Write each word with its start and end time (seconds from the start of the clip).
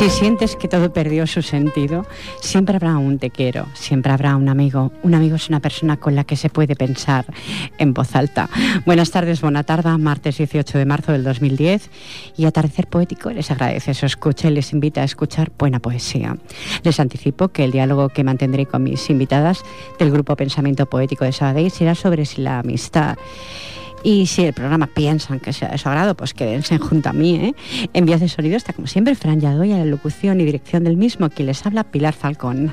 Si 0.00 0.08
sientes 0.08 0.56
que 0.56 0.66
todo 0.66 0.94
perdió 0.94 1.26
su 1.26 1.42
sentido, 1.42 2.06
siempre 2.40 2.76
habrá 2.76 2.96
un 2.96 3.18
te 3.18 3.28
quiero, 3.28 3.66
siempre 3.74 4.10
habrá 4.10 4.34
un 4.34 4.48
amigo. 4.48 4.92
Un 5.02 5.14
amigo 5.14 5.36
es 5.36 5.50
una 5.50 5.60
persona 5.60 5.98
con 5.98 6.16
la 6.16 6.24
que 6.24 6.36
se 6.36 6.48
puede 6.48 6.74
pensar 6.74 7.26
en 7.76 7.92
voz 7.92 8.16
alta. 8.16 8.48
Buenas 8.86 9.10
tardes, 9.10 9.42
buena 9.42 9.62
tarde, 9.62 9.98
martes 9.98 10.38
18 10.38 10.78
de 10.78 10.86
marzo 10.86 11.12
del 11.12 11.22
2010 11.22 11.90
y 12.38 12.46
Atardecer 12.46 12.86
Poético 12.86 13.28
les 13.28 13.50
agradece 13.50 13.92
su 13.92 14.06
escucha 14.06 14.48
y 14.48 14.52
les 14.54 14.72
invita 14.72 15.02
a 15.02 15.04
escuchar 15.04 15.52
buena 15.58 15.80
poesía. 15.80 16.34
Les 16.82 16.98
anticipo 16.98 17.48
que 17.48 17.64
el 17.64 17.70
diálogo 17.70 18.08
que 18.08 18.24
mantendré 18.24 18.64
con 18.64 18.82
mis 18.82 19.10
invitadas 19.10 19.62
del 19.98 20.10
grupo 20.10 20.34
Pensamiento 20.34 20.86
Poético 20.86 21.26
de 21.26 21.32
Sabadell 21.32 21.70
será 21.70 21.94
sobre 21.94 22.24
si 22.24 22.40
la 22.40 22.60
amistad 22.60 23.18
y 24.02 24.26
si 24.26 24.44
el 24.44 24.52
programa 24.52 24.86
piensan 24.86 25.40
que 25.40 25.52
sea 25.52 25.68
de 25.68 25.78
su 25.78 25.88
agrado, 25.88 26.14
pues 26.14 26.34
quédense 26.34 26.78
junto 26.78 27.08
a 27.08 27.12
mí. 27.12 27.36
¿eh? 27.36 27.54
En 27.92 28.06
vías 28.06 28.20
de 28.20 28.28
sonido 28.28 28.56
está 28.56 28.72
como 28.72 28.86
siempre 28.86 29.14
Fran 29.14 29.40
Yadoy 29.40 29.72
a 29.72 29.78
la 29.78 29.84
locución 29.84 30.40
y 30.40 30.44
dirección 30.44 30.84
del 30.84 30.96
mismo, 30.96 31.28
quien 31.30 31.46
les 31.46 31.64
habla 31.66 31.84
Pilar 31.84 32.14
Falcón. 32.14 32.72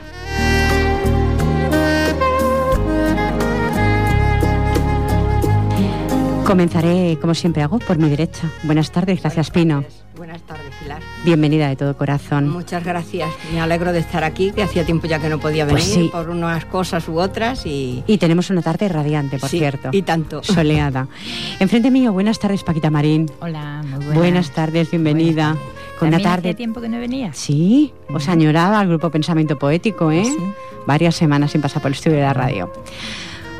Comenzaré, 6.47 7.17
como 7.19 7.33
siempre 7.35 7.61
hago, 7.61 7.77
por 7.79 7.97
mi 7.97 8.07
derecha. 8.09 8.49
Buenas 8.63 8.89
tardes, 8.91 9.21
gracias 9.21 9.51
Pino. 9.51 9.83
Buenas 10.15 10.41
tardes, 10.43 10.73
Pilar. 10.81 11.01
Bienvenida 11.25 11.67
de 11.67 11.75
todo 11.75 11.97
corazón. 11.97 12.49
Muchas 12.49 12.85
gracias. 12.85 13.29
Me 13.53 13.59
alegro 13.59 13.91
de 13.91 13.99
estar 13.99 14.23
aquí, 14.23 14.51
que 14.51 14.63
hacía 14.63 14.85
tiempo 14.85 15.07
ya 15.07 15.19
que 15.19 15.27
no 15.27 15.39
podía 15.39 15.65
venir 15.65 15.81
Pues 15.83 15.93
sí. 15.93 16.09
por 16.09 16.29
unas 16.29 16.63
cosas 16.63 17.07
u 17.09 17.19
otras 17.19 17.65
y... 17.65 18.01
Y 18.07 18.17
tenemos 18.17 18.49
una 18.49 18.61
tarde 18.61 18.87
radiante, 18.87 19.37
por 19.39 19.49
Sí, 19.49 19.59
cierto. 19.59 19.89
y 19.91 20.01
tanto. 20.03 20.41
Soleada. 20.41 21.09
Enfrente 21.59 21.91
mío, 21.91 22.13
buenas 22.13 22.39
tardes, 22.39 22.63
Paquita 22.63 22.89
Marín. 22.89 23.29
Hola, 23.41 23.81
muy 23.83 23.97
buenas. 23.97 24.15
Buenas 24.15 24.51
tardes, 24.51 24.89
bienvenida. 24.89 25.49
Buenas 25.49 25.59
tardes. 25.59 25.97
Con 25.99 26.07
una 26.09 26.19
tarde. 26.19 26.49
hacía 26.49 26.55
tiempo 26.55 26.79
que 26.79 26.87
no 26.89 26.97
venías. 26.99 27.37
Sí, 27.37 27.91
os 28.13 28.29
añoraba 28.29 28.79
al 28.79 28.87
grupo 28.87 29.09
Pensamiento 29.09 29.59
Poético, 29.59 30.11
¿eh? 30.11 30.23
Sí. 30.23 30.37
Varias 30.85 31.15
semanas 31.15 31.51
sin 31.51 31.59
pasar 31.61 31.81
por 31.81 31.89
el 31.89 31.95
estudio 31.95 32.17
de 32.17 32.23
la 32.23 32.33
radio. 32.33 32.71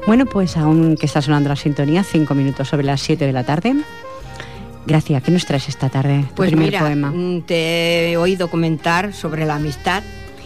Bueno, 0.08 0.26
pues 0.26 0.58
aún 0.58 0.96
que 0.98 1.06
está 1.06 1.22
sonando 1.22 1.50
la 1.50 1.56
sintonía, 1.56 2.04
cinco 2.04 2.34
minutos 2.34 2.68
sobre 2.70 2.86
las 2.86 3.02
siete 3.02 3.26
de 3.28 3.34
la 3.34 3.44
tarde. 3.44 3.76
Gracias, 4.86 5.22
¿qué 5.22 5.32
nos 5.32 5.46
traes 5.46 5.68
esta 5.68 5.90
tarde? 5.90 6.24
Tu 6.30 6.36
Pues 6.36 6.50
primer 6.50 6.68
mira, 6.68 6.80
poema. 6.80 7.12
mm, 7.12 7.42
te 7.42 8.12
he 8.12 8.18
oído 8.18 8.50
comentar 8.50 9.14
sobre 9.14 9.46
la 9.46 9.56
amistad 9.56 10.02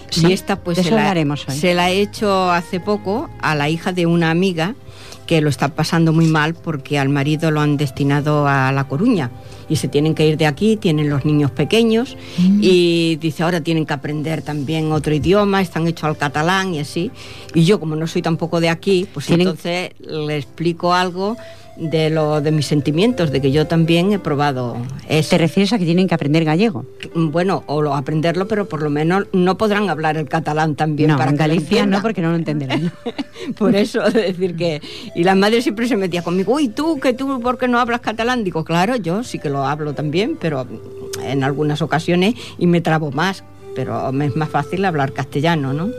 Sí, 0.10 0.28
y 0.28 0.34
esta 0.34 0.58
pues 0.58 0.78
se 0.80 0.92
la, 0.92 1.12
hoy. 1.14 1.56
se 1.56 1.74
la 1.74 1.90
he 1.92 2.02
hecho 2.02 2.52
hace 2.52 2.82
poco 2.82 3.30
a 3.42 3.56
la 3.56 3.70
hija 3.70 3.94
de 3.94 4.08
una 4.08 4.30
amiga 4.32 4.76
que 5.32 5.40
lo 5.40 5.48
está 5.50 5.70
pasando 5.70 6.12
muy 6.12 6.26
mal 6.26 6.56
porque 6.56 7.00
al 7.00 7.08
marido 7.08 7.52
lo 7.52 7.62
han 7.62 7.78
destinado 7.78 8.50
a 8.50 8.74
La 8.74 8.84
Coruña 8.90 9.32
y 9.70 9.78
se 9.78 9.88
tienen 9.88 10.14
que 10.14 10.28
ir 10.28 10.36
de 10.36 10.46
aquí, 10.46 10.76
tienen 10.76 11.10
los 11.10 11.24
niños 11.24 11.52
pequeños 11.52 12.18
Mm. 12.38 12.60
y 12.62 13.16
dice 13.16 13.44
ahora 13.44 13.62
tienen 13.62 13.86
que 13.86 13.94
aprender 13.94 14.42
también 14.42 14.92
otro 14.92 15.14
idioma, 15.16 15.62
están 15.62 15.88
hechos 15.88 16.04
al 16.04 16.18
catalán 16.18 16.74
y 16.74 16.80
así. 16.80 17.12
Y 17.56 17.64
yo 17.64 17.80
como 17.80 17.96
no 17.96 18.08
soy 18.08 18.22
tampoco 18.22 18.60
de 18.60 18.68
aquí, 18.68 19.08
pues 19.14 19.28
Tienen- 19.28 19.48
entonces 19.48 19.92
le 20.02 20.36
explico 20.36 20.94
algo 20.94 21.38
de 21.82 22.12
lo 22.12 22.42
de 22.42 22.52
mis 22.52 22.68
sentimientos, 22.68 23.32
de 23.32 23.42
que 23.42 23.52
yo 23.52 23.66
también 23.66 24.14
he 24.14 24.20
probado 24.20 24.78
eso. 25.10 25.32
¿Te 25.32 25.40
refieres 25.40 25.74
a 25.74 25.80
que 25.80 25.86
tienen 25.86 26.08
que 26.08 26.14
aprender 26.14 26.46
gallego? 26.46 26.86
Bueno, 27.16 27.64
o 27.66 27.82
lo 27.82 27.96
aprenderlo, 27.96 28.48
pero 28.48 28.68
por 28.68 28.84
lo 28.84 28.92
menos 28.92 29.26
no 29.34 29.58
podrán 29.58 29.90
hablar 29.90 30.16
el 30.16 30.30
catalán 30.30 30.76
también 30.76 31.10
no, 31.10 31.18
para 31.18 31.32
en 31.32 31.38
Galicia 31.38 31.86
no, 31.88 32.02
porque 32.02 32.22
no 32.22 32.30
lo 32.30 32.36
entenderán. 32.36 32.92
Por 33.58 33.76
eso, 33.76 34.06
es 34.06 34.14
decir 34.14 34.56
que... 34.56 34.82
Y 35.16 35.24
la 35.24 35.34
madre 35.34 35.62
siempre 35.64 35.88
se 35.88 35.98
metía 35.98 36.22
conmigo, 36.22 36.54
uy, 36.54 36.68
tú, 36.68 37.00
que 37.00 37.14
tú, 37.14 37.42
¿por 37.42 37.58
qué 37.58 37.68
no 37.68 37.80
hablas 37.80 38.02
catalán? 38.02 38.44
Digo, 38.44 38.64
claro, 38.64 38.96
yo 38.96 39.24
sí 39.24 39.40
que 39.40 39.50
lo 39.50 39.66
hablo 39.66 39.94
también, 39.94 40.38
pero 40.40 40.68
en 41.24 41.44
algunas 41.44 41.82
ocasiones 41.82 42.36
y 42.60 42.68
me 42.68 42.82
trabo 42.82 43.12
más, 43.12 43.44
pero 43.76 44.12
me 44.12 44.28
es 44.28 44.36
más 44.36 44.50
fácil 44.50 44.86
hablar 44.86 45.14
castellano, 45.14 45.74
¿no? 45.74 45.90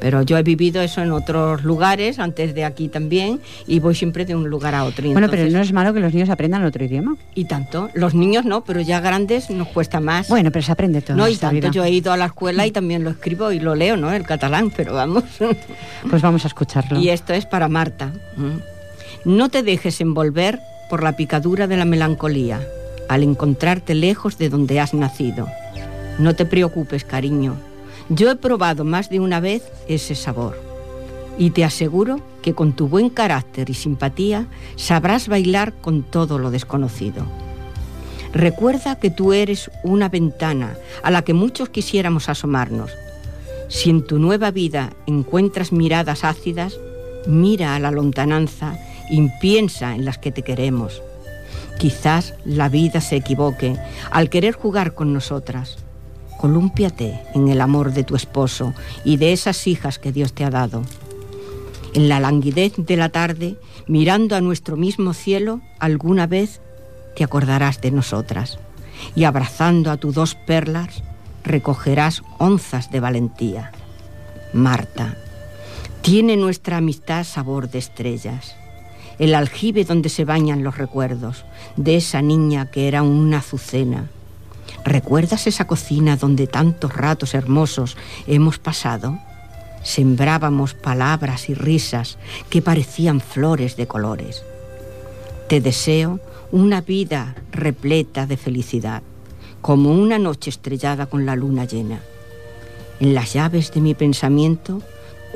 Pero 0.00 0.22
yo 0.22 0.38
he 0.38 0.42
vivido 0.42 0.80
eso 0.80 1.02
en 1.02 1.12
otros 1.12 1.62
lugares, 1.62 2.18
antes 2.18 2.54
de 2.54 2.64
aquí 2.64 2.88
también, 2.88 3.40
y 3.66 3.80
voy 3.80 3.94
siempre 3.94 4.24
de 4.24 4.34
un 4.34 4.48
lugar 4.48 4.74
a 4.74 4.84
otro. 4.84 5.06
y 5.06 5.12
bueno, 5.12 5.28
pero 5.30 5.48
no 5.50 5.60
es 5.60 5.72
malo 5.72 5.92
que 5.92 6.00
los 6.00 6.12
niños 6.14 6.30
aprendan 6.30 6.64
otro 6.64 6.84
idioma. 6.84 7.16
Y 7.34 7.44
tanto, 7.44 7.90
los 7.94 8.14
niños 8.14 8.44
no, 8.44 8.64
pero 8.64 8.80
ya 8.80 9.00
grandes 9.00 9.50
nos 9.50 9.68
cuesta 9.68 10.00
más. 10.00 10.28
Bueno, 10.28 10.50
pero 10.50 10.64
se 10.64 10.72
aprende 10.72 11.02
todo. 11.02 11.16
No, 11.16 11.28
y 11.28 11.36
tanto, 11.36 11.54
vida. 11.54 11.70
yo 11.70 11.84
he 11.84 11.90
ido 11.90 12.12
a 12.12 12.16
la 12.16 12.26
escuela 12.26 12.66
y 12.66 12.70
también 12.70 13.04
lo 13.04 13.10
escribo 13.10 13.52
y 13.52 13.60
lo 13.60 13.74
leo, 13.74 13.96
¿no? 13.96 14.12
El 14.12 14.24
catalán, 14.24 14.72
pero 14.74 14.94
vamos. 14.94 15.24
Pues 16.08 16.22
vamos 16.22 16.44
a 16.44 16.48
escucharlo. 16.48 16.98
y 16.98 17.10
esto 17.10 17.34
es 17.34 17.44
para 17.44 17.68
Marta. 17.68 18.10
No 19.24 19.48
te 19.50 19.62
dejes 19.62 20.00
envolver 20.00 20.58
por 20.88 21.02
la 21.02 21.14
picadura 21.14 21.66
de 21.66 21.76
la 21.76 21.84
melancolía 21.84 22.60
al 23.08 23.22
encontrarte 23.22 23.94
lejos 23.94 24.38
de 24.38 24.48
donde 24.48 24.80
has 24.80 24.94
nacido. 24.94 25.46
No 26.18 26.34
te 26.34 26.46
preocupes, 26.46 27.04
cariño. 27.04 27.56
Yo 28.12 28.28
he 28.28 28.34
probado 28.34 28.84
más 28.84 29.08
de 29.08 29.20
una 29.20 29.38
vez 29.38 29.62
ese 29.86 30.16
sabor. 30.16 30.60
Y 31.38 31.50
te 31.50 31.64
aseguro 31.64 32.20
que 32.42 32.54
con 32.54 32.72
tu 32.72 32.88
buen 32.88 33.08
carácter 33.08 33.70
y 33.70 33.74
simpatía 33.74 34.48
sabrás 34.74 35.28
bailar 35.28 35.74
con 35.74 36.02
todo 36.02 36.38
lo 36.40 36.50
desconocido. 36.50 37.24
Recuerda 38.32 38.98
que 38.98 39.10
tú 39.10 39.32
eres 39.32 39.70
una 39.84 40.08
ventana 40.08 40.76
a 41.04 41.12
la 41.12 41.22
que 41.22 41.34
muchos 41.34 41.68
quisiéramos 41.68 42.28
asomarnos. 42.28 42.90
Si 43.68 43.90
en 43.90 44.04
tu 44.04 44.18
nueva 44.18 44.50
vida 44.50 44.90
encuentras 45.06 45.70
miradas 45.70 46.24
ácidas, 46.24 46.80
mira 47.28 47.76
a 47.76 47.78
la 47.78 47.92
lontananza 47.92 48.76
y 49.08 49.28
piensa 49.40 49.94
en 49.94 50.04
las 50.04 50.18
que 50.18 50.32
te 50.32 50.42
queremos. 50.42 51.00
Quizás 51.78 52.34
la 52.44 52.68
vida 52.68 53.00
se 53.00 53.14
equivoque 53.14 53.76
al 54.10 54.30
querer 54.30 54.54
jugar 54.54 54.94
con 54.94 55.12
nosotras. 55.12 55.78
Colúmpiate 56.40 57.20
en 57.34 57.48
el 57.48 57.60
amor 57.60 57.92
de 57.92 58.02
tu 58.02 58.16
esposo 58.16 58.72
y 59.04 59.18
de 59.18 59.34
esas 59.34 59.66
hijas 59.66 59.98
que 59.98 60.10
Dios 60.10 60.32
te 60.32 60.42
ha 60.42 60.48
dado. 60.48 60.84
En 61.92 62.08
la 62.08 62.18
languidez 62.18 62.72
de 62.78 62.96
la 62.96 63.10
tarde, 63.10 63.58
mirando 63.86 64.34
a 64.36 64.40
nuestro 64.40 64.78
mismo 64.78 65.12
cielo, 65.12 65.60
alguna 65.78 66.26
vez 66.26 66.62
te 67.14 67.24
acordarás 67.24 67.82
de 67.82 67.90
nosotras 67.90 68.58
y 69.14 69.24
abrazando 69.24 69.90
a 69.90 69.98
tus 69.98 70.14
dos 70.14 70.34
perlas 70.34 71.02
recogerás 71.44 72.22
onzas 72.38 72.90
de 72.90 73.00
valentía. 73.00 73.72
Marta, 74.54 75.18
tiene 76.00 76.38
nuestra 76.38 76.78
amistad 76.78 77.24
sabor 77.24 77.70
de 77.70 77.80
estrellas, 77.80 78.56
el 79.18 79.34
aljibe 79.34 79.84
donde 79.84 80.08
se 80.08 80.24
bañan 80.24 80.64
los 80.64 80.78
recuerdos 80.78 81.44
de 81.76 81.96
esa 81.96 82.22
niña 82.22 82.70
que 82.70 82.88
era 82.88 83.02
una 83.02 83.40
azucena. 83.40 84.08
¿Recuerdas 84.84 85.46
esa 85.46 85.66
cocina 85.66 86.16
donde 86.16 86.46
tantos 86.46 86.94
ratos 86.94 87.34
hermosos 87.34 87.96
hemos 88.26 88.58
pasado? 88.58 89.18
Sembrábamos 89.82 90.74
palabras 90.74 91.48
y 91.48 91.54
risas 91.54 92.18
que 92.48 92.62
parecían 92.62 93.20
flores 93.20 93.76
de 93.76 93.86
colores. 93.86 94.42
Te 95.48 95.60
deseo 95.60 96.20
una 96.52 96.80
vida 96.80 97.34
repleta 97.52 98.26
de 98.26 98.36
felicidad, 98.36 99.02
como 99.60 99.92
una 99.92 100.18
noche 100.18 100.50
estrellada 100.50 101.06
con 101.06 101.26
la 101.26 101.36
luna 101.36 101.64
llena. 101.64 102.00
En 103.00 103.14
las 103.14 103.32
llaves 103.32 103.72
de 103.72 103.80
mi 103.80 103.94
pensamiento 103.94 104.82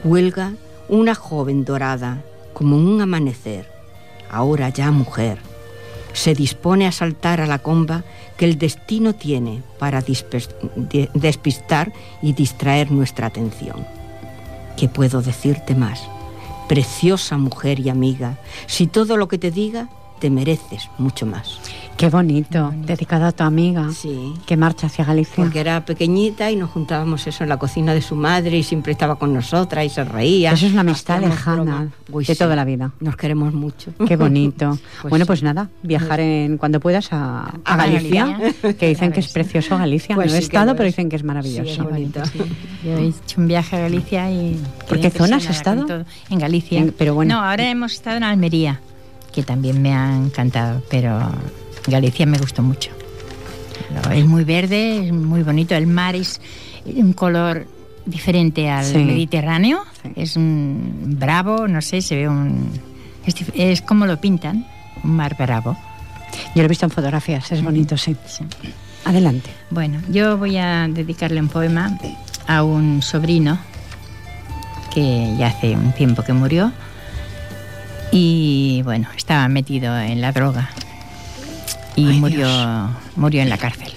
cuelga 0.03 0.53
una 0.89 1.15
joven 1.15 1.65
dorada, 1.65 2.23
como 2.53 2.77
un 2.77 3.01
amanecer, 3.01 3.69
ahora 4.31 4.69
ya 4.69 4.91
mujer. 4.91 5.39
Se 6.15 6.35
dispone 6.35 6.87
a 6.87 6.93
saltar 6.93 7.43
a 7.43 7.47
la 7.47 7.59
comba 7.59 8.03
que 8.39 8.47
el 8.47 8.57
destino 8.57 9.15
tiene 9.15 9.63
para 9.79 10.03
despistar 10.03 11.93
y 12.23 12.33
distraer 12.33 12.91
nuestra 12.91 13.27
atención. 13.27 13.87
¿Qué 14.79 14.89
puedo 14.89 15.21
decirte 15.21 15.75
más? 15.75 16.03
Preciosa 16.69 17.37
mujer 17.37 17.79
y 17.81 17.91
amiga, 17.91 18.39
si 18.67 18.87
todo 18.87 19.19
lo 19.19 19.29
que 19.29 19.37
te 19.37 19.51
diga 19.51 19.89
te 20.21 20.31
mereces 20.31 20.89
mucho 20.97 21.27
más. 21.27 21.61
Qué 21.97 22.11
bonito, 22.11 22.75
dedicado 22.85 23.25
a 23.27 23.33
tu 23.33 23.45
amiga 23.45 23.89
Sí. 23.93 24.35
que 24.47 24.57
marcha 24.57 24.89
hacia 24.89 25.05
Galicia. 25.05 25.37
Porque 25.37 25.61
era 25.61 25.85
pequeñita 25.85 26.51
y 26.51 26.57
nos 26.57 26.71
juntábamos 26.71 27.25
eso 27.29 27.45
en 27.45 27.49
la 27.49 27.57
cocina 27.57 27.95
de 27.95 28.03
su 28.03 28.17
madre 28.17 28.59
y 28.59 28.63
siempre 28.65 28.93
estaba 28.93 29.15
con 29.17 29.33
nosotras 29.33 29.85
y 29.87 29.89
se 29.89 30.03
reía. 30.05 30.53
Eso 30.53 30.67
es 30.67 30.73
una 30.73 30.81
amistad 30.81 31.21
lejana. 31.21 31.89
Uy, 32.11 32.25
de 32.25 32.35
sí. 32.35 32.39
toda 32.39 32.57
la 32.57 32.65
vida. 32.65 32.91
Nos 32.99 33.17
queremos 33.17 33.55
mucho. 33.55 33.93
Qué 34.09 34.17
bonito. 34.27 34.77
Pues 35.03 35.11
bueno, 35.11 35.25
sí. 35.25 35.27
pues 35.29 35.43
nada, 35.45 35.71
viajar 35.85 36.19
en 36.19 36.59
cuando 36.59 36.81
puedas 36.81 37.13
a, 37.13 37.45
a 37.45 37.53
A 37.65 37.77
Galicia, 37.77 38.27
Galicia. 38.27 38.75
que 38.75 38.89
dicen 38.89 39.13
que 39.13 39.21
es 39.21 39.29
precioso 39.33 39.79
Galicia. 39.79 40.17
Pues 40.17 40.33
no 40.33 40.37
he 40.37 40.41
estado, 40.41 40.75
pero 40.75 40.87
dicen 40.87 41.09
que 41.09 41.17
es 41.17 41.23
maravilloso. 41.25 41.71
es 41.71 41.79
bonito. 41.91 42.21
Yo 42.85 42.99
he 42.99 43.07
hecho 43.07 43.41
un 43.41 43.47
viaje 43.47 43.77
a 43.77 43.81
Galicia 43.81 44.31
y... 44.33 44.61
¿Por 44.89 45.01
qué 45.01 45.11
zona 45.11 45.37
has 45.37 45.49
estado? 45.49 46.05
En 46.29 46.39
Galicia. 46.41 46.81
En- 46.81 46.93
pero 46.99 47.15
bueno. 47.15 47.37
No, 47.37 47.45
ahora 47.49 47.71
hemos 47.71 47.93
estado 47.93 48.17
en 48.17 48.25
Almería, 48.25 48.81
que 49.33 49.45
también 49.45 49.81
me 49.81 49.95
ha 49.95 50.17
encantado, 50.17 50.83
pero 50.91 51.19
Galicia 51.87 52.27
me 52.27 52.39
gustó 52.39 52.63
mucho. 52.63 52.91
Es 54.13 54.25
muy 54.25 54.45
verde, 54.45 55.07
es 55.07 55.13
muy 55.13 55.43
bonito, 55.43 55.75
el 55.75 55.87
mar 55.87 56.17
es 56.17 56.41
un 56.87 57.13
color 57.13 57.67
diferente 58.07 58.69
al 58.71 58.85
Sí. 58.85 58.99
Mediterráneo, 58.99 59.83
Sí. 60.03 60.11
es 60.17 60.37
un 60.37 61.17
bravo, 61.19 61.69
no 61.69 61.81
sé, 61.83 62.01
se 62.03 62.17
ve 62.17 62.29
un... 62.29 62.71
Es, 63.55 63.81
como 63.83 64.07
lo 64.07 64.21
pintan, 64.21 64.67
un 65.03 65.13
mar 65.17 65.37
bravo. 65.39 65.77
Yo 66.55 66.63
lo 66.63 66.65
he 66.65 66.69
visto 66.69 66.85
en 66.87 66.91
fotografías, 66.91 67.51
es 67.53 67.63
bonito, 67.63 67.97
sí. 67.97 68.17
Sí. 68.27 68.45
Adelante. 69.05 69.51
Bueno, 69.71 70.01
yo 70.11 70.37
voy 70.39 70.57
a 70.57 70.87
dedicarle 70.89 71.41
un 71.41 71.49
poema 71.49 71.97
a 72.47 72.63
un 72.65 73.01
sobrino 73.03 73.59
que 74.93 75.35
ya 75.39 75.49
hace 75.49 75.73
un 75.75 75.93
tiempo 75.93 76.23
que 76.23 76.33
murió 76.33 76.73
y 78.13 78.81
bueno, 78.85 79.09
estaba 79.17 79.49
metido 79.49 79.97
en 79.99 80.21
la 80.21 80.33
droga 80.33 80.71
y 81.97 82.07
Ay, 82.09 82.21
murió, 82.21 82.47
Dios. 82.47 82.91
murió 83.17 83.43
en 83.43 83.49
la 83.51 83.59
cárcel. 83.59 83.93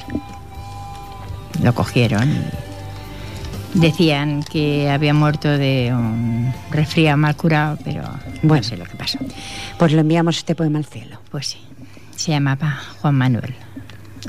Lo 1.64 1.74
cogieron 1.74 2.30
y 3.74 3.80
decían 3.80 4.44
que 4.44 4.90
había 4.90 5.14
muerto 5.14 5.50
de 5.50 5.92
un 5.94 6.54
resfriado 6.72 7.18
mal 7.18 7.36
curado, 7.36 7.78
pero 7.84 8.04
Bueno. 8.44 8.58
no 8.58 8.64
sé 8.64 8.78
lo 8.78 8.86
que 8.86 8.96
pasó. 8.96 9.18
Pues 9.80 9.92
le 9.94 10.02
enviamos 10.02 10.38
este 10.38 10.56
poema 10.56 10.78
al 10.80 10.86
cielo. 10.86 11.20
Pues 11.32 11.48
sí, 11.48 11.60
se 12.16 12.32
llamaba 12.32 12.80
Juan 13.02 13.16
Manuel, 13.16 13.56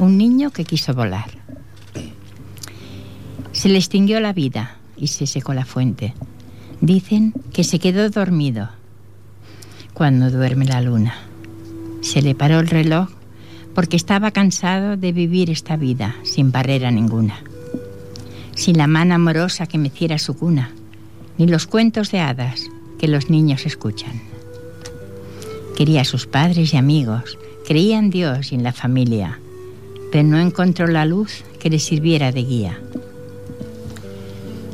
un 0.00 0.16
niño 0.16 0.50
que 0.50 0.64
quiso 0.64 0.94
volar. 0.94 1.26
Se 3.52 3.68
le 3.68 3.78
extinguió 3.78 4.20
la 4.20 4.32
vida 4.32 4.76
y 4.96 5.08
se 5.08 5.26
secó 5.26 5.52
la 5.52 5.64
fuente. 5.64 6.14
Dicen 6.80 7.34
que 7.52 7.64
se 7.64 7.78
quedó 7.78 8.08
dormido 8.08 8.70
cuando 9.94 10.30
duerme 10.30 10.64
la 10.64 10.80
luna. 10.80 11.14
Se 12.02 12.22
le 12.22 12.34
paró 12.36 12.60
el 12.60 12.68
reloj 12.68 13.08
porque 13.78 13.94
estaba 13.94 14.32
cansado 14.32 14.96
de 14.96 15.12
vivir 15.12 15.50
esta 15.50 15.76
vida 15.76 16.16
sin 16.24 16.50
barrera 16.50 16.90
ninguna. 16.90 17.44
Sin 18.56 18.76
la 18.76 18.88
mano 18.88 19.14
amorosa 19.14 19.68
que 19.68 19.78
meciera 19.78 20.18
su 20.18 20.36
cuna, 20.36 20.72
ni 21.36 21.46
los 21.46 21.68
cuentos 21.68 22.10
de 22.10 22.18
hadas 22.18 22.64
que 22.98 23.06
los 23.06 23.30
niños 23.30 23.66
escuchan. 23.66 24.20
Quería 25.76 26.00
a 26.00 26.04
sus 26.04 26.26
padres 26.26 26.74
y 26.74 26.76
amigos, 26.76 27.38
creía 27.68 28.00
en 28.00 28.10
Dios 28.10 28.50
y 28.50 28.56
en 28.56 28.64
la 28.64 28.72
familia, 28.72 29.38
pero 30.10 30.24
no 30.24 30.40
encontró 30.40 30.88
la 30.88 31.04
luz 31.04 31.44
que 31.60 31.70
le 31.70 31.78
sirviera 31.78 32.32
de 32.32 32.42
guía. 32.42 32.80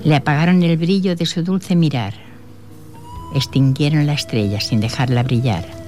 Le 0.03 0.17
apagaron 0.17 0.63
el 0.63 0.79
brillo 0.79 1.15
de 1.15 1.27
su 1.27 1.43
dulce 1.43 1.77
mirar, 1.77 2.15
extinguieron 3.35 4.07
la 4.07 4.15
estrella 4.15 4.63
sin 4.63 4.81
dejarla 4.81 5.25
brillar. 5.25 5.84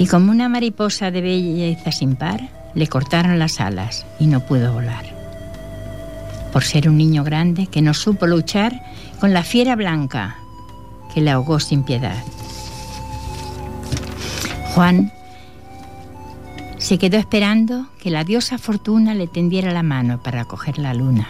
Y 0.00 0.06
como 0.06 0.32
una 0.32 0.48
mariposa 0.48 1.10
de 1.10 1.20
belleza 1.20 1.92
sin 1.92 2.16
par, 2.16 2.40
le 2.74 2.86
cortaron 2.86 3.38
las 3.38 3.60
alas 3.60 4.06
y 4.18 4.28
no 4.28 4.40
pudo 4.40 4.72
volar. 4.72 5.04
Por 6.54 6.64
ser 6.64 6.88
un 6.88 6.96
niño 6.96 7.22
grande 7.22 7.66
que 7.66 7.82
no 7.82 7.92
supo 7.92 8.26
luchar 8.26 8.80
con 9.20 9.34
la 9.34 9.42
fiera 9.42 9.76
blanca 9.76 10.38
que 11.12 11.20
le 11.20 11.30
ahogó 11.30 11.60
sin 11.60 11.82
piedad. 11.82 12.16
Juan 14.74 15.12
se 16.78 16.96
quedó 16.96 17.18
esperando 17.18 17.86
que 18.02 18.10
la 18.10 18.24
diosa 18.24 18.56
Fortuna 18.56 19.14
le 19.14 19.26
tendiera 19.26 19.70
la 19.70 19.82
mano 19.82 20.22
para 20.22 20.46
coger 20.46 20.78
la 20.78 20.94
luna. 20.94 21.28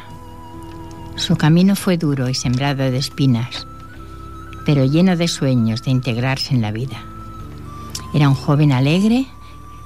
Su 1.16 1.34
camino 1.34 1.74
fue 1.74 1.96
duro 1.96 2.28
y 2.28 2.34
sembrado 2.36 2.88
de 2.88 2.98
espinas, 2.98 3.66
pero 4.64 4.84
lleno 4.84 5.16
de 5.16 5.26
sueños 5.26 5.82
de 5.82 5.90
integrarse 5.90 6.54
en 6.54 6.62
la 6.62 6.70
vida. 6.70 7.09
Era 8.12 8.28
un 8.28 8.34
joven 8.34 8.72
alegre, 8.72 9.26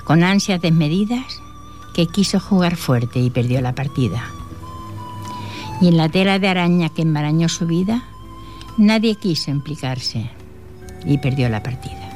con 0.05 0.23
ansias 0.23 0.61
desmedidas, 0.61 1.41
que 1.95 2.07
quiso 2.07 2.41
jugar 2.41 2.77
fuerte 2.77 3.21
y 3.21 3.31
perdió 3.31 3.61
la 3.61 3.75
partida. 3.75 4.25
Y 5.81 5.89
en 5.89 5.97
la 5.97 6.09
tela 6.09 6.39
de 6.39 6.49
araña 6.49 6.89
que 6.89 7.03
enmarañó 7.03 7.49
su 7.49 7.67
vida, 7.67 8.05
nadie 8.77 9.17
quiso 9.17 9.51
implicarse 9.51 10.31
y 11.05 11.19
perdió 11.19 11.49
la 11.49 11.63
partida. 11.63 12.11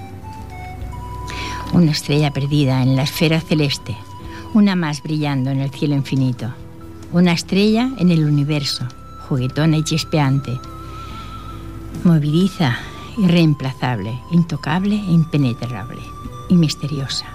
Una 1.72 1.92
estrella 1.92 2.32
perdida 2.32 2.82
en 2.82 2.96
la 2.96 3.02
esfera 3.02 3.40
celeste, 3.40 3.96
una 4.54 4.74
más 4.74 5.02
brillando 5.02 5.50
en 5.50 5.60
el 5.60 5.70
cielo 5.70 5.94
infinito, 5.94 6.52
una 7.12 7.32
estrella 7.32 7.90
en 7.98 8.10
el 8.10 8.24
universo, 8.24 8.86
juguetona 9.28 9.76
y 9.76 9.84
chispeante, 9.84 10.58
movediza, 12.04 12.78
irreemplazable, 13.18 14.18
intocable 14.30 14.94
e 14.96 15.10
impenetrable 15.12 16.00
y 16.48 16.54
misteriosa. 16.54 17.26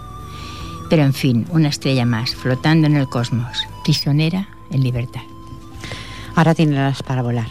Pero 0.90 1.04
en 1.04 1.14
fin, 1.14 1.46
una 1.50 1.70
estrella 1.70 2.06
más, 2.06 2.36
flotando 2.36 2.88
en 2.88 2.96
el 2.96 3.08
cosmos, 3.10 3.58
prisionera 3.84 4.48
en 4.72 4.84
libertad. 4.84 5.22
Ahora 6.36 6.56
tiene 6.56 6.76
las 6.76 7.04
para 7.04 7.22
volar. 7.22 7.48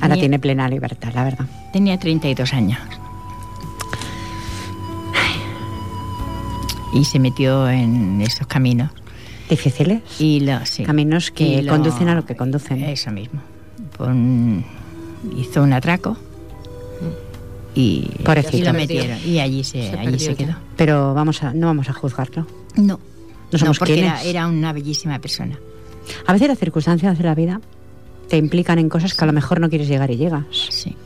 Ahora 0.00 0.14
tiene 0.16 0.38
plena 0.38 0.68
libertad, 0.68 1.12
la 1.14 1.24
verdad. 1.24 1.46
Tenía 1.72 1.98
32 1.98 2.52
años. 2.54 2.78
Y 6.92 7.04
se 7.04 7.18
metió 7.18 7.68
en 7.68 8.20
esos 8.20 8.46
caminos. 8.46 8.90
¿Difíciles? 9.48 10.02
Y 10.20 10.40
lo, 10.40 10.64
sí. 10.66 10.84
Caminos 10.84 11.30
que 11.30 11.44
Y 11.44 11.62
lo- 11.62 11.72
conducen 11.72 12.08
a 12.08 12.14
lo 12.14 12.24
que 12.24 12.34
conducen. 12.36 12.82
Eso 12.82 13.10
mismo. 13.10 13.40
Pon- 13.96 14.64
hizo 15.36 15.62
un 15.62 15.72
atraco 15.72 16.16
y, 17.74 18.10
lo 18.64 18.72
metieron. 18.72 19.18
Y 19.24 19.38
allí 19.38 19.64
se, 19.64 19.90
Se 19.90 19.98
allí 19.98 20.18
se 20.18 20.30
ya. 20.30 20.36
quedó. 20.36 20.54
Pero 20.76 21.14
vamos 21.14 21.42
a, 21.42 21.52
no 21.54 21.68
vamos 21.68 21.88
a 21.88 21.92
juzgarlo. 21.92 22.46
No. 22.76 22.98
No 23.52 23.58
somos 23.58 23.78
porque 23.78 23.94
quiénes. 23.94 24.12
era, 24.20 24.22
era 24.22 24.46
una 24.46 24.72
bellísima 24.72 25.18
persona. 25.18 25.58
A 26.26 26.32
veces 26.32 26.48
las 26.48 26.58
circunstancias 26.58 27.18
de 27.18 27.24
la 27.24 27.34
vida 27.34 27.60
te 28.28 28.36
implican 28.36 28.78
en 28.78 28.88
cosas 28.88 29.14
que 29.14 29.24
a 29.24 29.26
lo 29.26 29.32
mejor 29.32 29.60
no 29.60 29.68
quieres 29.68 29.88
llegar 29.88 30.10
y 30.10 30.16
llegas. 30.16 30.44
Sí. 30.70 30.96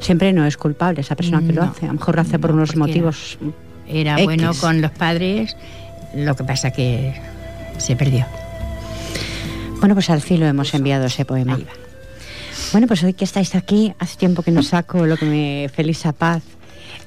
Siempre 0.00 0.32
no 0.32 0.46
es 0.46 0.56
culpable 0.56 1.02
esa 1.02 1.14
persona 1.14 1.40
que 1.46 1.52
lo 1.52 1.64
No, 1.64 1.70
hace. 1.70 1.84
A 1.84 1.88
lo 1.88 1.94
mejor 1.94 2.14
lo 2.16 2.22
hace 2.22 2.38
por 2.38 2.50
no, 2.50 2.56
unos 2.56 2.70
porque 2.70 2.78
motivos. 2.78 3.38
Era 3.86 4.16
bueno 4.22 4.52
con 4.54 4.80
los 4.80 4.90
padres, 4.92 5.56
lo 6.14 6.34
que 6.36 6.44
pasa 6.44 6.70
que 6.70 7.14
se 7.78 7.96
perdió. 7.96 8.24
Bueno, 9.80 9.94
pues 9.94 10.08
al 10.10 10.22
cielo 10.22 10.46
hemos 10.46 10.72
enviado 10.74 11.06
ese 11.06 11.24
poema. 11.24 11.54
Ahí 11.56 11.64
va. 11.64 11.72
Bueno, 12.72 12.86
pues 12.86 13.02
hoy 13.02 13.14
que 13.14 13.24
estáis 13.24 13.54
aquí, 13.54 13.92
hace 13.98 14.16
tiempo 14.16 14.42
que 14.42 14.50
no 14.52 14.62
saco 14.62 15.04
lo 15.06 15.16
que 15.16 15.26
me 15.26 15.68
Felisa 15.72 16.12
Paz 16.12 16.42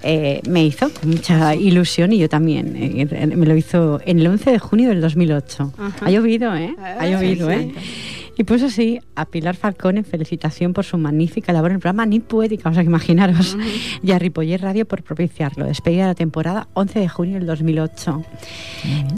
eh, 0.04 0.42
me 0.50 0.66
hizo 0.66 0.90
con 0.94 1.12
mucha 1.12 1.56
ilusión 1.56 2.12
y 2.12 2.18
yo 2.18 2.28
también. 2.28 2.76
eh, 2.76 3.28
me 3.36 3.46
lo 3.46 3.56
hizo 3.56 4.02
en 4.06 4.20
el 4.20 4.28
11 4.28 4.52
de 4.52 4.60
junio 4.60 4.90
del 4.90 5.00
2008. 5.00 5.74
Ajá. 5.78 6.06
Ha 6.06 6.12
llovido, 6.12 6.54
¿eh? 6.56 6.76
Ha 6.78 6.96
Ah, 7.00 7.08
llovido, 7.08 7.48
sí, 7.50 7.56
¿eh? 7.56 7.72
sí. 7.78 8.32
Y 8.36 8.44
puso 8.46 8.66
así 8.66 9.00
a 9.16 9.26
Pilar 9.26 9.56
Falcón 9.56 9.98
en 9.98 10.04
felicitación 10.06 10.74
por 10.74 10.84
su 10.84 10.98
magnífica 10.98 11.54
labor 11.54 11.70
en 11.72 11.76
el 11.76 11.80
programa 11.80 12.06
Ni 12.08 12.20
Poética, 12.20 12.70
o 12.70 12.74
sea 12.74 12.82
que 12.84 12.90
imaginaros, 12.90 13.56
y 14.02 14.12
a 14.12 14.20
Ripoller 14.20 14.60
Radio 14.62 14.86
por 14.86 15.04
propiciarlo. 15.04 15.66
Despedida 15.66 16.02
de 16.02 16.08
la 16.10 16.16
temporada 16.16 16.68
11 16.74 17.00
de 17.00 17.08
junio 17.08 17.36
del 17.38 17.46
2008. 17.46 18.24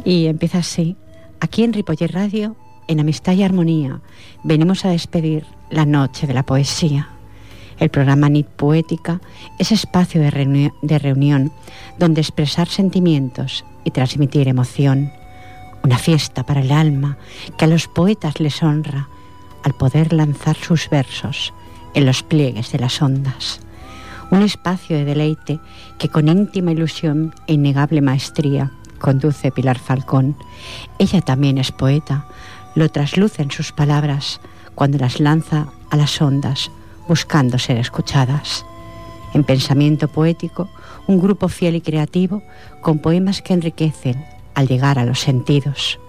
Y 0.03 0.25
empieza 0.27 0.59
así. 0.59 0.95
Aquí 1.39 1.63
en 1.63 1.73
Ripoller 1.73 2.11
Radio, 2.13 2.55
en 2.87 2.99
Amistad 2.99 3.33
y 3.33 3.43
Armonía, 3.43 4.01
venimos 4.43 4.85
a 4.85 4.89
despedir 4.89 5.45
la 5.69 5.85
noche 5.85 6.27
de 6.27 6.33
la 6.33 6.43
poesía. 6.43 7.09
El 7.77 7.89
programa 7.89 8.29
NIT 8.29 8.47
Poética 8.47 9.19
es 9.59 9.71
espacio 9.71 10.21
de, 10.21 10.31
reuni- 10.31 10.73
de 10.81 10.97
reunión 10.99 11.51
donde 11.99 12.21
expresar 12.21 12.67
sentimientos 12.67 13.65
y 13.83 13.91
transmitir 13.91 14.47
emoción. 14.47 15.11
Una 15.83 15.97
fiesta 15.97 16.45
para 16.45 16.61
el 16.61 16.71
alma 16.71 17.17
que 17.57 17.65
a 17.65 17.67
los 17.67 17.87
poetas 17.87 18.39
les 18.39 18.63
honra 18.63 19.09
al 19.63 19.73
poder 19.73 20.13
lanzar 20.13 20.55
sus 20.55 20.89
versos 20.89 21.53
en 21.93 22.05
los 22.05 22.23
pliegues 22.23 22.71
de 22.71 22.79
las 22.79 23.01
ondas. 23.01 23.59
Un 24.31 24.41
espacio 24.41 24.97
de 24.97 25.05
deleite 25.05 25.59
que 25.99 26.09
con 26.09 26.27
íntima 26.27 26.71
ilusión 26.71 27.33
e 27.47 27.53
innegable 27.53 28.01
maestría 28.01 28.71
conduce 28.99 29.51
Pilar 29.51 29.77
Falcón. 29.77 30.35
Ella 30.97 31.21
también 31.21 31.57
es 31.57 31.71
poeta, 31.71 32.25
lo 32.75 32.89
trasluce 32.89 33.41
en 33.41 33.51
sus 33.51 33.71
palabras 33.71 34.41
cuando 34.75 34.97
las 34.97 35.19
lanza 35.19 35.67
a 35.89 35.95
las 35.95 36.21
ondas 36.21 36.69
buscando 37.07 37.57
ser 37.57 37.77
escuchadas. 37.77 38.65
En 39.33 39.43
pensamiento 39.43 40.07
poético, 40.07 40.69
un 41.07 41.19
grupo 41.19 41.47
fiel 41.47 41.75
y 41.75 41.81
creativo 41.81 42.43
con 42.81 42.99
poemas 42.99 43.41
que 43.41 43.53
enriquecen 43.53 44.23
al 44.53 44.67
llegar 44.67 44.99
a 44.99 45.05
los 45.05 45.19
sentidos. 45.19 45.99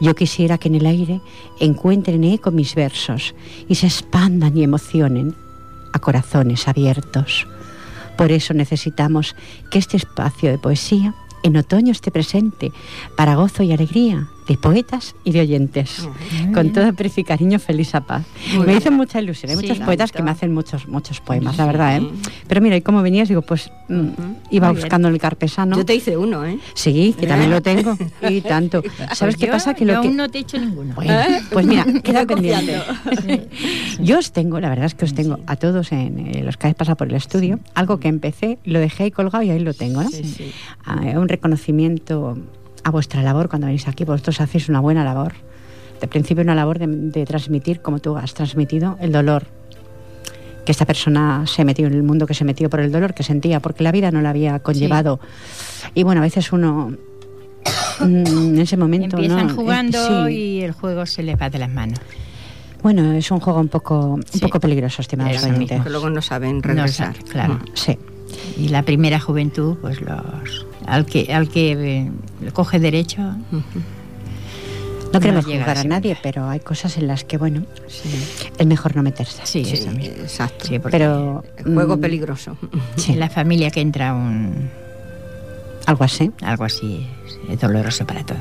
Yo 0.00 0.14
quisiera 0.14 0.58
que 0.58 0.68
en 0.68 0.74
el 0.74 0.86
aire 0.86 1.20
encuentren 1.60 2.24
eco 2.24 2.50
mis 2.50 2.74
versos 2.74 3.34
y 3.68 3.76
se 3.76 3.86
expandan 3.86 4.56
y 4.56 4.62
emocionen 4.62 5.34
a 5.92 5.98
corazones 5.98 6.68
abiertos. 6.68 7.46
Por 8.18 8.32
eso 8.32 8.52
necesitamos 8.52 9.34
que 9.70 9.78
este 9.78 9.96
espacio 9.96 10.50
de 10.50 10.58
poesía 10.58 11.14
en 11.42 11.56
otoño 11.56 11.92
esté 11.92 12.10
presente 12.10 12.72
para 13.16 13.36
gozo 13.36 13.62
y 13.62 13.72
alegría 13.72 14.28
de 14.46 14.56
poetas 14.56 15.14
y 15.24 15.32
de 15.32 15.40
oyentes. 15.40 16.08
Con 16.54 16.72
todo 16.72 16.86
aprecio 16.86 17.20
y 17.20 17.24
cariño, 17.24 17.58
feliz 17.58 17.94
a 17.94 18.02
paz. 18.02 18.24
me 18.64 18.74
dicen 18.74 18.94
mucha 18.94 19.20
ilusión. 19.20 19.50
Hay 19.50 19.56
muchos 19.56 19.78
poetas 19.78 20.12
que 20.12 20.22
me 20.22 20.30
hacen 20.30 20.52
muchos 20.52 20.86
muchos 20.88 21.20
poemas, 21.20 21.56
la 21.56 21.66
verdad. 21.66 21.98
¿eh? 21.98 22.08
Pero 22.46 22.60
mira, 22.60 22.76
y 22.76 22.82
como 22.82 23.02
venías, 23.02 23.28
digo, 23.28 23.42
pues 23.42 23.70
mm, 23.88 24.08
iba 24.50 24.70
buscando 24.72 25.08
el 25.08 25.18
carpesano. 25.18 25.76
Yo 25.76 25.84
te 25.84 25.94
hice 25.94 26.16
uno, 26.16 26.44
¿eh? 26.44 26.58
Sí, 26.74 27.14
que 27.18 27.26
también 27.26 27.50
lo 27.50 27.60
tengo. 27.60 27.96
Y 28.28 28.40
tanto. 28.42 28.82
¿Sabes 29.12 29.36
qué 29.36 29.48
pasa? 29.48 29.74
Que 29.74 29.84
yo 29.84 29.94
lo 29.94 30.00
que... 30.02 30.08
aún 30.08 30.16
no 30.16 30.28
te 30.28 30.38
he 30.38 30.40
hecho 30.42 30.58
ninguno. 30.58 30.94
Bueno, 30.94 31.14
pues 31.50 31.66
mira, 31.66 31.84
queda 32.02 32.24
pendiente. 32.24 32.80
Yo 34.00 34.18
os 34.18 34.32
tengo, 34.32 34.60
la 34.60 34.68
verdad 34.68 34.86
es 34.86 34.94
que 34.94 35.04
os 35.04 35.14
tengo 35.14 35.38
a 35.46 35.56
todos 35.56 35.92
en 35.92 36.18
eh, 36.18 36.42
los 36.42 36.56
que 36.56 36.66
habéis 36.66 36.76
pasado 36.76 36.96
por 36.96 37.08
el 37.08 37.14
estudio, 37.14 37.58
algo 37.74 37.98
que 37.98 38.08
empecé, 38.08 38.58
lo 38.64 38.78
dejé 38.78 39.04
ahí 39.04 39.10
colgado 39.10 39.42
y 39.42 39.50
ahí 39.50 39.58
lo 39.58 39.74
tengo, 39.74 40.02
¿no? 40.02 40.10
Ah, 40.84 41.00
un 41.16 41.28
reconocimiento 41.28 42.36
a 42.86 42.90
vuestra 42.90 43.20
labor 43.22 43.48
cuando 43.48 43.66
venís 43.66 43.88
aquí. 43.88 44.04
Vosotros 44.04 44.40
hacéis 44.40 44.68
una 44.68 44.78
buena 44.80 45.02
labor. 45.04 45.32
De 46.00 46.06
principio 46.06 46.42
una 46.44 46.54
labor 46.54 46.78
de, 46.78 46.86
de 46.86 47.24
transmitir, 47.26 47.80
como 47.80 47.98
tú 47.98 48.16
has 48.16 48.32
transmitido, 48.32 48.96
el 49.00 49.10
dolor 49.12 49.46
que 50.64 50.70
esta 50.72 50.84
persona 50.84 51.44
se 51.46 51.64
metió 51.64 51.86
en 51.86 51.94
el 51.94 52.02
mundo 52.02 52.26
que 52.26 52.34
se 52.34 52.44
metió 52.44 52.68
por 52.70 52.80
el 52.80 52.90
dolor 52.92 53.14
que 53.14 53.22
sentía, 53.22 53.60
porque 53.60 53.82
la 53.84 53.92
vida 53.92 54.10
no 54.10 54.20
la 54.20 54.30
había 54.30 54.58
conllevado. 54.60 55.18
Y 55.94 56.02
bueno, 56.04 56.20
a 56.20 56.24
veces 56.24 56.52
uno 56.52 56.92
mm, 58.00 58.04
en 58.04 58.58
ese 58.58 58.76
momento 58.76 59.16
Empiezan 59.16 59.48
¿no? 59.48 59.54
jugando 59.54 60.26
Sí. 60.26 60.32
y 60.32 60.60
el 60.62 60.72
juego 60.72 61.06
se 61.06 61.22
les 61.22 61.40
va 61.40 61.50
de 61.50 61.58
las 61.58 61.70
manos. 61.70 61.98
Bueno, 62.82 63.12
es 63.12 63.30
un 63.30 63.40
juego 63.40 63.58
un 63.60 63.68
poco, 63.68 63.98
un 64.14 64.22
Sí. 64.24 64.38
poco 64.40 64.60
peligroso, 64.60 65.02
estimados 65.02 65.42
oyentes. 65.42 65.84
luego 65.86 66.08
no 66.10 66.20
saben 66.22 66.56
No 66.56 66.62
regresar. 66.62 67.14
sabe, 67.16 67.28
claro. 67.30 67.58
Sí. 67.74 67.98
Y 68.58 68.68
la 68.68 68.82
primera 68.82 69.18
juventud, 69.18 69.76
pues 69.80 70.00
los 70.02 70.66
al 70.86 71.04
que 71.06 71.32
al 71.34 71.48
que 71.48 71.72
eh, 71.72 72.10
coge 72.52 72.78
derecho, 72.78 73.22
No 75.12 75.20
queremos 75.20 75.46
llega 75.46 75.60
juzgar 75.64 75.78
a 75.78 75.84
nadie, 75.84 76.16
pero 76.22 76.48
hay 76.48 76.60
cosas 76.60 76.96
en 76.98 77.06
las 77.06 77.24
que, 77.24 77.38
bueno, 77.38 77.62
Sí, 77.88 78.08
es 78.58 78.66
mejor 78.66 78.96
no 78.96 79.02
meterse. 79.02 79.40
sí, 79.44 79.64
sí, 79.64 79.86
exacto. 80.02 80.66
Sí, 80.66 80.78
Pero 80.78 81.42
juego 81.62 81.96
mm, 81.96 82.00
peligroso. 82.00 82.56
sí, 82.96 83.12
en 83.12 83.20
la 83.20 83.30
familia 83.30 83.70
que 83.70 83.80
entra 83.80 84.12
un 84.14 84.68
algo 85.86 86.04
así. 86.04 86.30
algo 86.42 86.64
así 86.64 87.06
es, 87.48 87.60
doloroso 87.60 88.06
para 88.06 88.24
todos. 88.24 88.40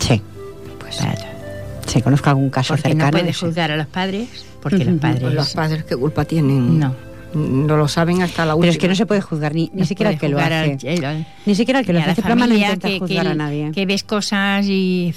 Sí, 0.00 0.20
Pues 0.80 0.96
para 0.96 1.14
todos. 1.14 1.26
sí, 1.86 2.02
conozco 2.02 2.28
algún 2.30 2.50
caso 2.50 2.74
Porque 2.74 2.88
cercano. 2.90 3.04
no 3.12 3.16
de 3.16 3.22
puedes 3.22 3.38
juzgar 3.38 3.70
a 3.70 3.76
los 3.76 3.86
padres, 3.86 4.28
porque 4.60 4.76
Ujú. 4.78 4.90
los 4.90 5.00
padres 5.00 5.20
Pues 5.22 5.34
los 5.34 5.54
padres 5.54 5.84
qué 5.84 5.96
culpa 5.96 6.24
tienen. 6.24 6.78
no. 6.80 6.94
No 7.34 7.76
lo 7.76 7.88
saben 7.88 8.22
hasta 8.22 8.44
la 8.46 8.54
última. 8.54 8.62
Pero 8.62 8.72
es 8.72 8.78
que 8.78 8.88
no 8.88 8.94
se 8.94 9.06
puede 9.06 9.20
juzgar 9.20 9.54
ni, 9.54 9.70
ni 9.74 9.80
no 9.80 9.86
siquiera 9.86 10.10
el 10.10 10.18
que 10.18 10.28
lo 10.28 10.38
hace. 10.38 10.54
al- 10.88 11.04
al- 11.04 11.26
Ni 11.46 11.54
siquiera 11.54 11.80
el 11.80 11.86
que 11.86 11.92
lo 11.92 12.00
hace. 12.00 12.22
no 12.22 12.28
familia 12.28 12.66
intenta 12.66 12.88
que, 12.88 12.98
juzgar 13.00 13.24
que- 13.26 13.30
a 13.30 13.34
nadie. 13.34 13.70
que 13.72 13.86
ves 13.86 14.04
cosas 14.04 14.66
y 14.66 15.12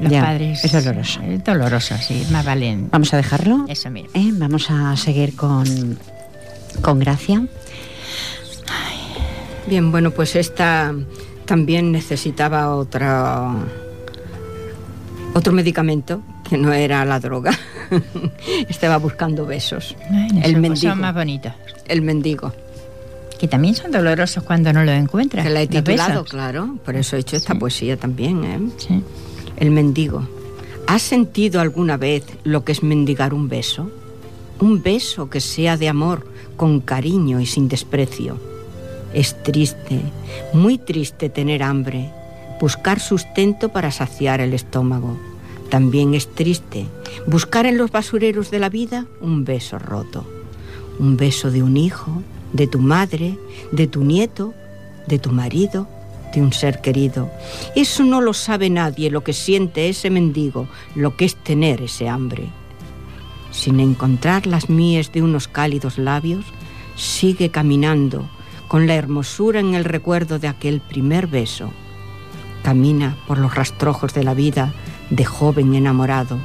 los 0.00 0.10
Ya, 0.12 0.22
padres 0.22 0.64
es 0.64 0.72
doloroso. 0.72 1.20
es 1.22 1.44
doloroso 1.44 1.94
sí 1.98 2.26
más 2.30 2.44
valen 2.44 2.88
Vamos 2.90 3.14
a 3.14 3.16
dejarlo. 3.16 3.64
eso 3.68 3.88
mismo 3.90 4.10
¿eh? 4.14 4.30
Vamos 4.32 4.70
a 4.70 4.96
seguir 4.96 5.34
con, 5.36 5.98
con 6.82 6.98
Gracia. 6.98 7.46
Bien, 9.68 9.90
bueno, 9.90 10.10
pues 10.12 10.36
esta 10.36 10.94
también 11.44 11.90
necesitaba 11.92 12.74
otra 12.74 13.52
otro 15.34 15.52
medicamento 15.52 16.22
que 16.48 16.56
no 16.56 16.72
era 16.72 17.04
la 17.04 17.20
droga. 17.20 17.52
Estaba 18.68 18.98
buscando 18.98 19.46
besos. 19.46 19.96
Ay, 20.10 20.40
el 20.42 20.60
mendigo. 20.60 20.92
son 20.92 21.00
más 21.00 21.14
bonitos 21.14 21.52
El 21.86 22.02
mendigo. 22.02 22.52
que 23.38 23.48
también 23.48 23.74
son 23.74 23.90
dolorosos 23.90 24.42
cuando 24.44 24.72
no 24.72 24.84
los 24.84 24.94
encuentras 24.94 25.44
Que 25.44 25.50
la 25.52 25.62
he 25.62 25.66
titulado, 25.66 26.24
claro. 26.24 26.76
Por 26.84 26.96
eso 26.96 27.16
he 27.16 27.20
hecho 27.20 27.36
esta 27.36 27.54
poesía 27.54 27.96
también, 27.96 28.44
¿eh? 28.44 28.60
Sí. 28.78 29.02
El 29.56 29.70
mendigo. 29.70 30.26
¿Has 30.86 31.02
sentido 31.02 31.60
alguna 31.60 31.96
vez 31.96 32.24
lo 32.44 32.64
que 32.64 32.72
es 32.72 32.82
mendigar 32.82 33.34
un 33.34 33.48
beso? 33.48 33.90
Un 34.60 34.82
beso 34.82 35.28
que 35.28 35.40
sea 35.40 35.76
de 35.76 35.88
amor, 35.88 36.26
con 36.56 36.80
cariño 36.80 37.40
y 37.40 37.46
sin 37.46 37.68
desprecio. 37.68 38.38
Es 39.12 39.42
triste, 39.42 40.00
muy 40.52 40.78
triste 40.78 41.28
tener 41.28 41.62
hambre, 41.62 42.10
buscar 42.60 43.00
sustento 43.00 43.68
para 43.70 43.90
saciar 43.90 44.40
el 44.40 44.54
estómago. 44.54 45.18
También 45.76 46.14
es 46.14 46.28
triste 46.28 46.86
buscar 47.26 47.66
en 47.66 47.76
los 47.76 47.90
basureros 47.90 48.50
de 48.50 48.58
la 48.58 48.70
vida 48.70 49.04
un 49.20 49.44
beso 49.44 49.78
roto. 49.78 50.26
Un 50.98 51.18
beso 51.18 51.50
de 51.50 51.62
un 51.62 51.76
hijo, 51.76 52.22
de 52.54 52.66
tu 52.66 52.78
madre, 52.78 53.38
de 53.72 53.86
tu 53.86 54.02
nieto, 54.02 54.54
de 55.06 55.18
tu 55.18 55.32
marido, 55.32 55.86
de 56.32 56.40
un 56.40 56.54
ser 56.54 56.80
querido. 56.80 57.30
Eso 57.74 58.04
no 58.04 58.22
lo 58.22 58.32
sabe 58.32 58.70
nadie, 58.70 59.10
lo 59.10 59.22
que 59.22 59.34
siente 59.34 59.90
ese 59.90 60.08
mendigo, 60.08 60.66
lo 60.94 61.14
que 61.14 61.26
es 61.26 61.36
tener 61.36 61.82
ese 61.82 62.08
hambre. 62.08 62.48
Sin 63.50 63.78
encontrar 63.78 64.46
las 64.46 64.70
mías 64.70 65.12
de 65.12 65.20
unos 65.20 65.46
cálidos 65.46 65.98
labios, 65.98 66.46
sigue 66.96 67.50
caminando 67.50 68.26
con 68.66 68.86
la 68.86 68.94
hermosura 68.94 69.60
en 69.60 69.74
el 69.74 69.84
recuerdo 69.84 70.38
de 70.38 70.48
aquel 70.48 70.80
primer 70.80 71.26
beso. 71.26 71.70
Camina 72.62 73.18
por 73.28 73.36
los 73.36 73.54
rastrojos 73.54 74.14
de 74.14 74.24
la 74.24 74.32
vida 74.32 74.72
de 75.10 75.24
joven 75.24 75.74
enamorado, 75.74 76.38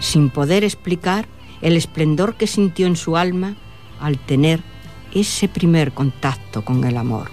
sin 0.00 0.30
poder 0.30 0.64
explicar 0.64 1.26
el 1.62 1.76
esplendor 1.76 2.34
que 2.34 2.46
sintió 2.46 2.86
en 2.86 2.96
su 2.96 3.16
alma 3.16 3.56
al 4.00 4.18
tener 4.18 4.60
ese 5.14 5.48
primer 5.48 5.92
contacto 5.92 6.64
con 6.64 6.84
el 6.84 6.96
amor. 6.96 7.30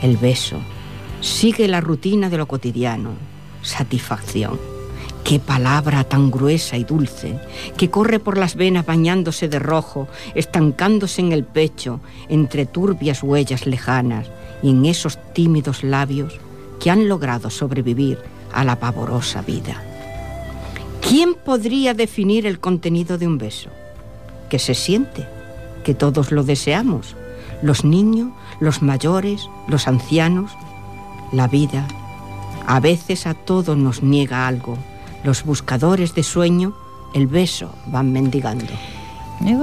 El 0.00 0.16
beso 0.16 0.58
sigue 1.20 1.68
la 1.68 1.80
rutina 1.80 2.30
de 2.30 2.38
lo 2.38 2.46
cotidiano, 2.46 3.10
satisfacción. 3.62 4.58
Qué 5.24 5.38
palabra 5.38 6.02
tan 6.02 6.30
gruesa 6.32 6.76
y 6.76 6.84
dulce, 6.84 7.38
que 7.76 7.90
corre 7.90 8.18
por 8.18 8.36
las 8.36 8.56
venas 8.56 8.84
bañándose 8.84 9.48
de 9.48 9.60
rojo, 9.60 10.08
estancándose 10.34 11.20
en 11.20 11.30
el 11.30 11.44
pecho, 11.44 12.00
entre 12.28 12.66
turbias 12.66 13.22
huellas 13.22 13.66
lejanas 13.66 14.28
y 14.64 14.70
en 14.70 14.84
esos 14.84 15.18
tímidos 15.32 15.84
labios 15.84 16.40
que 16.80 16.90
han 16.90 17.08
logrado 17.08 17.50
sobrevivir 17.50 18.18
a 18.52 18.64
la 18.64 18.76
pavorosa 18.76 19.42
vida. 19.42 19.82
¿Quién 21.06 21.34
podría 21.34 21.94
definir 21.94 22.46
el 22.46 22.60
contenido 22.60 23.18
de 23.18 23.26
un 23.26 23.38
beso? 23.38 23.70
Que 24.48 24.58
se 24.58 24.74
siente, 24.74 25.26
que 25.84 25.94
todos 25.94 26.30
lo 26.32 26.44
deseamos, 26.44 27.16
los 27.62 27.84
niños, 27.84 28.30
los 28.60 28.82
mayores, 28.82 29.48
los 29.68 29.88
ancianos, 29.88 30.52
la 31.32 31.48
vida. 31.48 31.86
A 32.66 32.78
veces 32.80 33.26
a 33.26 33.34
todos 33.34 33.76
nos 33.76 34.02
niega 34.02 34.46
algo. 34.46 34.78
Los 35.24 35.44
buscadores 35.44 36.14
de 36.14 36.22
sueño, 36.22 36.74
el 37.14 37.26
beso 37.26 37.74
van 37.86 38.12
mendigando. 38.12 38.66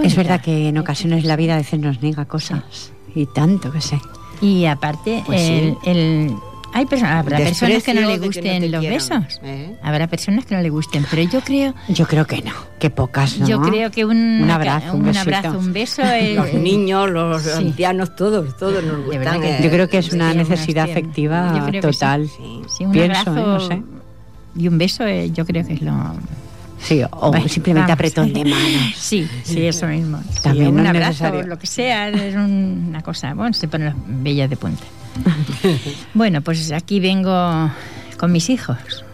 Es 0.03 0.15
verdad 0.15 0.41
que 0.41 0.67
en 0.67 0.77
ocasiones 0.77 1.23
la 1.23 1.35
vida 1.37 1.53
a 1.53 1.57
veces 1.57 1.79
nos 1.79 2.01
niega 2.01 2.25
cosas. 2.25 2.91
Y 3.15 3.25
tanto 3.27 3.71
que 3.71 3.81
sé. 3.81 3.99
y 4.41 4.65
aparte 4.65 5.21
Pues 5.25 5.41
sí. 5.41 5.75
el- 5.83 6.33
hay 6.73 6.85
personas 6.85 7.15
habrá 7.19 7.37
personas 7.37 7.83
que 7.83 7.93
no 7.93 8.01
le 8.01 8.17
no 8.17 8.23
gusten 8.25 8.61
te 8.61 8.69
los 8.69 8.79
quieran, 8.79 8.97
besos 8.97 9.39
¿eh? 9.43 9.75
habrá 9.81 10.07
personas 10.07 10.45
que 10.45 10.55
no 10.55 10.61
le 10.61 10.69
gusten 10.69 11.05
pero 11.09 11.21
yo 11.23 11.41
creo 11.41 11.73
Yo 11.89 12.05
creo 12.07 12.25
que 12.25 12.41
no. 12.41 12.53
Que 12.79 12.89
pocas, 12.89 13.37
¿no? 13.39 13.47
yo 13.47 13.61
creo 13.61 13.91
que 13.91 14.05
un, 14.05 14.41
Un 14.43 14.49
abrazo, 14.49 14.93
un 14.93 14.99
un 15.01 15.05
besito. 15.07 15.21
abrazo 15.35 15.57
un 15.59 15.73
beso 15.73 16.01
es- 16.03 16.35
Los 16.35 16.53
niños, 16.53 17.09
los 17.09 17.41
sí. 17.43 17.49
ancianos, 17.55 18.15
todos, 18.15 18.55
todos 18.57 18.83
nos 18.83 19.05
gustan. 19.05 19.41
que- 19.41 19.57
¿eh? 19.57 19.59
Yo 19.63 19.69
creo 19.69 19.89
que 19.89 19.97
es 19.97 20.11
una 20.13 20.31
Sí, 20.31 20.37
necesidad 20.37 20.89
afectiva 20.89 21.69
total. 21.81 22.27
Sí. 22.27 22.61
sí, 22.77 22.85
un 22.85 22.91
Pienso, 22.91 23.29
abrazo 23.31 23.39
¿eh? 23.39 23.43
No 23.45 23.59
sé. 23.59 23.81
y 24.55 24.67
un 24.67 24.77
beso 24.77 25.05
eh, 25.05 25.31
yo 25.31 25.45
creo 25.45 25.65
que 25.65 25.73
es 25.73 25.81
lo 25.81 25.93
Sí, 26.81 27.01
o 27.11 27.29
Bueno, 27.31 27.49
simplemente 27.49 27.87
vamos. 27.87 27.93
apretón 27.95 28.31
de 28.31 28.45
manos. 28.45 28.93
Sí, 28.95 29.27
sí, 29.43 29.65
eso 29.65 29.85
mismo. 29.87 30.19
Sí, 30.31 30.43
También 30.43 30.69
un 30.69 30.83
no 30.83 30.89
abrazo, 30.89 31.25
necesario. 31.25 31.47
lo 31.47 31.59
que 31.59 31.67
sea, 31.67 32.07
es 32.07 32.35
un- 32.35 32.85
una 32.87 33.01
cosa. 33.01 33.33
Bueno, 33.33 33.51
se 33.53 33.67
ponen 33.67 33.87
las 33.87 33.95
bellas 34.23 34.49
de 34.49 34.55
punta. 34.55 34.83
Bueno, 36.13 36.41
pues 36.41 36.71
aquí 36.71 36.99
vengo 36.99 37.71
con 38.17 38.31
mis 38.31 38.49
hijos. 38.49 39.05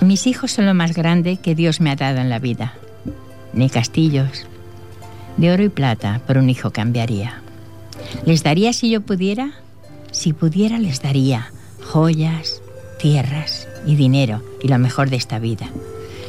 Mis 0.00 0.26
hijos 0.26 0.50
son 0.50 0.66
lo 0.66 0.74
más 0.74 0.94
grande 0.94 1.36
que 1.36 1.54
Dios 1.54 1.80
me 1.80 1.90
ha 1.90 1.96
dado 1.96 2.18
en 2.18 2.28
la 2.28 2.38
vida. 2.38 2.74
Ni 3.52 3.70
castillos, 3.70 4.46
de 5.36 5.52
oro 5.52 5.62
y 5.62 5.68
plata, 5.68 6.20
por 6.26 6.38
un 6.38 6.50
hijo 6.50 6.72
cambiaría. 6.72 7.40
Les 8.26 8.42
daría 8.42 8.72
si 8.72 8.90
yo 8.90 9.00
pudiera, 9.00 9.52
si 10.10 10.32
pudiera 10.32 10.78
les 10.78 11.02
daría 11.02 11.52
joyas, 11.84 12.62
tierras 12.98 13.68
y 13.86 13.96
dinero 13.96 14.42
y 14.62 14.68
lo 14.68 14.78
mejor 14.78 15.10
de 15.10 15.16
esta 15.16 15.38
vida. 15.38 15.68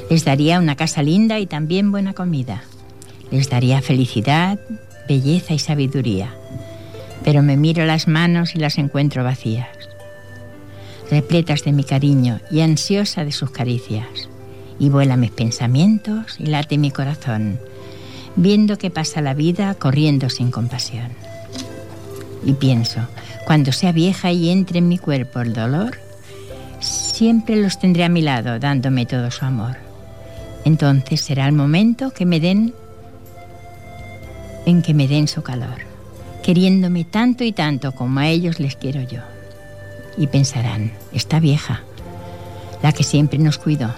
Les 0.09 0.25
daría 0.25 0.59
una 0.59 0.75
casa 0.75 1.01
linda 1.01 1.39
y 1.39 1.47
también 1.47 1.91
buena 1.91 2.13
comida. 2.13 2.63
Les 3.31 3.49
daría 3.49 3.81
felicidad, 3.81 4.59
belleza 5.07 5.53
y 5.53 5.59
sabiduría. 5.59 6.35
Pero 7.23 7.41
me 7.41 7.57
miro 7.57 7.85
las 7.85 8.07
manos 8.07 8.55
y 8.55 8.59
las 8.59 8.77
encuentro 8.77 9.23
vacías, 9.23 9.69
repletas 11.09 11.63
de 11.63 11.71
mi 11.71 11.83
cariño 11.83 12.39
y 12.51 12.61
ansiosa 12.61 13.23
de 13.23 13.31
sus 13.31 13.51
caricias. 13.51 14.29
Y 14.79 14.89
vuela 14.89 15.17
mis 15.17 15.31
pensamientos 15.31 16.35
y 16.39 16.47
late 16.47 16.77
mi 16.77 16.91
corazón, 16.91 17.59
viendo 18.35 18.77
que 18.77 18.89
pasa 18.89 19.21
la 19.21 19.33
vida 19.33 19.73
corriendo 19.75 20.29
sin 20.29 20.51
compasión. 20.51 21.11
Y 22.45 22.53
pienso, 22.53 23.07
cuando 23.45 23.71
sea 23.71 23.91
vieja 23.91 24.31
y 24.31 24.49
entre 24.49 24.79
en 24.79 24.89
mi 24.89 24.97
cuerpo 24.97 25.41
el 25.41 25.53
dolor, 25.53 25.99
siempre 26.79 27.55
los 27.55 27.79
tendré 27.79 28.03
a 28.03 28.09
mi 28.09 28.21
lado 28.21 28.59
dándome 28.59 29.05
todo 29.05 29.31
su 29.31 29.45
amor. 29.45 29.77
Entonces 30.65 31.21
será 31.21 31.45
el 31.45 31.53
momento 31.53 32.11
que 32.11 32.25
me 32.25 32.39
den 32.39 32.73
en 34.65 34.81
que 34.81 34.93
me 34.93 35.07
den 35.07 35.27
su 35.27 35.43
calor, 35.43 35.92
queriéndome 36.43 37.05
tanto 37.05 37.43
y 37.43 37.53
tanto 37.53 37.93
como 37.93 38.19
a 38.19 38.27
ellos 38.27 38.59
les 38.59 38.75
quiero 38.75 39.01
yo. 39.01 39.21
Y 40.17 40.27
pensarán, 40.27 40.91
esta 41.13 41.39
vieja, 41.39 41.81
la 42.83 42.91
que 42.91 43.03
siempre 43.03 43.39
nos 43.39 43.57
cuidó, 43.57 43.91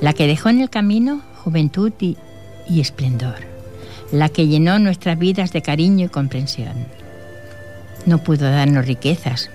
la 0.00 0.12
que 0.14 0.26
dejó 0.26 0.48
en 0.48 0.60
el 0.60 0.70
camino 0.70 1.20
juventud 1.44 1.92
y, 2.00 2.16
y 2.68 2.80
esplendor, 2.80 3.36
la 4.10 4.28
que 4.30 4.48
llenó 4.48 4.78
nuestras 4.78 5.18
vidas 5.18 5.52
de 5.52 5.62
cariño 5.62 6.06
y 6.06 6.08
comprensión. 6.08 6.74
No 8.06 8.18
pudo 8.18 8.50
darnos 8.50 8.86
riquezas, 8.86 9.50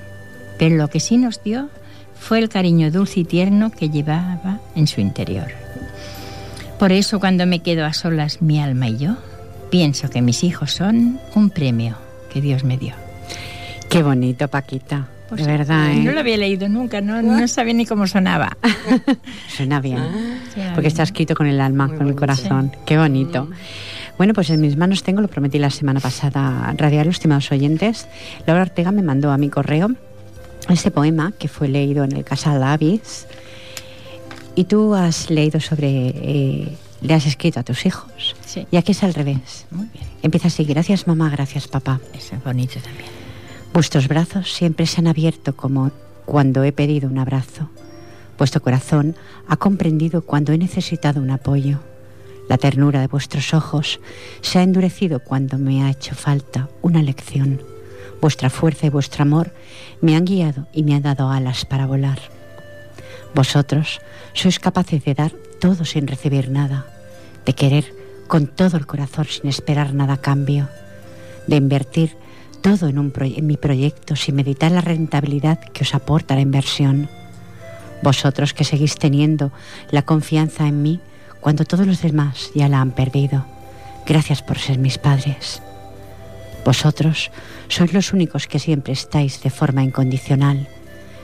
pero 0.58 0.76
lo 0.76 0.88
que 0.90 1.00
sí 1.00 1.18
nos 1.18 1.44
dio 1.44 1.70
fue 2.18 2.40
el 2.40 2.50
cariño 2.50 2.92
dulce 2.92 3.22
y 3.22 3.26
tierno 3.26 3.72
que 3.72 3.90
llevaba 3.90 4.60
en 4.76 4.88
su 4.88 5.02
interior. 5.02 5.48
Por 6.78 6.92
eso 6.92 7.20
cuando 7.20 7.46
me 7.46 7.60
quedo 7.60 7.86
a 7.86 7.94
solas 7.94 8.42
mi 8.42 8.60
alma 8.60 8.90
y 8.90 8.98
yo, 8.98 9.18
pienso 9.70 10.10
que 10.10 10.22
mis 10.22 10.44
hijos 10.44 10.72
son 10.72 11.20
un 11.36 11.50
premio 11.50 11.98
que 12.32 12.42
Dios 12.42 12.64
me 12.64 12.78
dio. 12.78 12.94
Qué 13.90 14.04
bonito, 14.04 14.48
Paquita. 14.48 15.08
de 15.32 15.46
verdad, 15.46 15.92
¿eh? 15.92 16.04
No 16.04 16.12
lo 16.14 16.22
había 16.22 16.38
leído 16.38 16.70
nunca, 16.70 17.02
no, 17.02 17.22
no 17.22 17.48
sabía 17.48 17.74
ni 17.74 17.86
cómo 17.86 18.08
sonaba. 18.08 18.58
Suena 19.50 19.82
bien, 19.82 20.02
porque 20.74 20.88
está 20.88 21.04
escrito 21.04 21.36
con 21.36 21.48
el 21.48 21.60
alma, 21.60 21.90
con 21.90 22.08
el 22.08 22.16
corazón. 22.16 22.72
Qué 22.86 22.98
bonito. 22.98 23.50
Bueno, 24.18 24.34
pues 24.34 24.50
en 24.50 24.62
mis 24.62 24.78
manos 24.78 25.04
tengo, 25.04 25.22
lo 25.22 25.28
prometí 25.28 25.58
la 25.58 25.72
semana 25.72 26.00
pasada, 26.00 26.74
radiar, 26.78 27.08
estimados 27.08 27.52
oyentes. 27.52 28.08
Laura 28.46 28.64
Ortega 28.64 28.92
me 28.92 29.02
mandó 29.02 29.32
a 29.32 29.38
mi 29.38 29.50
correo 29.50 29.90
ese 30.70 30.92
poema 30.92 31.34
que 31.38 31.48
fue 31.48 31.68
leído 31.68 32.04
en 32.04 32.16
el 32.16 32.24
Casal 32.24 32.64
Avis. 32.64 33.28
Y 34.56 34.66
tú 34.66 34.96
has 34.96 35.30
leído 35.30 35.60
sobre. 35.60 35.88
Eh, 35.88 36.78
le 37.02 37.14
has 37.14 37.26
escrito 37.26 37.60
a 37.60 37.64
tus 37.64 37.86
hijos. 37.86 38.36
Sí. 38.46 38.68
Y 38.72 38.78
aquí 38.78 38.92
es 38.94 39.04
al 39.04 39.14
revés. 39.14 39.66
Muy 39.72 39.88
bien. 39.94 40.06
Empieza 40.22 40.48
así: 40.48 40.64
gracias, 40.64 41.08
mamá, 41.08 41.30
gracias, 41.30 41.68
papá. 41.68 42.00
Eso 42.14 42.36
es 42.36 42.44
bonito 42.44 42.80
también. 42.80 43.10
Vuestros 43.74 44.08
brazos 44.08 44.54
siempre 44.54 44.86
se 44.86 45.00
han 45.02 45.08
abierto 45.08 45.56
como 45.56 45.92
cuando 46.26 46.64
he 46.64 46.72
pedido 46.72 47.10
un 47.10 47.18
abrazo. 47.18 47.70
Vuestro 48.38 48.62
corazón 48.62 49.16
ha 49.48 49.58
comprendido 49.58 50.24
cuando 50.24 50.52
he 50.54 50.58
necesitado 50.58 51.22
un 51.22 51.32
apoyo. 51.32 51.80
La 52.50 52.58
ternura 52.58 53.00
de 53.00 53.08
vuestros 53.08 53.54
ojos 53.54 54.00
se 54.42 54.60
ha 54.60 54.64
endurecido 54.64 55.20
cuando 55.20 55.58
me 55.58 55.84
ha 55.84 55.90
hecho 55.90 56.16
falta 56.16 56.70
una 56.82 57.02
lección. 57.02 57.62
Vuestra 58.20 58.50
fuerza 58.50 58.88
y 58.88 58.90
vuestro 58.90 59.24
amor 59.24 59.54
me 60.02 60.16
han 60.16 60.26
guiado 60.26 60.68
y 60.74 60.84
me 60.84 60.96
han 60.96 61.04
dado 61.04 61.30
alas 61.30 61.66
para 61.66 61.86
volar. 61.86 62.20
Vosotros 63.34 64.02
sois 64.34 64.60
capaces 64.60 65.04
de 65.06 65.14
dar 65.14 65.32
todo 65.60 65.86
sin 65.86 66.08
recibir 66.08 66.50
nada, 66.50 66.86
de 67.46 67.54
querer 67.54 67.86
con 68.28 68.48
todo 68.48 68.78
el 68.78 68.86
corazón 68.86 69.26
sin 69.26 69.50
esperar 69.50 69.94
nada 69.94 70.14
a 70.14 70.22
cambio, 70.22 70.70
de 71.48 71.56
invertir 71.56 72.18
todo 72.62 72.88
en, 72.88 72.98
en 72.98 73.48
mi 73.48 73.58
proyecto 73.58 74.16
sin 74.16 74.36
meditar 74.36 74.72
la 74.72 74.82
rentabilidad 74.82 75.60
que 75.60 75.84
os 75.84 75.96
aporta 75.96 76.36
la 76.36 76.42
inversión. 76.42 77.10
Vosotros 78.04 78.54
que 78.54 78.64
seguís 78.64 78.96
teniendo 78.96 79.52
la 79.92 80.04
confianza 80.04 80.68
en 80.68 80.82
mí 80.82 81.00
cuando 81.40 81.66
todos 81.66 81.88
los 81.88 82.02
demás 82.02 82.52
ya 82.54 82.68
la 82.68 82.82
han 82.82 82.92
perdido. 82.92 83.46
Gracias 84.06 84.42
por 84.42 84.58
ser 84.58 84.78
mis 84.78 84.98
padres. 84.98 85.62
Vosotros 86.66 87.32
sois 87.68 87.94
los 87.94 88.14
únicos 88.14 88.46
que 88.46 88.60
siempre 88.60 88.94
estáis 88.94 89.42
de 89.42 89.50
forma 89.50 89.84
incondicional. 89.84 90.68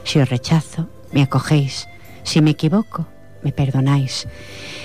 Si 0.03 0.19
os 0.19 0.29
rechazo, 0.29 0.89
me 1.11 1.21
acogéis. 1.21 1.87
Si 2.27 2.41
me 2.41 2.51
equivoco, 2.51 3.07
me 3.41 3.53
perdonáis. 3.53 4.27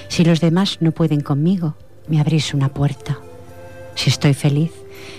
Si 0.07 0.25
los 0.25 0.41
demás 0.41 0.79
no 0.79 0.93
pueden 0.93 1.23
conmigo, 1.23 1.75
me 2.07 2.21
abrís 2.21 2.55
una 2.55 2.69
puerta. 2.69 3.19
Si 3.97 4.11
estoy 4.11 4.33
feliz, 4.33 4.71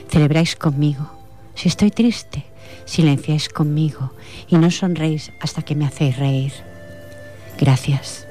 celebráis 0.07 0.55
conmigo. 0.55 1.12
Si 1.53 1.67
estoy 1.67 1.91
triste, 1.91 2.45
silenciáis 2.86 3.49
conmigo 3.49 4.13
y 4.47 4.55
no 4.55 4.71
sonreís 4.71 5.33
hasta 5.41 5.63
que 5.63 5.75
me 5.75 5.86
hacéis 5.86 6.17
reír. 6.17 6.53
Gracias. 7.59 8.25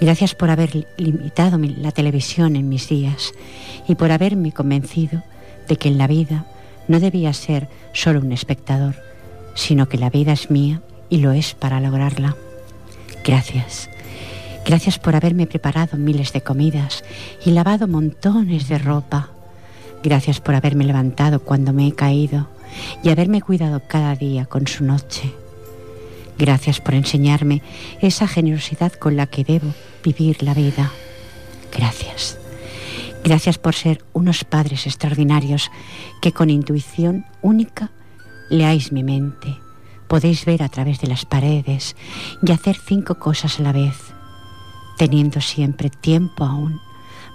Gracias 0.00 0.34
por 0.34 0.48
haber 0.48 0.88
limitado 0.96 1.58
la 1.58 1.92
televisión 1.92 2.56
en 2.56 2.70
mis 2.70 2.88
días 2.88 3.34
y 3.86 3.94
por 3.96 4.10
haberme 4.10 4.52
convencido 4.52 5.22
de 5.68 5.76
que 5.76 5.88
en 5.88 5.98
la 5.98 6.06
vida 6.06 6.46
no 6.88 6.98
debía 6.98 7.34
ser 7.34 7.68
solo 7.92 8.20
un 8.20 8.32
espectador, 8.32 8.94
sino 9.54 9.86
que 9.86 9.98
la 9.98 10.08
vida 10.08 10.32
es 10.32 10.50
mía 10.50 10.80
y 11.10 11.18
lo 11.18 11.32
es 11.32 11.52
para 11.52 11.78
lograrla. 11.78 12.34
Gracias. 13.28 13.90
Gracias 14.64 14.98
por 14.98 15.14
haberme 15.14 15.46
preparado 15.46 15.98
miles 15.98 16.32
de 16.32 16.40
comidas 16.40 17.04
y 17.44 17.50
lavado 17.50 17.86
montones 17.86 18.68
de 18.68 18.78
ropa. 18.78 19.28
Gracias 20.02 20.40
por 20.40 20.54
haberme 20.54 20.86
levantado 20.86 21.40
cuando 21.40 21.74
me 21.74 21.86
he 21.86 21.92
caído 21.92 22.48
y 23.02 23.10
haberme 23.10 23.42
cuidado 23.42 23.82
cada 23.86 24.16
día 24.16 24.46
con 24.46 24.66
su 24.66 24.82
noche. 24.82 25.30
Gracias 26.38 26.80
por 26.80 26.94
enseñarme 26.94 27.60
esa 28.00 28.26
generosidad 28.26 28.92
con 28.94 29.18
la 29.18 29.26
que 29.26 29.44
debo 29.44 29.74
vivir 30.02 30.42
la 30.42 30.54
vida. 30.54 30.90
Gracias. 31.76 32.38
Gracias 33.22 33.58
por 33.58 33.74
ser 33.74 34.02
unos 34.14 34.44
padres 34.44 34.86
extraordinarios 34.86 35.70
que 36.22 36.32
con 36.32 36.48
intuición 36.48 37.26
única 37.42 37.90
leáis 38.48 38.90
mi 38.90 39.04
mente. 39.04 39.67
Podéis 40.08 40.44
ver 40.44 40.62
a 40.62 40.68
través 40.68 41.00
de 41.00 41.08
las 41.08 41.24
paredes 41.24 41.94
y 42.42 42.52
hacer 42.52 42.76
cinco 42.76 43.16
cosas 43.16 43.60
a 43.60 43.62
la 43.62 43.72
vez, 43.72 43.96
teniendo 44.96 45.40
siempre 45.40 45.90
tiempo 45.90 46.44
aún 46.44 46.80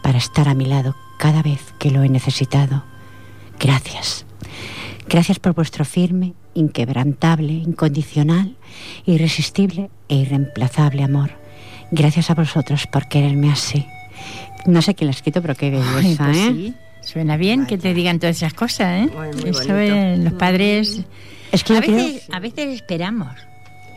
para 0.01 0.17
estar 0.17 0.49
a 0.49 0.55
mi 0.55 0.65
lado 0.65 0.95
cada 1.17 1.41
vez 1.41 1.73
que 1.79 1.91
lo 1.91 2.03
he 2.03 2.09
necesitado. 2.09 2.83
Gracias. 3.59 4.25
Gracias 5.07 5.39
por 5.39 5.53
vuestro 5.53 5.85
firme, 5.85 6.33
inquebrantable, 6.55 7.53
incondicional, 7.53 8.57
irresistible 9.05 9.89
e 10.09 10.15
irreemplazable 10.15 11.03
amor. 11.03 11.31
Gracias 11.91 12.31
a 12.31 12.33
vosotros 12.33 12.87
por 12.87 13.07
quererme 13.07 13.51
así. 13.51 13.85
No 14.65 14.81
sé 14.81 14.95
quién 14.95 15.07
lo 15.07 15.09
ha 15.11 15.15
escrito, 15.15 15.41
pero 15.41 15.55
qué 15.55 15.69
belleza, 15.69 16.25
pues 16.25 16.37
¿eh? 16.37 16.51
sí. 16.53 16.73
Suena 17.01 17.37
bien 17.37 17.61
Vaya. 17.61 17.69
que 17.69 17.77
te 17.77 17.93
digan 17.93 18.19
todas 18.19 18.37
esas 18.37 18.53
cosas, 18.53 19.05
¿eh? 19.05 19.11
Muy, 19.13 19.41
muy 19.41 19.49
Eso 19.49 19.77
es, 19.77 20.19
los 20.19 20.33
padres... 20.33 21.01
Es 21.53 21.63
que 21.63 21.77
a, 21.77 21.81
creo- 21.81 21.95
veces, 21.95 22.27
a 22.31 22.39
veces 22.39 22.75
esperamos. 22.75 23.31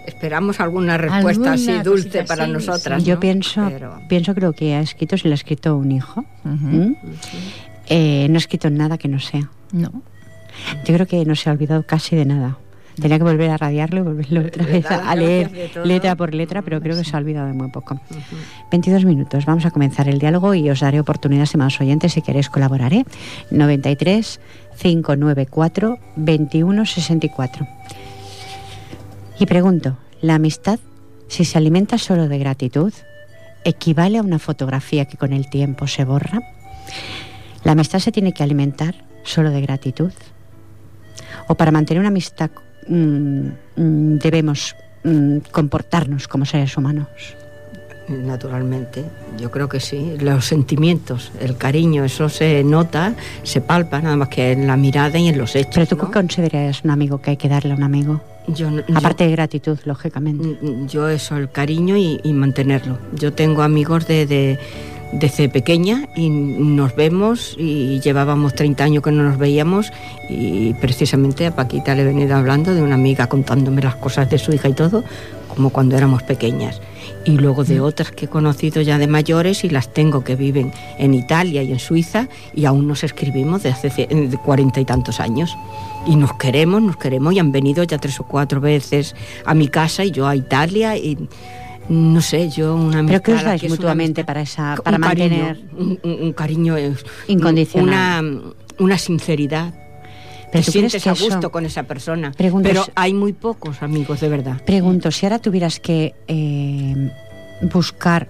Esperamos 0.06 0.60
alguna 0.60 0.96
respuesta 0.98 1.54
así 1.54 1.72
dulce 1.80 2.22
para 2.22 2.44
así, 2.44 2.52
nosotras. 2.52 3.02
yo 3.02 3.14
¿no? 3.14 3.20
pienso, 3.20 3.66
Pero- 3.68 4.00
pienso 4.08 4.34
creo 4.36 4.52
que 4.52 4.74
ha 4.74 4.80
escrito, 4.80 5.16
si 5.18 5.26
lo 5.26 5.32
ha 5.32 5.34
escrito 5.34 5.76
un 5.76 5.90
hijo. 5.90 6.24
Eh, 7.88 8.26
no 8.28 8.34
ha 8.36 8.38
escrito 8.38 8.70
nada 8.70 8.98
que 8.98 9.08
no 9.08 9.18
sea. 9.18 9.50
No. 9.72 9.90
Yo 10.84 10.94
creo 10.94 11.06
que 11.06 11.24
no 11.24 11.34
se 11.34 11.50
ha 11.50 11.52
olvidado 11.52 11.84
casi 11.84 12.14
de 12.16 12.24
nada. 12.24 12.56
Tenía 13.00 13.18
que 13.18 13.24
volver 13.24 13.50
a 13.50 13.56
radiarlo 13.56 14.00
y 14.00 14.02
volverlo 14.02 14.40
otra 14.40 14.64
vez 14.64 14.90
a, 14.90 15.10
a 15.10 15.14
leer 15.14 15.70
letra 15.84 16.16
por 16.16 16.34
letra, 16.34 16.62
pero 16.62 16.80
creo 16.80 16.96
que 16.96 17.04
se 17.04 17.14
ha 17.14 17.18
olvidado 17.18 17.46
de 17.46 17.52
muy 17.52 17.68
poco. 17.68 18.00
22 18.70 19.04
minutos, 19.04 19.44
vamos 19.44 19.66
a 19.66 19.70
comenzar 19.70 20.08
el 20.08 20.18
diálogo 20.18 20.54
y 20.54 20.70
os 20.70 20.80
daré 20.80 20.98
oportunidad, 20.98 21.44
estimados 21.44 21.80
oyentes, 21.80 22.14
si 22.14 22.22
queréis 22.22 22.48
colaborar. 22.48 22.94
¿eh? 22.94 23.04
93 23.50 24.40
594 24.76 25.98
2164. 26.16 27.66
Y 29.38 29.46
pregunto, 29.46 29.98
¿la 30.22 30.36
amistad, 30.36 30.78
si 31.28 31.44
se 31.44 31.58
alimenta 31.58 31.98
solo 31.98 32.28
de 32.28 32.38
gratitud, 32.38 32.92
equivale 33.64 34.18
a 34.18 34.22
una 34.22 34.38
fotografía 34.38 35.04
que 35.04 35.18
con 35.18 35.32
el 35.32 35.50
tiempo 35.50 35.86
se 35.86 36.04
borra? 36.04 36.40
¿La 37.64 37.72
amistad 37.72 37.98
se 37.98 38.12
tiene 38.12 38.32
que 38.32 38.42
alimentar 38.42 38.94
solo 39.24 39.50
de 39.50 39.60
gratitud? 39.60 40.12
¿O 41.48 41.54
para 41.54 41.72
mantener 41.72 42.00
una 42.00 42.08
amistad 42.08 42.50
mm, 42.88 43.48
mm, 43.76 44.18
debemos 44.18 44.74
mm, 45.04 45.38
comportarnos 45.50 46.28
como 46.28 46.44
seres 46.44 46.76
humanos? 46.76 47.06
Naturalmente, 48.08 49.04
yo 49.36 49.50
creo 49.50 49.68
que 49.68 49.80
sí. 49.80 50.16
Los 50.20 50.44
sentimientos, 50.44 51.32
el 51.40 51.56
cariño, 51.56 52.04
eso 52.04 52.28
se 52.28 52.62
nota, 52.62 53.14
se 53.42 53.60
palpa, 53.60 54.00
nada 54.00 54.16
más 54.16 54.28
que 54.28 54.52
en 54.52 54.66
la 54.68 54.76
mirada 54.76 55.18
y 55.18 55.28
en 55.28 55.38
los 55.38 55.56
hechos. 55.56 55.74
¿Pero 55.74 55.86
tú 55.86 55.96
¿no? 55.96 56.06
qué 56.06 56.12
considerarías 56.12 56.84
un 56.84 56.90
amigo 56.90 57.20
que 57.20 57.30
hay 57.30 57.36
que 57.36 57.48
darle 57.48 57.72
a 57.72 57.76
un 57.76 57.82
amigo? 57.82 58.20
Yo, 58.46 58.68
Aparte 58.94 59.24
de 59.24 59.32
gratitud, 59.32 59.76
lógicamente. 59.84 60.56
yo, 60.62 60.86
yo 60.86 61.08
eso, 61.08 61.36
el 61.36 61.50
cariño 61.50 61.96
y, 61.96 62.20
y 62.22 62.32
mantenerlo. 62.32 62.96
Yo 63.14 63.32
tengo 63.32 63.62
amigos 63.62 64.06
de, 64.06 64.24
de, 64.26 64.58
desde 65.18 65.48
pequeña 65.48 66.08
y 66.14 66.28
nos 66.28 66.94
vemos 66.94 67.54
y 67.58 68.00
llevábamos 68.00 68.54
30 68.54 68.84
años 68.84 69.02
que 69.02 69.12
no 69.12 69.22
nos 69.22 69.38
veíamos 69.38 69.92
y 70.28 70.74
precisamente 70.74 71.46
a 71.46 71.54
Paquita 71.54 71.94
le 71.94 72.02
he 72.02 72.04
venido 72.04 72.36
hablando 72.36 72.74
de 72.74 72.82
una 72.82 72.96
amiga 72.96 73.26
contándome 73.26 73.82
las 73.82 73.96
cosas 73.96 74.28
de 74.28 74.38
su 74.38 74.52
hija 74.52 74.68
y 74.68 74.74
todo, 74.74 75.04
como 75.48 75.70
cuando 75.70 75.96
éramos 75.96 76.22
pequeñas. 76.22 76.80
Y 77.24 77.32
luego 77.32 77.64
de 77.64 77.80
otras 77.80 78.10
que 78.12 78.26
he 78.26 78.28
conocido 78.28 78.82
ya 78.82 78.98
de 78.98 79.06
mayores 79.06 79.64
y 79.64 79.70
las 79.70 79.92
tengo 79.92 80.22
que 80.22 80.36
viven 80.36 80.72
en 80.98 81.14
Italia 81.14 81.62
y 81.62 81.72
en 81.72 81.78
Suiza 81.78 82.28
y 82.54 82.66
aún 82.66 82.86
nos 82.86 83.02
escribimos 83.02 83.62
de 83.62 83.70
hace 83.70 84.08
cuarenta 84.44 84.80
y 84.80 84.84
tantos 84.84 85.18
años. 85.18 85.56
Y 86.06 86.16
nos 86.16 86.34
queremos, 86.34 86.82
nos 86.82 86.96
queremos 86.96 87.32
y 87.34 87.38
han 87.38 87.52
venido 87.52 87.82
ya 87.84 87.98
tres 87.98 88.20
o 88.20 88.24
cuatro 88.24 88.60
veces 88.60 89.16
a 89.44 89.54
mi 89.54 89.68
casa 89.68 90.04
y 90.04 90.10
yo 90.10 90.28
a 90.28 90.36
Italia 90.36 90.96
y 90.96 91.18
no 91.88 92.20
sé, 92.20 92.48
yo 92.50 92.74
una 92.74 93.04
¿Pero 93.06 93.22
qué 93.22 93.30
os 93.32 93.36
amistad, 93.38 93.50
dais 93.50 93.60
que 93.62 93.68
mutuamente 93.68 94.20
amistad- 94.22 94.26
para 94.26 94.40
esa, 94.42 94.74
un 94.78 94.82
para 94.82 94.98
cariño, 94.98 95.28
mantener? 95.44 95.60
un, 95.78 95.98
un- 96.02 96.22
un 96.22 96.32
cariño 96.32 96.76
eh, 96.76 96.94
Incondicional. 97.28 98.24
una, 98.24 98.42
una 98.78 98.98
sinceridad 98.98 99.72
Pero 100.50 100.64
te 100.64 100.70
sientes 100.72 101.02
que 101.02 101.08
a 101.08 101.12
eso- 101.12 101.24
gusto 101.26 101.50
con 101.52 101.64
esa 101.64 101.84
persona 101.84 102.32
Pregunto 102.32 102.68
pero 102.68 102.84
si- 102.84 102.90
hay 102.94 103.14
muy 103.14 103.32
pocos 103.32 103.82
amigos 103.82 104.20
de 104.20 104.28
verdad 104.28 104.60
Pregunto, 104.64 105.10
si 105.10 105.26
ahora 105.26 105.38
tuvieras 105.38 105.78
que 105.80 106.14
eh, 106.28 107.10
buscar, 107.72 108.28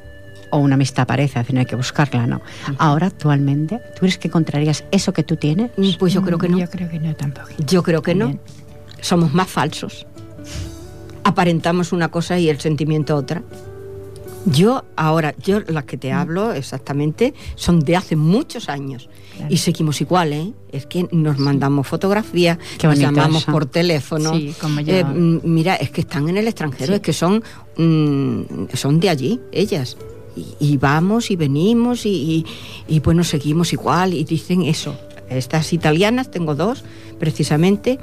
o 0.51 0.59
una 0.59 0.75
amistad 0.75 1.07
parece, 1.07 1.43
no 1.53 1.61
hay 1.61 1.67
que 1.67 1.77
buscarla, 1.77 2.27
¿no? 2.27 2.41
Ahora, 2.79 3.09
actualmente, 3.09 3.79
¿tú 3.95 4.01
crees 4.01 4.19
que 4.19 4.29
encontrarías 4.29 4.85
eso 4.93 5.13
que 5.13 5.23
tú 5.25 5.37
tienes? 5.37 5.71
pues 5.99 6.13
yo 6.13 6.23
creo 6.23 6.39
que 6.39 6.49
no 6.49 6.59
Yo 6.59 6.69
creo 6.71 6.89
que 6.89 6.99
no 7.01 7.15
tampoco. 7.17 7.49
yo 7.67 7.83
creo 7.83 8.03
que 8.03 8.15
no 8.15 8.27
También. 8.27 8.41
somos 9.01 9.33
más 9.35 9.49
falsos 9.49 10.07
aparentamos 11.27 11.93
una 11.93 12.09
cosa 12.11 12.39
y 12.39 12.49
el 12.49 12.61
sentimiento 12.61 13.17
otra 13.17 13.43
yo 14.47 14.85
ahora 14.95 15.35
yo 15.43 15.59
las 15.67 15.85
que 15.85 15.97
Mm. 15.97 16.01
te 16.01 16.13
hablo 16.13 16.53
exactamente 16.53 17.35
son 17.57 17.81
de 17.81 17.97
hace 17.97 18.15
muchos 18.17 18.69
años 18.69 19.09
Claro. 19.37 19.53
y 19.53 19.57
seguimos 19.59 20.01
igual 20.01 20.33
¿eh? 20.33 20.53
es 20.73 20.87
que 20.87 21.09
nos 21.13 21.39
mandamos 21.39 21.87
fotografías 21.87 22.59
Qué 22.79 22.87
nos 22.87 22.99
llamamos 22.99 23.45
por 23.45 23.67
teléfono 23.67 24.33
Sí, 24.35 24.55
como 24.61 24.81
yo. 24.81 24.95
Eh, 24.95 25.05
mm, 25.05 25.41
mira 25.43 25.75
es 25.75 25.91
que 25.91 26.01
están 26.03 26.29
en 26.29 26.37
el 26.39 26.47
extranjero 26.49 26.93
Sí. 26.93 26.95
es 26.95 27.01
que 27.01 27.13
son 27.13 27.43
mm, 27.77 28.41
son 28.75 28.99
de 29.01 29.11
allí 29.11 29.41
ellas 29.53 29.97
y, 30.37 30.47
y 30.61 30.77
vamos 30.77 31.31
y 31.31 31.37
venimos 31.37 32.07
y, 32.07 32.11
y, 32.11 32.47
y, 32.95 33.01
bueno 33.01 33.25
seguimos 33.25 33.73
igual 33.73 34.15
y 34.15 34.23
dicen 34.25 34.63
eso 34.63 34.95
estas 35.29 35.73
italianas 35.73 36.31
tengo 36.31 36.55
dos 36.55 36.85
precisamente 37.19 37.99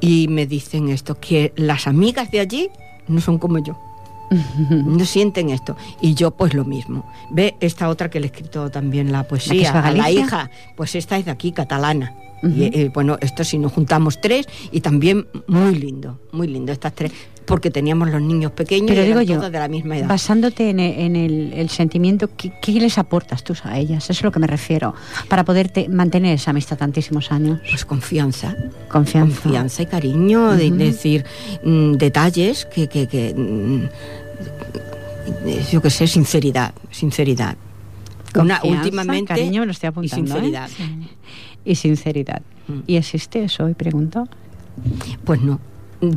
y 0.00 0.28
me 0.28 0.46
dicen 0.46 0.88
esto 0.88 1.18
que 1.18 1.52
las 1.56 1.86
amigas 1.86 2.30
de 2.30 2.40
allí 2.40 2.68
no 3.08 3.20
son 3.20 3.38
como 3.38 3.58
yo 3.58 3.76
no 4.70 5.04
sienten 5.04 5.50
esto. 5.50 5.76
Y 6.00 6.14
yo, 6.14 6.30
pues 6.32 6.54
lo 6.54 6.64
mismo. 6.64 7.04
Ve 7.30 7.56
esta 7.60 7.88
otra 7.88 8.10
que 8.10 8.20
le 8.20 8.26
he 8.26 8.30
escrito 8.30 8.70
también 8.70 9.12
la 9.12 9.18
¿La 9.18 9.22
que 9.24 9.28
poesía 9.30 9.70
a 9.70 9.90
la 9.92 10.10
hija. 10.10 10.50
Pues 10.76 10.94
esta 10.94 11.18
es 11.18 11.24
de 11.24 11.30
aquí, 11.30 11.52
catalana. 11.52 12.14
Ujú. 12.42 12.52
Y 12.52 12.64
eh, 12.64 12.90
bueno, 12.92 13.16
esto 13.20 13.42
si 13.44 13.58
nos 13.58 13.72
juntamos 13.72 14.20
tres 14.20 14.46
y 14.70 14.80
también 14.80 15.26
muy 15.46 15.74
lindo, 15.76 16.20
muy 16.32 16.46
lindo 16.46 16.72
estas 16.72 16.94
tres, 16.94 17.12
porque 17.46 17.70
teníamos 17.70 18.10
los 18.10 18.22
niños 18.22 18.52
pequeños 18.52 18.88
Pero 18.88 19.02
y 19.02 19.06
digo 19.06 19.20
yo, 19.22 19.36
todos 19.38 19.52
de 19.52 19.58
la 19.58 19.68
misma 19.68 19.98
edad. 19.98 20.08
basándote 20.08 20.70
en, 20.70 20.80
en 20.80 21.14
el, 21.16 21.52
el 21.52 21.68
sentimiento, 21.68 22.30
¿qué, 22.36 22.52
qué 22.62 22.72
les 22.72 22.96
aportas 22.98 23.44
tú 23.44 23.54
a 23.64 23.78
ellas? 23.78 24.04
Eso 24.04 24.12
es 24.12 24.22
lo 24.22 24.32
que 24.32 24.38
me 24.38 24.46
refiero, 24.46 24.94
para 25.28 25.44
poderte 25.44 25.88
mantener 25.88 26.34
esa 26.34 26.50
amistad 26.52 26.78
tantísimos 26.78 27.30
años. 27.32 27.60
Pues 27.68 27.84
confianza, 27.84 28.56
Confianza. 28.88 29.40
confianza 29.42 29.82
y 29.82 29.86
cariño, 29.86 30.52
de 30.52 30.70
decir 30.70 31.24
mm, 31.62 31.92
detalles 31.92 32.64
que, 32.66 32.88
que, 32.88 33.06
que, 33.08 33.34
mm, 33.34 33.88
yo 35.70 35.82
qué 35.82 35.90
sé, 35.90 36.06
sinceridad, 36.06 36.74
sinceridad. 36.90 37.56
Una 38.36 38.60
últimamente 38.64 39.28
cariño, 39.28 39.60
me 39.60 39.66
lo 39.66 39.72
estoy 39.72 39.86
y 39.86 39.90
apuntando, 39.90 40.24
¿eh? 40.24 40.28
sinceridad. 40.34 40.70
Y 41.64 41.74
sinceridad. 41.76 42.42
Mm. 42.66 42.80
¿Y 42.86 42.96
existe 42.96 43.44
eso 43.44 43.64
hoy, 43.64 43.74
pregunto? 43.74 44.26
Pues 45.24 45.40
no, 45.40 45.60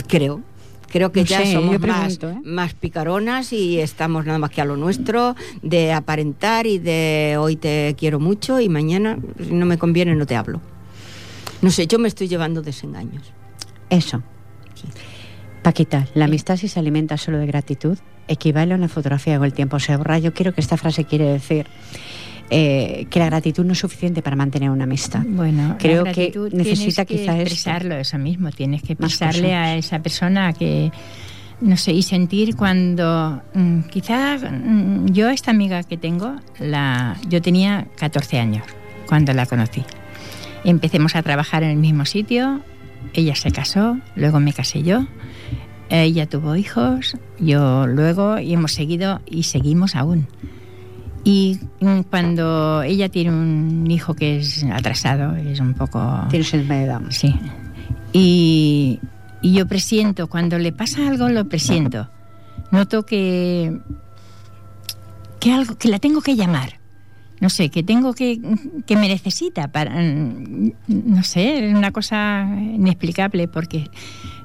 creo. 0.08 0.42
Creo 0.90 1.12
que 1.12 1.22
No 1.22 1.26
ya 1.26 1.46
sé, 1.46 1.54
somos 1.54 1.80
más, 1.80 2.20
¿eh? 2.22 2.36
más 2.44 2.74
picaronas 2.74 3.52
y 3.54 3.80
estamos 3.80 4.26
nada 4.26 4.40
más 4.40 4.52
que 4.52 4.62
a 4.62 4.66
lo 4.66 4.78
nuestro, 4.78 5.36
de 5.62 5.92
aparentar 5.92 6.66
y 6.66 6.80
de 6.80 7.36
hoy 7.40 7.56
te 7.56 7.96
quiero 7.98 8.20
mucho 8.20 8.60
y 8.60 8.70
mañana, 8.70 9.18
si 9.38 9.52
no 9.52 9.66
me 9.66 9.78
conviene, 9.78 10.16
no 10.16 10.26
te 10.26 10.36
hablo. 10.36 10.62
No 11.62 11.72
sé, 11.72 11.88
yo 11.88 12.00
me 12.00 12.08
estoy 12.08 12.28
llevando 12.28 12.62
desengaños. 12.62 13.32
Eso. 13.90 14.22
Sí. 14.76 14.88
Paquita, 15.62 16.08
la 16.14 16.26
amistad 16.26 16.56
si 16.56 16.68
se 16.68 16.80
alimenta 16.80 17.18
solo 17.18 17.40
de 17.40 17.48
gratitud 17.48 17.98
equivale 18.28 18.74
a 18.74 18.78
una 18.78 18.88
fotografía 18.88 19.38
con 19.38 19.46
el 19.46 19.54
tiempo 19.54 19.80
se 19.80 19.96
borra. 19.96 20.20
Yo 20.20 20.34
quiero 20.34 20.54
que 20.54 20.62
esta 20.62 20.78
frase 20.78 21.06
quiere 21.06 21.26
decir 21.26 21.68
eh, 22.50 23.08
que 23.10 23.20
la 23.20 23.26
gratitud 23.26 23.66
no 23.66 23.74
es 23.74 23.80
suficiente 23.80 24.22
para 24.22 24.36
mantener 24.36 24.70
una 24.70 24.86
amistad. 24.86 25.24
Bueno, 25.28 25.70
la 25.70 25.78
Creo 25.78 26.04
que 26.06 26.12
gratitud 26.12 26.54
necesita 26.54 27.06
que 27.06 27.16
esto. 27.16 27.32
expresarlo, 27.32 27.96
eso 27.96 28.18
mismo. 28.18 28.52
Tienes 28.52 28.82
que 28.84 28.96
cosas. 28.96 29.38
a 29.42 29.76
esa 29.76 30.00
persona 30.00 30.54
que, 30.54 30.92
no 31.60 31.76
sé, 31.76 31.92
y 31.92 32.04
sentir 32.04 32.56
cuando, 32.56 33.42
mm, 33.54 33.82
quizá 33.90 34.38
mm, 34.38 35.08
yo 35.12 35.30
esta 35.30 35.52
amiga 35.52 35.84
que 35.84 35.98
tengo, 35.98 36.36
la, 36.60 37.18
yo 37.28 37.42
tenía 37.42 37.88
14 37.98 38.40
años 38.40 38.64
cuando 39.08 39.34
la 39.34 39.46
conocí. 39.46 39.84
Empecemos 40.64 41.16
a 41.16 41.24
trabajar 41.24 41.64
en 41.64 41.72
el 41.72 41.78
mismo 41.78 42.06
sitio, 42.06 42.62
ella 43.14 43.36
se 43.36 43.52
casó, 43.52 43.98
luego 44.16 44.40
me 44.40 44.54
casé 44.54 44.84
yo, 44.84 45.06
ella 45.90 46.28
tuvo 46.28 46.56
hijos, 46.56 47.18
yo 47.40 47.88
luego, 47.88 48.40
y 48.40 48.54
hemos 48.54 48.74
seguido 48.74 49.22
y 49.26 49.44
seguimos 49.44 49.96
aún. 49.96 50.28
Y 51.28 51.60
mm, 51.82 52.04
cuando 52.10 52.84
ella 52.84 53.10
tiene 53.10 53.32
un 53.32 53.92
hijo 53.92 54.14
que 54.14 54.38
es 54.38 54.64
atrasado, 54.64 55.36
es 55.36 55.60
un 55.60 55.74
poco... 55.74 56.26
Tienes 56.30 56.48
síndrome 56.48 56.80
de 56.80 56.88
Down. 56.88 57.12
Sí. 57.12 57.36
Y, 58.14 59.02
y 59.42 59.52
yo 59.52 59.68
presiento, 59.68 60.28
cuando 60.28 60.58
le 60.58 60.72
pasa 60.72 61.06
algo, 61.06 61.28
lo 61.28 61.50
presiento. 61.50 62.10
Noto 62.72 63.06
que, 63.06 63.78
que 65.42 65.52
algo, 65.52 65.78
que 65.78 65.90
la 65.90 66.00
tengo 66.00 66.22
que 66.22 66.38
llamar. 66.38 66.80
No 67.42 67.50
sé, 67.50 67.68
que 67.68 67.84
tengo 67.84 68.14
que, 68.14 68.40
que 68.86 68.96
me 68.96 69.10
necesita 69.10 69.68
para, 69.68 70.02
mm, 70.02 70.72
no 70.88 71.24
sé, 71.24 71.68
es 71.68 71.76
una 71.76 71.92
cosa 71.92 72.48
inexplicable 72.58 73.50
porque 73.50 73.90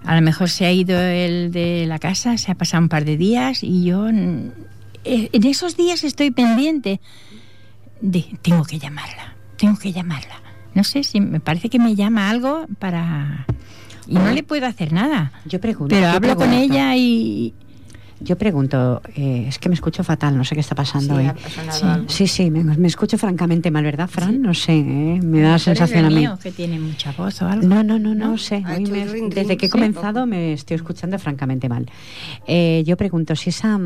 a 0.05 0.17
lo 0.17 0.21
mejor 0.21 0.51
se 0.51 0.67
ha 0.67 0.73
ido 0.73 0.99
el 1.01 1.53
de 1.53 1.87
la 1.87 2.01
casa, 2.01 2.37
se 2.39 2.51
ha 2.51 2.57
pasado 2.57 2.83
un 2.83 2.89
par 2.89 3.05
de 3.05 3.17
días 3.17 3.63
y 3.63 3.85
yo 3.85 4.09
mm, 4.13 4.51
en 5.05 5.45
esos 5.47 5.77
días 5.77 6.05
estoy 6.05 6.31
pendiente 6.31 7.01
de 8.01 8.25
tengo 8.43 8.65
que 8.65 8.79
llamarla, 8.79 9.37
tengo 9.57 9.79
que 9.79 9.93
llamarla. 9.93 10.41
No 10.75 10.85
sé 10.85 11.05
si 11.05 11.21
me 11.21 11.39
parece 11.41 11.69
que 11.69 11.79
me 11.79 11.95
llama 11.95 12.31
algo 12.31 12.67
para 12.79 13.47
y 14.07 14.15
no 14.15 14.31
le 14.33 14.43
puedo 14.43 14.67
hacer 14.67 14.93
nada. 14.93 15.33
Yo 15.45 15.61
pregunto. 15.61 15.95
Pero 15.95 16.09
yo 16.09 16.17
hablo 16.17 16.37
con 16.37 16.53
ella 16.53 16.97
y 16.97 17.55
Yo 18.21 18.39
pregunto, 18.39 19.03
eh, 19.17 19.47
es 19.49 19.59
que 19.59 19.69
me 19.69 19.75
escucho 19.75 20.05
fatal, 20.05 20.37
no 20.39 20.45
sé 20.45 20.55
qué 20.55 20.61
está 20.61 20.77
pasando 20.77 21.17
hoy. 21.17 21.29
Sí. 21.71 21.83
algo. 21.83 22.09
Sí, 22.09 22.27
sí, 22.29 22.51
me, 22.53 22.63
me 22.63 22.87
escucho 22.87 23.19
francamente 23.19 23.71
mal, 23.73 23.83
¿verdad, 23.83 24.09
Fran? 24.09 24.41
No 24.41 24.55
sé, 24.55 24.75
¿eh? 24.79 25.21
me 25.21 25.41
da 25.41 25.51
la 25.53 25.59
sensación 25.59 26.05
a 26.05 26.09
mí. 26.09 26.15
mío, 26.21 26.39
que 26.41 26.53
tiene 26.53 26.79
mucha 26.79 27.11
voz 27.13 27.43
o 27.43 27.49
algo. 27.49 27.67
No, 27.67 27.83
no, 27.83 27.99
no, 27.99 28.15
no, 28.15 28.29
¿No? 28.29 28.39
sé. 28.39 28.63
Hoy 28.65 28.85
me- 28.87 29.05
ring, 29.05 29.13
ring, 29.13 29.35
desde 29.35 29.57
que 29.57 29.67
he 29.67 29.71
comenzado 29.71 30.25
me 30.27 30.53
estoy 30.53 30.77
escuchando 30.77 31.19
francamente 31.19 31.69
mal. 31.69 31.91
Eh, 32.47 32.85
yo 32.87 32.97
pregunto, 32.97 33.35
si 33.35 33.51
esa, 33.51 33.77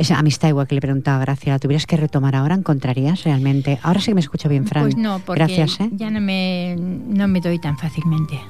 esa 0.00 0.18
amistad 0.18 0.48
igual 0.48 0.66
que 0.66 0.74
le 0.74 0.80
preguntaba 0.80 1.18
Gracia, 1.18 1.52
la 1.52 1.58
tuvieras 1.58 1.84
que 1.84 1.96
retomar 1.96 2.34
ahora, 2.34 2.54
¿encontrarías 2.54 3.22
realmente? 3.24 3.78
Ahora 3.82 4.00
sí 4.00 4.06
que 4.06 4.14
me 4.14 4.22
escucho 4.22 4.48
bien, 4.48 4.66
Fran. 4.66 4.84
Pues 4.84 4.96
no, 4.96 5.18
porque 5.18 5.44
Gracias, 5.44 5.78
¿eh? 5.80 5.90
ya 5.92 6.10
no 6.10 6.22
me, 6.22 6.74
no 6.78 7.28
me 7.28 7.40
doy 7.40 7.58
tan 7.58 7.76
fácilmente. 7.76 8.40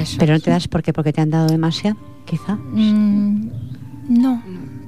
Eso. 0.00 0.16
Pero 0.18 0.32
no 0.32 0.40
te 0.40 0.50
das 0.50 0.66
por 0.66 0.82
qué, 0.82 0.92
porque 0.92 1.12
te 1.12 1.20
han 1.20 1.30
dado 1.30 1.46
demasiado, 1.46 1.96
quizá. 2.24 2.56
Mm, 2.56 3.50
no, 4.08 4.42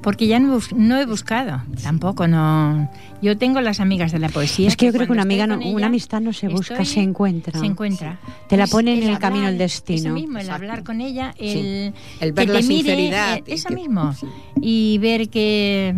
porque 0.09 0.27
ya 0.27 0.39
no, 0.41 0.55
bus- 0.55 0.73
no 0.73 0.97
he 0.99 1.05
buscado, 1.05 1.61
tampoco, 1.83 2.27
no. 2.27 2.91
Yo 3.21 3.37
tengo 3.37 3.61
las 3.61 3.79
amigas 3.79 4.11
de 4.11 4.19
la 4.19 4.31
poesía. 4.31 4.67
Es 4.67 4.75
que 4.75 4.87
yo 4.87 4.93
creo 4.95 5.05
que 5.07 5.13
una 5.13 5.21
amiga, 5.21 5.47
no- 5.47 5.59
una 5.59 5.89
amistad 5.89 6.23
no 6.23 6.33
se 6.33 6.49
busca, 6.49 6.77
estoy- 6.77 6.87
se 6.87 7.01
encuentra. 7.03 7.61
Se 7.61 7.67
encuentra. 7.67 8.19
Te 8.49 8.57
la 8.57 8.67
pone 8.69 8.93
en 8.95 9.01
el 9.01 9.05
hablar, 9.09 9.21
camino 9.21 9.49
el 9.49 9.57
Eso 9.57 9.65
destino. 9.65 10.15
mismo, 10.15 10.39
el 10.39 10.45
Exacto. 10.47 10.63
hablar 10.63 10.83
con 10.83 11.03
ella, 11.03 11.35
Sí. 11.39 11.93
el, 12.21 12.33
ver 12.33 12.47
que 12.47 12.53
la 12.55 12.61
te 12.61 12.67
mire, 12.67 12.85
sinceridad 12.85 13.37
eh, 13.37 13.45
y 13.49 13.53
eso 13.53 13.69
que- 13.69 13.75
mismo. 13.75 14.15
sí. 14.15 14.27
Y 14.63 14.97
ver 14.97 15.29
que, 15.29 15.95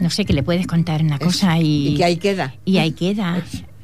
no 0.00 0.10
sé, 0.10 0.24
que 0.24 0.32
le 0.32 0.42
puedes 0.42 0.66
contar 0.66 1.00
una 1.02 1.20
cosa 1.20 1.56
y, 1.60 1.90
y 1.90 1.96
que 1.98 2.04
ahí 2.04 2.16
queda. 2.16 2.52
y 2.64 2.78
ahí 2.78 2.90
queda. 2.90 3.38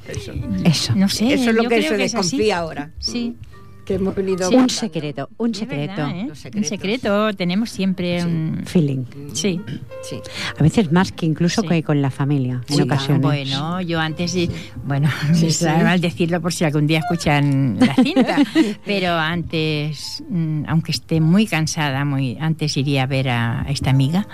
Eso. 0.09 0.33
Eso. 0.65 0.95
No 0.97 1.09
sé. 1.09 1.35
Eso 1.35 1.51
es 1.51 1.55
lo 1.55 1.63
yo 1.63 1.69
que 1.69 1.77
creo 1.77 1.97
se 1.97 2.05
es 2.05 2.15
así. 2.17 2.37
desconfía 2.37 2.59
ahora. 2.59 2.91
Sí. 2.99 3.37
Que 3.85 3.95
hemos 3.95 4.15
venido 4.15 4.49
un 4.51 4.71
secreto, 4.71 5.29
un 5.39 5.55
secreto. 5.55 5.97
Verdad, 5.97 6.17
¿eh? 6.17 6.33
Un 6.55 6.65
secreto, 6.65 7.35
tenemos 7.35 7.71
siempre 7.71 8.21
sí. 8.21 8.27
un 8.27 8.63
feeling. 8.65 9.05
Sí. 9.33 9.61
sí. 10.03 10.21
A 10.59 10.63
veces 10.63 10.93
más 10.93 11.13
que 11.13 11.27
incluso 11.27 11.63
sí. 11.63 11.69
que 11.69 11.83
con 11.83 12.01
la 12.01 12.11
familia, 12.11 12.63
en 12.69 12.83
ocasiones. 12.83 13.23
Bueno, 13.23 13.81
yo 13.81 14.01
antes, 14.01 14.37
bueno, 14.85 15.09
sí, 15.33 15.47
es 15.49 15.63
mal 15.63 16.01
decirlo 16.01 16.41
por 16.41 16.53
si 16.53 16.65
algún 16.65 16.87
día 16.87 17.01
escuchan 17.01 17.79
la 17.81 17.95
cinta, 17.95 18.37
pero 18.85 19.13
antes, 19.13 20.23
mm, 20.29 20.65
aunque 20.69 20.93
esté 20.93 21.21
muy 21.21 21.47
cansada, 21.47 22.05
muy 22.05 22.37
antes 22.41 22.77
iría 22.77 23.05
a 23.05 23.07
ver 23.07 23.29
a 23.29 23.67
esta 23.69 23.91
amiga 23.91 24.27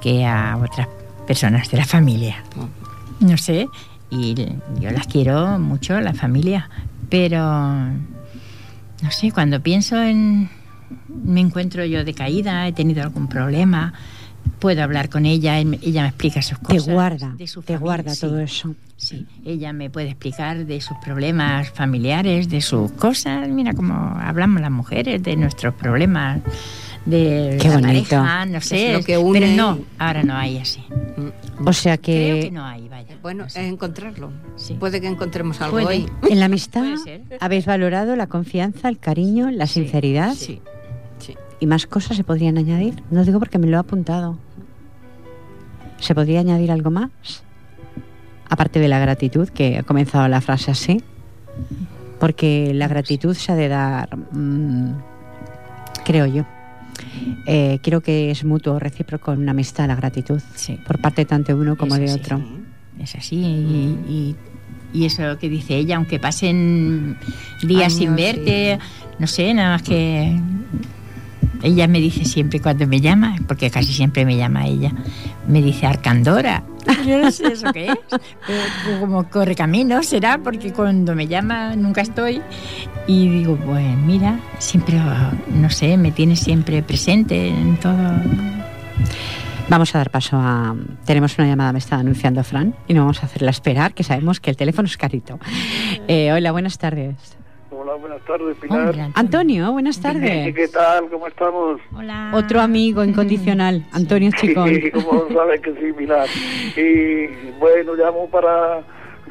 que 0.00 0.24
a 0.24 0.56
otras 0.56 0.88
personas 1.26 1.70
de 1.70 1.78
la 1.78 1.84
familia. 1.84 2.42
No 3.20 3.36
sé, 3.36 3.68
y 4.10 4.34
yo 4.80 4.90
las 4.90 5.06
quiero 5.06 5.58
mucho, 5.58 6.00
la 6.00 6.12
familia, 6.12 6.68
pero 7.08 7.88
no 9.02 9.10
sé, 9.10 9.32
cuando 9.32 9.60
pienso 9.60 10.00
en 10.00 10.48
me 11.08 11.40
encuentro 11.40 11.84
yo 11.84 12.04
decaída, 12.04 12.66
he 12.66 12.72
tenido 12.72 13.02
algún 13.02 13.28
problema, 13.28 13.92
puedo 14.58 14.82
hablar 14.82 15.08
con 15.08 15.26
ella, 15.26 15.58
ella 15.58 16.02
me 16.02 16.08
explica 16.08 16.42
sus 16.42 16.58
cosas. 16.58 16.84
Te 16.84 16.92
guarda, 16.92 17.34
de 17.36 17.46
su 17.46 17.62
te 17.62 17.76
guarda 17.76 18.14
todo 18.14 18.40
eso. 18.40 18.74
Sí, 18.96 19.26
ella 19.44 19.72
me 19.72 19.90
puede 19.90 20.10
explicar 20.10 20.64
de 20.64 20.80
sus 20.80 20.96
problemas 20.98 21.70
familiares, 21.70 22.48
de 22.48 22.60
sus 22.60 22.92
cosas, 22.92 23.48
mira 23.48 23.72
cómo 23.72 23.94
hablamos 24.20 24.60
las 24.60 24.70
mujeres, 24.70 25.22
de 25.22 25.36
nuestros 25.36 25.74
problemas 25.74 26.40
de 27.06 27.58
Qué 27.60 27.68
la 27.68 27.74
bonito. 27.78 28.10
pareja, 28.16 28.46
no 28.46 28.60
sé, 28.60 28.92
Es 28.92 28.98
lo 28.98 29.04
que 29.04 29.18
une 29.18 29.40
pero 29.40 29.52
no, 29.56 29.76
y- 29.78 29.84
ahora 29.98 30.22
no 30.22 30.34
hay 30.36 30.58
así. 30.58 30.82
O 31.64 31.72
sea 31.72 31.96
Creo 31.98 32.36
que 32.36 32.40
que 32.44 32.50
no 32.52 32.64
hay, 32.64 32.88
vaya. 32.88 33.16
Bueno, 33.22 33.40
No 33.42 33.46
es 33.46 33.52
sé. 33.54 33.66
encontrarlo. 33.66 34.30
Sí. 34.56 34.74
Puede 34.74 35.00
que 35.00 35.06
encontremos 35.08 35.60
algo 35.60 35.72
Puede. 35.80 35.86
hoy. 35.86 36.06
en 36.30 36.38
la 36.40 36.46
amistad 36.46 36.84
habéis 37.40 37.66
valorado 37.66 38.14
la 38.16 38.26
confianza, 38.26 38.88
el 38.88 38.98
cariño, 38.98 39.50
la 39.50 39.66
Sí, 39.66 39.80
sinceridad 39.82 40.34
Sí. 40.34 40.60
Sí. 41.18 41.34
y 41.60 41.66
más 41.66 41.86
cosas 41.86 42.16
se 42.16 42.24
podrían 42.24 42.56
añadir. 42.58 43.02
No 43.10 43.24
digo 43.24 43.38
porque 43.38 43.58
me 43.58 43.66
lo 43.66 43.76
he 43.76 43.80
apuntado. 43.80 44.38
¿Se 45.98 46.14
podría 46.14 46.40
añadir 46.40 46.70
algo 46.72 46.90
más? 46.90 47.10
Aparte 48.48 48.80
de 48.80 48.88
la 48.88 48.98
gratitud, 48.98 49.48
que 49.48 49.78
ha 49.78 49.82
comenzado 49.82 50.26
la 50.28 50.40
frase 50.40 50.70
así. 50.72 51.00
Porque 52.18 52.72
la 52.74 52.86
gratitud 52.88 53.34
se 53.34 53.52
ha 53.52 53.54
de 53.56 53.68
dar, 53.68 54.16
mm, 54.32 54.92
creo 56.04 56.26
yo. 56.26 56.44
Eh, 57.46 57.78
creo 57.82 58.00
que 58.00 58.30
es 58.30 58.44
mutuo, 58.44 58.78
recíproco 58.78 59.32
una 59.32 59.50
amistad 59.52 59.86
la 59.88 59.96
gratitud, 59.96 60.40
Sí. 60.54 60.78
por 60.86 60.98
parte 61.00 61.24
tanto 61.24 61.54
de 61.54 61.60
uno 61.60 61.76
como 61.76 61.96
de 61.96 62.12
otro. 62.12 62.42
Es 63.00 63.14
así. 63.14 63.36
Y, 63.36 63.98
y- 64.08 64.36
y 64.94 65.06
eso 65.06 65.38
que 65.38 65.48
dice 65.48 65.74
ella, 65.76 65.96
aunque 65.96 66.18
pasen 66.18 67.16
días 67.62 67.94
sin 67.94 68.14
verte, 68.14 68.78
no 69.18 69.26
sé, 69.26 69.54
nada 69.54 69.70
más 69.76 69.82
que. 69.82 70.38
Ella 71.62 71.86
me 71.86 72.00
dice 72.00 72.24
siempre 72.24 72.60
cuando 72.60 72.86
me 72.86 73.00
llama, 73.00 73.36
porque 73.46 73.70
casi 73.70 73.92
siempre 73.92 74.24
me 74.24 74.36
llama 74.36 74.66
ella, 74.66 74.92
me 75.46 75.62
dice 75.62 75.86
Arcandora. 75.86 76.64
Yo 77.06 77.18
no 77.18 77.30
sé 77.30 77.52
eso 77.52 77.72
qué 77.72 77.86
es, 77.86 78.20
pero 78.46 79.00
como 79.00 79.28
corre 79.30 79.54
camino 79.54 80.02
será, 80.02 80.38
porque 80.38 80.72
cuando 80.72 81.14
me 81.14 81.28
llama 81.28 81.76
nunca 81.76 82.00
estoy. 82.00 82.42
Y 83.06 83.28
digo, 83.28 83.56
pues 83.56 83.96
mira, 83.96 84.40
siempre, 84.58 85.00
no 85.48 85.70
sé, 85.70 85.96
me 85.96 86.10
tiene 86.10 86.36
siempre 86.36 86.82
presente 86.82 87.48
en 87.48 87.76
todo. 87.76 87.94
Vamos 89.68 89.94
a 89.94 89.98
dar 89.98 90.10
paso 90.10 90.36
a. 90.36 90.74
Tenemos 91.04 91.38
una 91.38 91.46
llamada, 91.46 91.72
me 91.72 91.78
está 91.78 91.96
anunciando 91.96 92.42
Fran, 92.42 92.74
y 92.88 92.94
no 92.94 93.02
vamos 93.02 93.22
a 93.22 93.26
hacerla 93.26 93.50
esperar, 93.50 93.94
que 93.94 94.02
sabemos 94.02 94.40
que 94.40 94.50
el 94.50 94.56
teléfono 94.56 94.86
es 94.86 94.96
carito. 94.96 95.38
Eh, 96.08 96.32
hola, 96.32 96.50
buenas 96.50 96.78
tardes. 96.78 97.36
Hola, 97.92 98.00
buenas 98.00 98.22
tardes, 98.24 98.56
Pilar. 98.56 98.94
Antonio, 99.14 99.70
buenas 99.72 99.96
¿Qué, 99.98 100.02
tardes. 100.02 100.54
qué 100.54 100.68
tal? 100.68 101.10
¿Cómo 101.10 101.26
estamos? 101.26 101.78
Hola. 101.94 102.30
Otro 102.34 102.60
amigo 102.62 103.04
incondicional, 103.04 103.84
Antonio 103.92 104.30
Chicón. 104.34 104.68
Sí, 104.82 104.90
como 104.92 105.28
sabes 105.28 105.60
que 105.60 105.72
sí, 105.74 105.92
Pilar. 105.92 106.26
Y 106.74 107.50
bueno, 107.58 107.94
llamo 107.94 108.30
para 108.30 108.80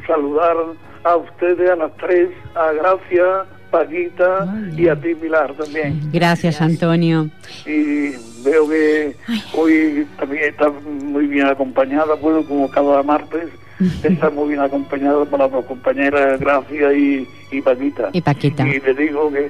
saludar 0.06 0.56
a 1.04 1.16
ustedes, 1.16 1.72
a 1.72 1.76
las 1.76 1.92
tres, 1.98 2.30
a 2.54 2.72
Gracia, 2.74 3.46
Paquita 3.72 4.54
y 4.78 4.88
a 4.88 4.96
ti, 4.96 5.16
Pilar, 5.16 5.54
también. 5.54 6.00
Gracias, 6.14 6.62
Antonio. 6.62 7.30
Y 7.66 8.12
veo 8.44 8.70
que 8.70 9.16
hoy 9.58 10.08
también 10.20 10.44
está 10.44 10.70
muy 10.70 11.26
bien 11.26 11.48
acompañada, 11.48 12.14
bueno, 12.14 12.46
como 12.46 12.70
cada 12.70 13.02
martes, 13.02 13.50
está 14.04 14.30
muy 14.30 14.50
bien 14.50 14.62
acompañada 14.62 15.26
por 15.26 15.40
las 15.40 15.66
compañeras 15.66 16.40
Gracia 16.40 16.94
y, 16.94 17.28
y 17.52 17.62
Paquita. 17.62 18.10
Y 18.14 18.22
Paquita. 18.22 18.68
Y 18.68 18.80
le 18.80 18.94
digo 18.94 19.32
que, 19.32 19.50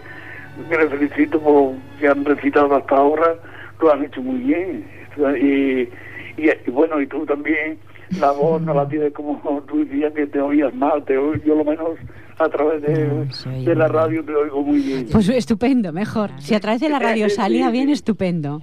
que 0.70 0.78
le 0.78 0.90
felicito 0.90 1.40
por 1.40 1.74
que 2.00 2.08
han 2.08 2.26
recitado 2.26 2.76
hasta 2.76 2.96
ahora, 2.96 3.36
lo 3.80 3.94
han 3.94 4.06
hecho 4.06 4.22
muy 4.22 4.40
bien. 4.40 4.86
Y, 5.18 6.42
y, 6.42 6.50
y 6.50 6.72
bueno, 6.72 7.02
y 7.02 7.08
tú 7.08 7.26
también, 7.26 7.78
la 8.20 8.32
voz 8.32 8.62
no 8.62 8.74
la 8.74 8.88
tienes 8.88 9.14
como 9.14 9.62
tú 9.68 9.86
decías 9.86 10.14
que 10.14 10.28
te 10.28 10.40
oías 10.40 10.74
mal, 10.74 11.04
te 11.06 11.18
oí, 11.18 11.42
yo 11.46 11.56
lo 11.56 11.64
menos 11.64 11.98
a 12.40 12.50
través 12.50 12.82
de, 12.82 13.08
No, 13.08 13.22
oye 13.52 13.66
de 13.66 13.76
la 13.76 13.88
radio 13.88 14.24
te 14.24 14.34
oigo 14.34 14.62
muy 14.64 14.80
bien. 14.80 15.08
Pues 15.12 15.30
estupendo, 15.30 15.92
mejor. 15.94 16.32
Si 16.40 16.56
a 16.56 16.60
través 16.60 16.82
de 16.82 16.90
la 16.90 17.00
radio 17.00 17.30
salía 17.30 17.70
bien, 17.70 17.90
estupendo. 17.90 18.62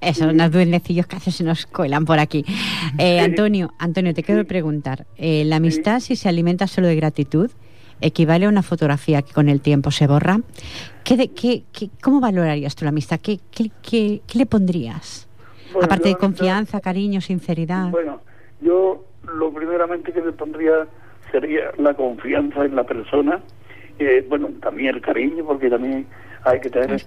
Esos 0.00 0.32
unos 0.32 0.50
duendecillos 0.50 1.06
que 1.06 1.16
hace 1.16 1.30
se 1.30 1.44
nos 1.44 1.66
cuelan 1.66 2.04
por 2.04 2.18
aquí. 2.18 2.44
Eh, 2.98 3.20
Antonio, 3.20 3.72
Antonio, 3.78 4.14
te 4.14 4.22
quiero 4.22 4.44
preguntar. 4.44 5.06
eh, 5.16 5.44
¿La 5.46 5.56
amistad, 5.56 6.00
si 6.00 6.16
se 6.16 6.28
alimenta 6.28 6.66
solo 6.66 6.86
de 6.88 6.96
gratitud, 6.96 7.50
equivale 8.00 8.46
a 8.46 8.48
una 8.48 8.62
fotografía 8.62 9.22
que 9.22 9.32
con 9.32 9.48
el 9.48 9.60
tiempo 9.60 9.90
se 9.90 10.06
borra? 10.06 10.40
¿Qué 11.04 11.16
de, 11.16 11.28
qué, 11.28 11.64
qué- 11.72 11.90
¿Cómo 12.02 12.20
valorarías 12.20 12.74
tú 12.76 12.84
la 12.84 12.90
amistad? 12.90 13.20
¿Qué, 13.20 13.40
qué, 13.50 14.20
le 14.34 14.46
pondrías? 14.46 15.28
Bueno, 15.72 15.84
Aparte 15.86 16.04
de 16.04 16.10
amistad- 16.14 16.20
confianza, 16.26 16.80
cariño, 16.80 17.20
sinceridad. 17.20 17.90
Bueno, 17.90 18.20
yo 18.60 19.04
lo 19.34 19.52
primeramente 19.52 20.12
que 20.12 20.20
le 20.20 20.32
pondría 20.32 20.86
sería 21.30 21.70
la 21.78 21.94
confianza 21.94 22.64
en 22.64 22.76
la 22.76 22.84
persona. 22.84 23.40
Eh, 23.98 24.24
bueno, 24.28 24.48
también 24.62 24.94
el 24.96 25.00
cariño, 25.00 25.44
porque 25.44 25.68
también 25.68 26.06
hay 26.44 26.60
que 26.60 26.70
tener, 26.70 26.98
si 27.00 27.06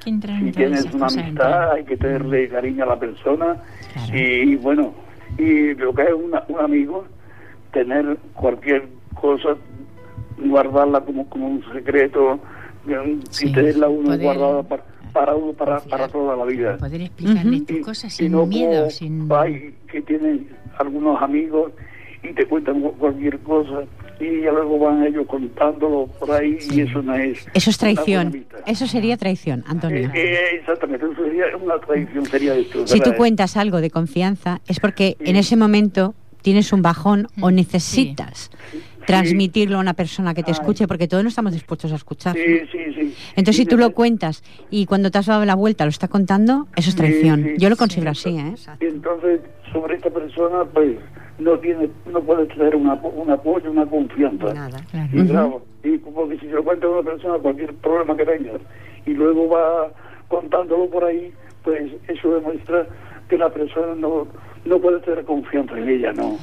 tienes 0.52 0.86
una 0.94 1.08
amistad, 1.08 1.72
hay 1.72 1.84
que 1.86 1.98
tenerle 1.98 2.48
cariño 2.50 2.84
a 2.84 2.88
la 2.88 3.00
persona. 3.00 3.58
Claro. 3.94 4.18
Y 4.18 4.56
bueno, 4.58 4.94
y 5.38 5.74
lo 5.74 5.94
que 5.94 6.04
es 6.04 6.14
una- 6.14 6.44
un 6.48 6.60
amigo, 6.60 7.06
tener 7.72 8.18
cualquier 8.36 8.88
cosa, 9.16 9.56
guardarla 10.38 11.02
como, 11.02 11.28
como 11.30 11.48
un 11.48 11.64
secreto, 11.74 12.40
Sí, 13.30 13.48
y 13.48 13.54
tenerla 13.54 13.88
uno 13.88 14.04
poder 14.04 14.22
guardada 14.22 14.64
para, 14.64 14.84
para 15.14 15.36
uno, 15.36 15.54
para, 15.54 15.80
para 15.80 16.08
toda 16.10 16.36
la 16.36 16.44
vida 16.44 16.76
Poder 16.78 17.02
explicarle 17.02 17.62
tus 17.62 17.78
y- 17.78 17.82
cosas 17.82 18.14
y 18.14 18.24
sin 18.24 18.32
no 18.34 18.46
miedo, 18.46 18.78
como 18.82 18.90
sin... 18.92 19.32
hay 19.32 19.74
que 19.90 20.02
tienen 20.02 20.50
algunos 20.78 21.22
amigos 21.22 21.72
y 22.24 22.34
te 22.34 22.46
cuentan 22.46 22.82
cu- 22.82 22.94
cualquier 22.98 23.40
cosa 23.40 23.84
y 24.20 24.42
ya 24.42 24.52
luego 24.52 24.80
van 24.80 25.04
ellos 25.06 25.26
contándolo 25.28 26.08
por 26.20 26.32
ahí 26.32 26.58
y 26.72 26.82
eso 26.82 27.02
no 27.02 27.16
es 27.16 27.46
Eso 27.54 27.70
es 27.70 27.78
traición. 27.78 28.46
Eso 28.66 28.88
sería 28.88 29.18
traición, 29.18 29.64
Antonio. 29.68 30.10
Eh, 30.14 30.34
eh, 30.34 30.38
exactamente 30.60 31.06
eso 31.06 31.24
sería 31.24 31.46
una 31.58 31.78
traición 31.80 32.26
sería 32.28 32.56
esto 32.56 32.88
Si 32.88 33.02
tú 33.02 33.14
cuentas 33.16 33.58
algo 33.58 33.82
de 33.82 33.90
confianza, 33.90 34.62
es 34.68 34.80
porque 34.80 35.18
Sí. 35.20 35.30
en 35.30 35.36
ese 35.36 35.58
momento 35.58 36.14
tienes 36.42 36.72
un 36.74 36.82
bajón 36.82 37.28
o 37.42 37.52
Mm, 37.52 37.56
necesitas 37.56 38.50
transmitirlo 39.06 39.78
a 39.78 39.82
una 39.82 39.94
persona 39.94 40.34
que 40.34 40.44
te 40.44 40.52
escuche, 40.52 40.88
porque 40.88 41.08
todos 41.10 41.24
no 41.24 41.30
estamos 41.30 41.52
dispuestos 41.52 41.92
a 41.92 41.96
escuchar. 41.96 42.38
sí 42.38 42.60
sí 42.72 42.78
sí 42.96 43.14
Entonces, 43.36 43.58
si 43.58 43.66
tú 43.66 43.78
lo 43.78 43.92
cuentas 43.92 44.44
y 44.70 44.86
cuando 44.86 45.12
te 45.12 45.18
has 45.18 45.26
dado 45.26 45.44
la 45.44 45.56
vuelta 45.56 45.84
lo 45.84 45.90
está 45.90 46.08
contando, 46.08 46.68
eso 46.78 46.90
es 46.90 46.96
Sí, 46.96 47.02
traición. 47.02 47.44
sí, 47.44 47.54
Yo 47.58 47.70
lo 47.70 47.76
sí. 47.76 47.80
considero 47.80 48.12
así, 48.12 48.38
¿eh? 48.38 48.54
Entonces 48.80 49.42
sobre 49.74 49.96
esta 49.96 50.10
persona 50.10 50.64
pues 50.74 50.98
no 51.44 51.60
tiene 51.60 51.90
no 52.12 52.20
puede 52.22 52.46
tener 52.48 52.76
un, 52.76 52.88
apo- 52.88 53.14
un 53.16 53.30
apoyo 53.30 53.70
una 53.72 53.86
confianza 53.86 54.54
Nada. 54.54 54.80
Claro. 54.92 55.10
Y 55.14 55.28
claro, 55.28 55.62
y 55.84 55.98
porque 55.98 56.40
si 56.40 56.46
se 56.48 56.54
lo 56.54 56.64
cuenta 56.64 56.88
a 56.88 56.90
una 56.90 57.04
persona 57.04 57.38
cualquier 57.40 57.74
problema 57.76 58.16
que 58.18 58.26
tenga 58.26 58.52
y 59.06 59.12
luego 59.12 59.50
va 59.50 59.92
contándolo 60.28 60.90
por 60.90 61.04
ahí, 61.04 61.32
pues 61.64 61.92
eso 62.08 62.36
demuestra 62.36 62.88
que 63.30 63.38
la 63.38 63.50
persona 63.50 63.94
no, 63.96 64.28
no 64.66 64.80
puede 64.80 65.00
tener 65.02 65.24
confianza 65.26 65.78
en 65.78 65.90
ella, 65.90 66.14
¿no? 66.14 66.38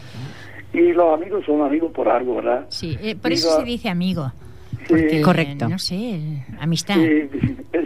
Y 0.72 0.92
los 0.92 1.14
amigos 1.18 1.44
son 1.46 1.62
amigos 1.62 1.90
por 1.92 2.08
algo, 2.08 2.36
¿verdad? 2.36 2.66
Sí, 2.68 2.96
eh, 3.02 3.16
por 3.16 3.30
Y 3.30 3.34
eso 3.34 3.48
la- 3.48 3.56
se 3.56 3.64
dice 3.64 3.88
amigo. 3.88 4.30
Sí, 4.70 4.84
Porque, 4.88 5.22
Correcto. 5.22 5.68
No 5.68 5.78
sé, 5.78 6.20
amistad. 6.60 6.94
sí, 6.94 7.28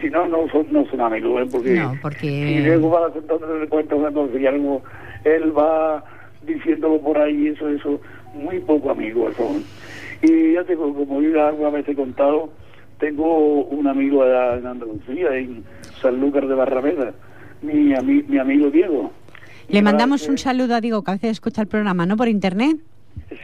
si 0.00 0.10
no, 0.10 0.26
no 0.28 0.48
son, 0.50 0.66
no 0.70 0.84
son 0.86 1.00
amigos, 1.00 1.42
¿eh? 1.42 1.48
Porque, 1.50 1.74
No, 1.74 1.94
porque- 2.02 2.20
si 2.58 2.60
luego 2.66 2.90
va 2.90 3.10
contándole 3.12 3.68
cuenta 3.68 3.94
una 3.94 4.10
cosa 4.12 4.38
y 4.38 4.46
algo, 4.46 4.82
él 5.24 5.56
va 5.56 6.04
diciéndolo 6.46 7.00
por 7.00 7.18
ahí, 7.18 7.48
eso, 7.48 7.68
eso, 7.68 8.00
muy 8.34 8.58
poco 8.60 8.90
amigos 8.90 9.34
son. 9.36 9.62
Y 10.22 10.54
ya 10.54 10.64
tengo, 10.64 10.92
como 10.94 11.20
yo 11.22 11.30
ya 11.34 11.48
alguna 11.48 11.70
vez 11.70 11.88
he 11.88 11.94
contado, 11.94 12.50
tengo 12.98 13.64
un 13.64 13.86
amigo 13.86 14.22
allá 14.22 14.56
en 14.56 14.66
Andalucía, 14.66 15.36
en 15.36 15.64
Sanlúcar 16.00 16.46
de 16.46 16.54
Barrameda, 16.54 17.12
mi, 17.62 17.92
ami- 17.92 18.24
mi 18.28 18.38
amigo 18.38 18.70
Diego. 18.70 19.10
Le 19.68 19.78
Y 19.78 19.82
mandamos 19.82 20.22
para 20.22 20.32
un 20.32 20.38
saludo 20.38 20.74
a 20.74 20.80
Diego, 20.80 21.02
que 21.02 21.10
a 21.10 21.14
veces 21.14 21.32
escucha 21.32 21.62
el 21.62 21.68
programa, 21.68 22.06
¿no? 22.06 22.16
Por 22.16 22.28
internet. 22.28 22.76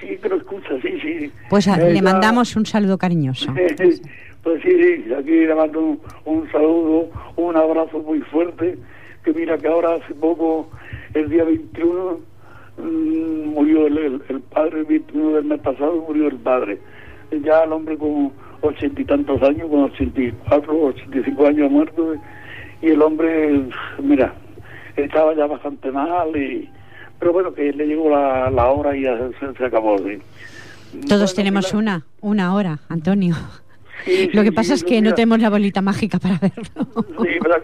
Sí, 0.00 0.16
que 0.20 0.28
lo 0.28 0.36
escucha, 0.36 0.68
sí, 0.82 0.98
sí. 1.00 1.30
Pues 1.48 1.66
a- 1.68 1.76
Eh, 1.80 1.92
le 1.92 2.02
mandamos 2.02 2.54
un 2.56 2.66
saludo 2.66 2.98
cariñoso. 2.98 3.52
Pues 4.42 4.62
sí, 4.62 4.70
sí, 4.70 5.12
aquí 5.12 5.32
le 5.32 5.54
mando 5.54 5.80
un, 5.80 6.00
un 6.24 6.50
saludo, 6.50 7.10
un 7.36 7.54
abrazo 7.58 7.98
muy 7.98 8.20
fuerte, 8.20 8.78
que 9.22 9.34
mira 9.34 9.58
que 9.58 9.68
ahora 9.68 9.96
hace 9.96 10.14
poco, 10.14 10.70
el 11.12 11.28
día 11.28 11.44
21, 11.44 12.12
mm, 12.12 12.16
murió 12.80 13.86
el, 13.86 13.98
el, 13.98 14.22
el 14.28 14.40
padre, 14.40 14.80
el 14.80 14.86
21 14.86 15.32
del 15.36 15.44
mes 15.44 15.60
pasado 15.60 16.04
murió 16.06 16.28
el 16.28 16.36
padre. 16.36 16.78
Ya 17.44 17.62
el 17.64 17.72
hombre 17.72 17.96
con 17.96 18.32
ochenta 18.60 19.00
y 19.00 19.04
tantos 19.04 19.40
años, 19.42 19.68
con 19.70 19.84
84, 19.84 20.84
85 20.84 21.46
años 21.46 21.70
muerto, 21.70 22.14
y 22.82 22.88
el 22.88 23.02
hombre, 23.02 23.62
mira, 24.02 24.34
estaba 24.96 25.34
ya 25.34 25.46
bastante 25.46 25.90
mal, 25.90 26.36
y, 26.36 26.68
pero 27.18 27.32
bueno, 27.32 27.54
que 27.54 27.72
le 27.72 27.86
llegó 27.86 28.10
la, 28.10 28.50
la 28.50 28.66
hora 28.70 28.96
y 28.96 29.02
ya 29.02 29.16
se, 29.38 29.54
se 29.54 29.64
acabó. 29.64 29.98
sí. 29.98 30.18
Todos 31.08 31.08
Bueno, 31.08 31.34
tenemos 31.36 31.72
una, 31.72 32.02
una 32.20 32.52
hora, 32.54 32.80
Antonio. 32.88 33.36
Sí, 34.04 34.30
Lo 34.32 34.42
sí, 34.42 34.48
que 34.48 34.52
pasa 34.52 34.76
sí, 34.76 34.84
es 34.84 34.84
que 34.84 35.00
no 35.02 35.14
tenemos 35.14 35.40
la 35.40 35.50
bolita 35.50 35.82
mágica 35.82 36.18
para 36.18 36.38
verlo. 36.38 37.04
Sí, 37.22 37.28
¿verdad? 37.42 37.62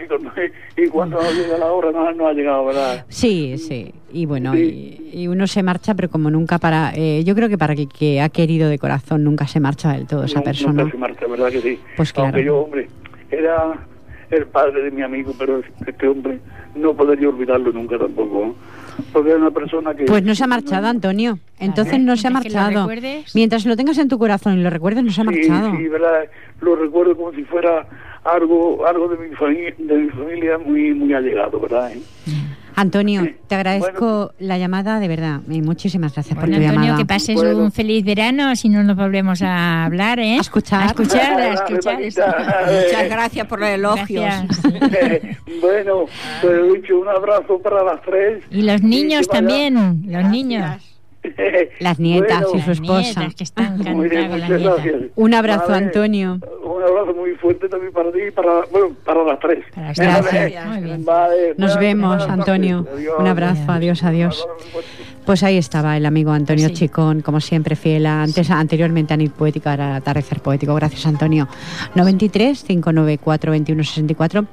y 0.77 0.87
cuando 0.89 1.19
llega 1.33 1.59
la 1.59 1.67
hora 1.67 1.91
no, 1.93 2.13
no 2.13 2.27
ha 2.29 2.33
llegado, 2.33 2.67
¿verdad? 2.67 3.05
Sí, 3.09 3.57
sí. 3.59 3.93
Y 4.13 4.27
bueno, 4.27 4.57
y, 4.57 5.11
y 5.13 5.29
uno 5.29 5.47
se 5.47 5.63
marcha, 5.63 5.95
pero 5.95 6.09
como 6.09 6.31
nunca 6.31 6.59
para... 6.59 6.93
eh, 6.95 7.23
yo 7.25 7.35
creo 7.35 7.49
que 7.49 7.59
para 7.59 7.75
que, 7.75 7.87
que 7.87 8.21
ha 8.21 8.29
querido 8.29 8.69
de 8.69 8.79
corazón 8.79 9.25
nunca 9.25 9.47
se 9.47 9.61
marcha 9.61 9.93
del 9.93 10.07
todo 10.07 10.25
esa 10.25 10.39
No- 10.41 10.45
persona. 10.45 10.83
Nunca 10.83 10.93
se 10.93 10.99
marcha, 10.99 11.27
¿verdad 11.27 11.51
que 11.51 11.61
sí? 11.61 11.79
Pues 11.97 12.13
claro. 12.13 12.29
Aunque 12.29 12.45
yo, 12.45 12.59
hombre, 12.59 12.89
era 13.31 13.75
el 14.31 14.47
padre 14.47 14.83
de 14.83 14.91
mi 14.91 15.03
amigo, 15.03 15.33
pero 15.39 15.61
este 15.87 16.09
hombre 16.09 16.41
no 16.75 16.95
podría 16.95 17.29
olvidarlo 17.29 17.73
nunca 17.73 17.99
tampoco. 17.99 18.47
¿no? 18.47 18.55
Porque 19.13 19.31
era 19.31 19.39
una 19.39 19.51
persona 19.51 19.95
que... 19.95 20.05
Pues 20.05 20.23
no 20.23 20.35
se 20.35 20.45
ha 20.45 20.47
marchado, 20.47 20.87
Antonio. 20.87 21.39
Entonces 21.59 21.99
no 22.01 22.17
se 22.17 22.27
ha 22.27 22.31
lo 22.31 22.35
marchado. 22.35 22.81
recuerdes. 22.81 23.35
Mientras 23.35 23.65
lo 23.67 23.77
tengas 23.77 23.99
en 23.99 24.09
tu 24.09 24.19
corazón 24.19 24.59
y 24.59 24.63
lo 24.63 24.71
recuerdes, 24.71 25.03
no 25.05 25.11
se 25.11 25.21
ha 25.21 25.25
Sí, 25.25 25.31
marchado. 25.49 25.77
sí, 25.77 25.89
¿verdad? 25.89 26.25
Lo 26.61 26.77
recuerdo 26.77 27.17
como 27.17 27.33
si 27.33 27.45
fuera 27.45 27.87
algo 28.25 28.87
algo 28.87 29.09
de 29.09 29.29
mi 29.29 29.35
familia, 29.37 29.75
de 29.79 29.95
mi 29.97 30.09
familia 30.11 30.59
muy 30.59 30.93
muy 30.95 31.13
allegado, 31.15 31.61
¿verdad? 31.61 31.93
¿Eh? 32.77 32.81
Antonio, 32.81 33.27
te 33.49 33.55
agradezco 33.55 34.33
la 34.39 34.59
llamada, 34.59 35.01
de 35.01 35.09
verdad. 35.09 35.41
y 35.49 35.63
muchísimas 35.63 36.13
gracias 36.15 36.35
Bueno, 36.39 36.53
por 36.57 36.61
tu 36.61 36.67
Antonio, 36.67 36.83
llamada. 36.83 36.99
que 36.99 37.07
pases 37.07 37.35
Bueno. 37.35 37.59
un 37.59 37.73
feliz 37.73 38.05
verano, 38.05 38.55
si 38.55 38.69
no 38.69 38.83
nos 38.83 38.97
volvemos 38.97 39.41
a 39.43 39.85
hablar, 39.85 40.19
¿eh? 40.21 40.37
A 40.37 40.41
escuchar. 40.41 40.83
A 40.83 40.87
escuchar, 40.87 41.41
a 41.41 41.53
escuchar. 41.55 41.99
Muchas 41.99 43.09
gracias 43.09 43.47
por 43.47 43.61
los 43.61 43.69
elogios. 43.71 44.25
Gracias. 44.25 45.39
bueno, 45.61 46.05
pues 46.43 46.73
dicho 46.75 46.99
un 46.99 47.09
abrazo 47.09 47.59
para 47.63 47.83
las 47.83 48.03
tres. 48.03 48.43
Y 48.51 48.63
los 48.63 48.83
niños 48.83 49.27
también, 49.29 50.03
los 50.07 50.25
niños. 50.31 50.83
Las 51.81 51.99
nietas 51.99 52.43
Bueno, 52.45 52.59
y 52.59 52.63
su 52.63 52.71
esposa. 52.73 53.21
nietas 53.21 53.35
que 53.35 53.45
están 53.45 53.79
Muy 53.79 54.09
bien, 54.09 54.31
muchas 54.31 54.49
nieta. 54.51 54.71
gracias. 54.75 54.95
Un 55.15 55.35
abrazo, 55.35 55.69
Vale, 55.69 55.85
Antonio. 55.87 56.39
Un 56.65 56.83
abrazo 56.83 57.15
muy 57.15 57.31
fuerte 57.37 57.69
también 57.69 57.93
para 57.93 58.13
ti 58.13 58.19
y 58.29 58.31
para, 58.31 58.61
bueno, 58.71 58.91
para 59.05 59.25
las 59.25 59.39
tres. 59.41 59.65
Para 59.75 59.89
las 59.89 59.97
tres. 59.97 60.09
Vale, 60.09 60.21
Gracias. 60.31 60.67
Muy 60.67 60.83
bien. 60.83 61.05
vale, 61.05 61.55
Nos 61.57 61.79
vemos. 61.79 62.23
Antonio. 62.29 62.87
Adiós. 62.93 63.15
Un 63.19 63.27
abrazo, 63.27 63.73
adiós, 63.73 64.03
adiós. 64.05 64.47
Pues 65.25 65.43
ahí 65.43 65.57
estaba 65.57 65.97
el 65.97 66.07
amigo 66.07 66.31
Antonio 66.31 66.69
Sí. 66.69 66.75
Chicón, 66.75 67.21
como 67.21 67.41
siempre, 67.41 67.75
fiel 67.75 68.07
a- 68.07 68.23
antes, 68.23 68.49
anteriormente 68.51 69.13
a 69.13 69.17
Nit 69.17 69.33
Poética, 69.33 69.73
ahora 69.73 69.97
Atardecer 69.97 70.41
Poético. 70.41 70.75
Gracias, 70.75 71.05
Antonio. 71.07 71.49
93 71.97 72.63
594 72.63 73.51
2164. 73.53 74.47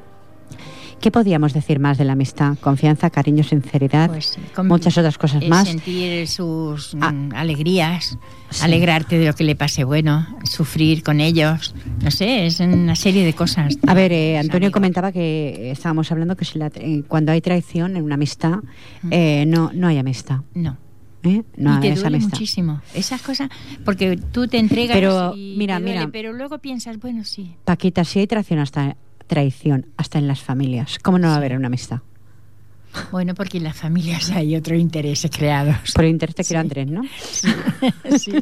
¿Qué 1.03 1.11
podíamos 1.11 1.51
decir 1.51 1.79
más 1.79 1.97
de 1.97 2.05
la 2.05 2.13
amistad? 2.13 2.57
Confianza, 2.61 3.09
cariño, 3.09 3.43
sinceridad, 3.43 4.07
Pues 4.09 4.37
muchas 4.63 4.97
otras 4.97 5.17
cosas 5.17 5.45
más. 5.49 5.67
Sentir 5.67 6.25
sus 6.29 6.95
Ah. 7.01 7.11
mm, 7.11 7.31
alegrías, 7.35 8.17
Sí. 8.51 8.63
alegrarte 8.63 9.19
de 9.19 9.25
lo 9.27 9.33
que 9.35 9.43
le 9.43 9.57
pase 9.57 9.83
bueno, 9.83 10.25
sufrir 10.45 11.03
con 11.03 11.19
ellos. 11.19 11.75
No 12.01 12.09
sé, 12.09 12.45
es 12.45 12.61
una 12.61 12.95
serie 12.95 13.25
de 13.25 13.33
cosas. 13.33 13.77
A 13.85 13.93
ver, 13.93 14.13
eh, 14.13 14.37
Antonio 14.37 14.67
Amigos. 14.67 14.73
comentaba 14.75 15.11
que 15.11 15.71
estábamos 15.71 16.09
hablando 16.09 16.37
que 16.37 16.45
si 16.45 16.57
la- 16.57 16.71
eh, 16.75 17.03
cuando 17.05 17.33
hay 17.33 17.41
traición 17.41 17.97
en 17.97 18.03
una 18.05 18.15
amistad, 18.15 18.59
eh, 19.11 19.43
no, 19.45 19.71
no 19.73 19.87
hay 19.89 19.97
amistad. 19.97 20.37
No. 20.53 20.77
¿eh? 21.23 21.43
No 21.57 21.79
y 21.79 21.81
te 21.81 21.91
duele 21.95 22.07
amistad. 22.15 22.31
muchísimo. 22.31 22.81
Esas 22.93 23.21
cosas, 23.21 23.49
porque 23.83 24.15
tú 24.31 24.47
te 24.47 24.57
entregas 24.57 24.95
Pero, 24.95 25.33
y 25.35 25.55
mira, 25.57 25.75
te 25.77 25.81
duele, 25.83 25.99
mira. 25.99 26.09
pero 26.13 26.31
luego 26.31 26.59
piensas, 26.59 26.97
bueno, 26.97 27.25
sí. 27.25 27.55
Paquita, 27.65 28.05
si 28.05 28.19
hay 28.19 28.27
traición 28.27 28.59
hasta 28.59 28.95
traición 29.27 29.85
hasta 29.97 30.19
en 30.19 30.27
las 30.27 30.41
familias, 30.41 30.99
¿cómo 30.99 31.17
no 31.19 31.27
va 31.27 31.33
a 31.35 31.37
haber 31.37 31.55
una 31.55 31.67
amistad? 31.67 31.99
Bueno, 33.11 33.33
porque 33.33 33.57
en 33.57 33.63
las 33.63 33.75
familias 33.75 34.29
hay 34.31 34.55
otros 34.55 34.79
intereses 34.79 35.31
creados. 35.35 35.75
Por 35.95 36.05
interés 36.05 36.35
te 36.35 36.43
quiero 36.43 36.61
Sí. 36.61 36.65
Andrés, 36.65 36.87
¿no? 36.87 37.01
Sí. 38.19 38.33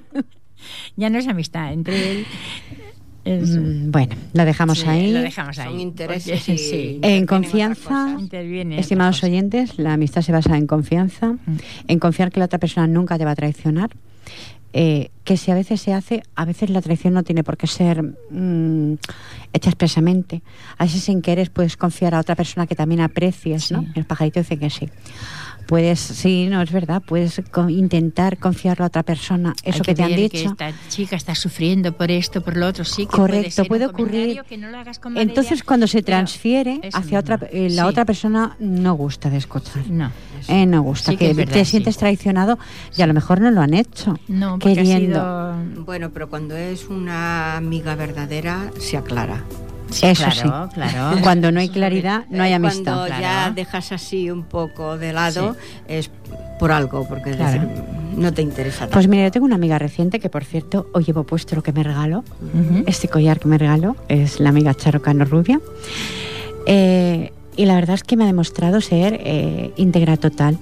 Ya 0.96 1.10
no 1.10 1.17
es 1.17 1.28
amistad 1.28 1.72
entre 1.74 2.12
él. 2.12 2.26
es- 3.24 3.56
Mm, 3.56 3.91
bueno, 3.91 4.15
lo 4.34 4.46
dejamos 4.46 4.80
sí, 4.80 4.88
ahí. 4.88 5.12
Lo 5.13 5.22
dejamos 5.22 5.58
ahí. 5.60 5.70
Son 5.70 5.80
intereses 5.80 6.39
porque- 6.39 6.58
sí. 6.58 7.00
En 7.04 7.26
confianza, 7.28 8.17
estimados 8.78 9.24
oyentes, 9.24 9.78
la 9.78 9.94
amistad 9.94 10.22
se 10.24 10.32
basa 10.32 10.58
en 10.58 10.65
confianza, 10.67 11.34
Mm. 11.34 11.58
en 11.88 12.00
confiar 12.00 12.32
que 12.32 12.39
la 12.39 12.46
otra 12.48 12.60
persona 12.60 12.88
nunca 12.88 13.17
te 13.17 13.26
va 13.26 13.32
a 13.32 13.36
traicionar. 13.36 13.91
Eh, 14.73 15.10
que 15.23 15.38
si 15.38 15.51
a 15.51 15.55
veces 15.55 15.81
se 15.81 15.93
hace, 15.93 16.23
a 16.36 16.45
veces 16.45 16.69
la 16.69 16.81
traición 16.81 17.13
no 17.13 17.23
tiene 17.23 17.43
por 17.43 17.57
qué 17.57 17.67
ser 17.67 18.03
mm, 18.03 18.93
hecha 19.53 19.69
expresamente. 19.69 20.41
A 20.77 20.86
veces 20.86 21.03
sin 21.03 21.21
querer 21.21 21.51
puedes 21.51 21.77
confiar 21.77 22.15
a 22.15 22.19
otra 22.19 22.36
persona 22.36 22.67
que 22.67 22.75
también 22.75 23.01
aprecies, 23.01 23.71
¿no? 23.71 23.86
El 23.95 24.05
pajarito 24.05 24.39
dice 24.39 24.57
que 24.57 24.69
sí. 24.69 24.89
Puedes, 25.71 26.01
sí, 26.01 26.47
no, 26.49 26.62
es 26.62 26.69
verdad, 26.69 27.01
puedes 27.01 27.41
co- 27.49 27.69
intentar 27.69 28.38
confiarlo 28.38 28.84
a 28.84 28.88
otra 28.89 29.03
persona, 29.03 29.53
eso 29.63 29.77
Hay 29.77 29.81
que, 29.84 29.95
te 29.95 30.03
han 30.03 30.13
dicho. 30.17 30.53
Que 30.57 30.67
esta 30.67 30.73
chica 30.89 31.15
está 31.15 31.34
sufriendo 31.34 31.93
por 31.93 32.12
esto, 32.12 32.41
por 32.41 32.57
lo 32.57 32.67
otro, 32.67 32.84
sí. 32.84 33.05
Que 33.05 33.12
Correcto, 33.15 33.31
puede, 33.31 33.51
ser 33.51 33.67
puede 33.67 33.86
un 33.86 33.91
ocurrir. 33.91 34.41
Que 34.49 34.57
no 34.57 34.67
lo 34.69 34.77
hagas 34.79 34.99
con 34.99 35.15
Entonces, 35.17 35.63
cuando 35.63 35.88
se 35.88 36.03
transfiere 36.03 36.81
hacia 36.91 37.19
otra, 37.19 37.39
eh, 37.53 37.69
la 37.71 37.84
Sí. 37.84 37.88
otra 37.89 38.03
persona 38.03 38.57
no 38.60 38.95
gusta 38.95 39.29
de 39.29 39.38
escuchar. 39.38 39.88
No. 39.89 40.12
Eh, 40.49 40.65
no 40.65 40.81
gusta, 40.81 41.12
Sí 41.12 41.17
que 41.17 41.23
que, 41.27 41.31
es 41.31 41.38
verdad, 41.38 41.53
te 41.53 41.63
sí. 41.63 41.71
sientes 41.71 41.95
traicionado 41.95 42.60
y 42.97 43.01
a 43.01 43.07
lo 43.07 43.13
mejor 43.13 43.39
no 43.39 43.49
lo 43.49 43.62
han 43.62 43.73
hecho. 43.73 44.19
No, 44.27 44.60
queriendo. 44.60 45.21
ha 45.21 45.63
sido... 45.63 45.84
Bueno, 45.86 46.10
pero 46.10 46.29
cuando 46.29 46.57
es 46.57 46.89
una 46.89 47.55
amiga 47.55 47.95
verdadera, 47.95 48.71
se 48.77 48.97
aclara. 48.97 49.45
Sí, 49.91 50.06
Eso 50.08 50.23
claro, 50.25 50.67
sí. 50.69 50.73
claro. 50.75 51.17
Cuando 51.23 51.51
no 51.51 51.60
hay 51.60 51.69
claridad, 51.69 52.23
no 52.30 52.41
hay 52.43 52.54
amistad. 52.54 52.93
Cuando 52.95 53.08
ya 53.10 53.17
claro. 53.19 53.54
dejas 53.56 53.91
así 53.91 54.30
un 54.32 54.43
poco 54.43 54.97
de 54.97 55.13
lado, 55.13 55.56
es 55.88 56.10
por 56.60 56.71
algo, 56.71 57.08
porque 57.08 57.32
es 57.32 57.36
Claro. 57.38 57.62
decir, 57.62 57.84
no 58.15 58.34
te 58.34 58.41
interesa 58.41 58.80
tanto. 58.82 58.93
Pues 58.93 59.08
mira, 59.08 59.23
yo 59.23 59.32
tengo 59.32 59.45
una 59.45 59.56
amiga 59.56 59.77
reciente 59.80 60.19
que, 60.19 60.30
por 60.30 60.43
cierto, 60.43 60.88
hoy 60.93 61.04
llevo 61.04 61.23
puesto 61.23 61.56
lo 61.56 61.63
que 61.63 61.71
me 61.73 61.84
regaló. 61.84 62.23
Este 62.88 63.08
collar 63.08 63.39
que 63.39 63.47
me 63.47 63.58
regaló 63.58 63.95
es 64.08 64.39
la 64.39 64.49
amiga 64.49 64.73
Charo 64.73 65.01
Cano 65.01 65.25
Rubia. 65.25 65.60
Eh, 66.65 67.32
y 67.56 67.65
la 67.65 67.75
verdad 67.75 67.95
es 67.95 68.04
que 68.04 68.15
me 68.17 68.23
ha 68.23 68.27
demostrado 68.27 68.82
ser 68.82 69.19
eh, 69.23 69.71
íntegra 69.75 70.17
total, 70.17 70.58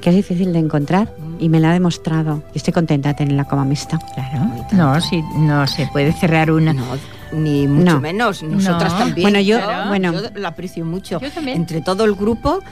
que 0.00 0.10
es 0.10 0.16
difícil 0.16 0.52
de 0.52 0.58
encontrar 0.60 1.14
y 1.38 1.48
me 1.48 1.60
la 1.60 1.70
ha 1.70 1.72
demostrado. 1.72 2.42
Y 2.54 2.58
estoy 2.58 2.72
contenta 2.72 3.08
de 3.10 3.14
tenerla 3.14 3.44
como 3.44 3.62
amistad. 3.62 3.98
Claro. 4.14 4.50
No, 4.72 5.00
sí, 5.00 5.22
no 5.36 5.66
se 5.66 5.86
puede 5.88 6.12
cerrar 6.12 6.50
una. 6.50 6.72
No, 6.72 6.84
ni 7.32 7.66
mucho 7.68 7.92
No. 7.94 8.00
menos. 8.00 8.42
Nosotras 8.42 8.92
No. 8.92 8.98
también. 8.98 9.24
Bueno, 9.24 9.40
yo- 9.40 9.58
Claro, 9.58 9.88
bueno. 9.88 10.12
yo 10.12 10.20
la 10.34 10.48
aprecio 10.48 10.84
mucho. 10.84 11.20
Yo 11.20 11.30
también. 11.30 11.56
Entre 11.56 11.80
todo 11.80 12.04
el 12.04 12.14
grupo 12.14 12.62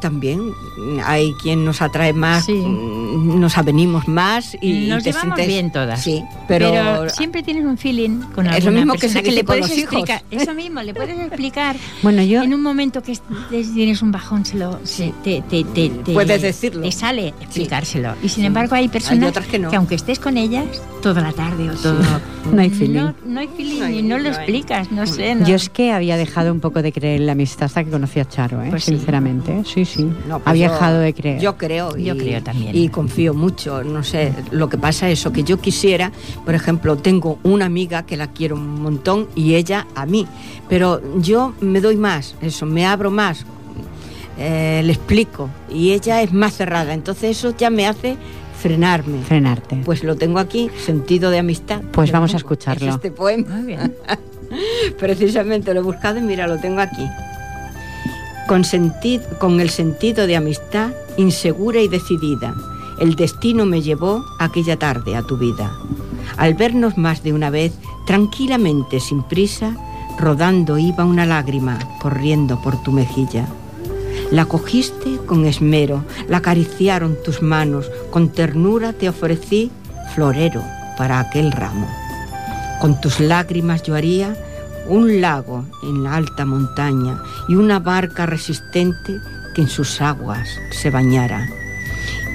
también 0.00 0.40
mm, 0.40 1.00
hay 1.04 1.32
quien 1.42 1.64
nos 1.64 1.82
atrae 1.82 2.12
más, 2.12 2.44
Sí. 2.46 2.52
mm, 2.52 3.40
nos 3.40 3.56
avenimos 3.58 4.06
más 4.08 4.56
y 4.60 4.88
Nos 4.88 5.02
te 5.02 5.10
llevamos 5.10 5.34
sientes- 5.36 5.46
bien 5.46 5.72
todas. 5.72 6.02
Sí, 6.02 6.22
pero, 6.48 7.08
siempre 7.10 7.42
tienes 7.42 7.64
un 7.64 7.76
feeling 7.78 8.20
con 8.34 8.46
Es 8.46 8.52
lo 8.52 8.56
alguna 8.70 8.76
mismo 8.78 8.94
que 8.94 9.08
se 9.08 9.22
le 9.22 9.44
puedes 9.44 9.70
explicar. 9.70 10.22
Eso 10.30 10.54
mismo, 10.54 10.82
le 10.82 10.94
puedes 10.94 11.18
explicar. 11.18 11.76
Bueno, 12.02 12.22
yo 12.22 12.42
En 12.42 12.52
un 12.54 12.62
momento 12.62 13.02
que 13.02 13.16
tienes 13.50 14.02
un 14.02 14.12
bajón, 14.12 14.44
se 14.44 14.56
lo, 14.58 14.78
se- 14.84 15.12
te, 15.22 15.42
te, 15.48 15.64
te, 15.64 15.88
te- 15.90 16.12
Puedes 16.12 16.42
decirlo. 16.42 16.82
Te 16.82 16.92
sale 16.92 17.28
explicárselo. 17.40 18.14
Y 18.22 18.28
sin 18.28 18.42
Sí. 18.42 18.46
embargo, 18.46 18.74
hay 18.74 18.88
personas 18.88 19.22
Hay 19.22 19.28
otras 19.30 19.46
que 19.46 19.58
no. 19.58 19.70
aunque 19.74 19.94
estés 19.94 20.18
con 20.18 20.36
ellas 20.36 20.64
toda 21.02 21.22
la 21.22 21.32
tarde 21.32 21.70
o 21.70 21.74
todo. 21.74 21.98
no 22.52 22.60
hay 22.60 22.70
feeling. 22.70 22.94
No, 23.00 23.14
no 23.26 23.40
hay 23.40 23.48
feeling 23.56 23.78
No 23.80 23.84
hay- 23.86 23.98
y 23.98 24.02
no 24.02 24.18
lo 24.18 24.28
explicas, 24.28 24.90
no 24.92 25.06
sé. 25.06 25.34
no. 25.34 25.46
Yo 25.46 25.56
es 25.56 25.68
que 25.70 25.92
había 25.92 26.16
dejado 26.16 26.52
un 26.52 26.60
poco 26.60 26.82
de 26.82 26.92
creer 26.92 27.20
en 27.20 27.26
la 27.26 27.32
amistad 27.32 27.64
hasta 27.66 27.84
que 27.84 27.90
conocí 27.90 28.20
a 28.20 28.28
Charo, 28.28 28.62
¿eh? 28.62 28.68
Pues 28.70 28.84
sí. 28.84 28.92
sinceramente. 28.96 29.63
Sí, 29.64 29.84
sí. 29.84 30.04
No, 30.28 30.38
pues 30.38 30.46
había 30.46 30.66
yo- 30.68 30.72
dejado 30.74 30.98
de 31.00 31.14
creer. 31.14 31.40
Yo 31.40 31.56
creo. 31.56 31.96
Yo 31.96 32.14
y- 32.14 32.18
creo 32.18 32.42
también. 32.42 32.76
Y 32.76 32.88
confío 32.88 33.34
mucho. 33.34 33.82
No 33.82 34.02
sé, 34.04 34.32
lo 34.50 34.68
que 34.68 34.78
pasa 34.78 35.08
es 35.08 35.18
eso, 35.20 35.32
que 35.32 35.42
yo 35.42 35.58
quisiera, 35.58 36.12
por 36.44 36.54
ejemplo, 36.54 36.96
tengo 36.96 37.38
una 37.42 37.64
amiga 37.66 38.04
que 38.04 38.16
la 38.16 38.28
quiero 38.28 38.56
un 38.56 38.82
montón 38.82 39.26
y 39.34 39.54
ella 39.54 39.86
a 39.94 40.06
mí. 40.06 40.26
Pero 40.68 41.00
yo 41.20 41.54
me 41.60 41.80
doy 41.80 41.96
más, 41.96 42.34
eso, 42.42 42.66
me 42.66 42.86
abro 42.86 43.10
más, 43.10 43.44
eh, 44.38 44.82
le 44.84 44.92
explico. 44.92 45.48
Y 45.70 45.92
ella 45.92 46.22
es 46.22 46.32
más 46.32 46.54
cerrada. 46.54 46.92
Entonces 46.94 47.36
eso 47.38 47.54
ya 47.56 47.70
me 47.70 47.86
hace 47.86 48.16
frenarme. 48.60 49.22
Frenarte. 49.22 49.76
Pues 49.84 50.02
lo 50.04 50.16
tengo 50.16 50.38
aquí, 50.38 50.70
sentido 50.84 51.30
de 51.30 51.38
amistad. 51.38 51.80
Pues 51.92 52.10
vamos 52.12 52.34
a 52.34 52.36
escucharlo. 52.38 52.88
Es 52.88 52.94
este 52.96 53.10
poema. 53.10 53.56
Muy 53.56 53.66
bien. 53.66 53.94
Precisamente 54.98 55.72
lo 55.74 55.80
he 55.80 55.82
buscado 55.82 56.18
y 56.18 56.22
mira, 56.22 56.46
lo 56.46 56.58
tengo 56.58 56.80
aquí. 56.80 57.06
Con, 58.46 58.62
con 59.38 59.60
el 59.60 59.70
sentido 59.70 60.26
de 60.26 60.36
amistad 60.36 60.90
insegura 61.16 61.80
y 61.80 61.88
decidida, 61.88 62.54
El 63.00 63.16
destino 63.16 63.66
me 63.66 63.82
llevó 63.82 64.24
aquella 64.38 64.78
tarde 64.78 65.16
a 65.16 65.22
tu 65.22 65.36
vida. 65.36 65.72
Al 66.36 66.54
vernos 66.54 66.96
más 66.96 67.22
de 67.22 67.32
una 67.32 67.50
vez, 67.50 67.72
tranquilamente, 68.06 69.00
sin 69.00 69.22
prisa, 69.22 69.76
rodando 70.18 70.78
iba 70.78 71.04
una 71.04 71.26
lágrima 71.26 71.78
corriendo 72.00 72.60
por 72.62 72.80
tu 72.82 72.92
mejilla. 72.92 73.46
La 74.30 74.44
cogiste 74.44 75.18
con 75.26 75.44
esmero, 75.46 76.04
la 76.28 76.38
acariciaron 76.38 77.16
tus 77.24 77.42
manos, 77.42 77.90
con 78.10 78.28
ternura 78.28 78.92
te 78.92 79.08
ofrecí 79.08 79.70
florero 80.14 80.62
para 80.96 81.18
aquel 81.18 81.50
ramo. 81.50 81.88
Con 82.80 83.00
tus 83.00 83.20
lágrimas 83.20 83.82
yo 83.82 83.94
haría 83.94 84.36
un 84.86 85.20
lago 85.20 85.64
en 85.82 86.04
la 86.04 86.16
alta 86.16 86.44
montaña 86.44 87.22
y 87.48 87.54
una 87.54 87.78
barca 87.78 88.26
resistente 88.26 89.20
que 89.54 89.62
en 89.62 89.68
sus 89.68 90.00
aguas 90.00 90.48
se 90.70 90.90
bañara. 90.90 91.48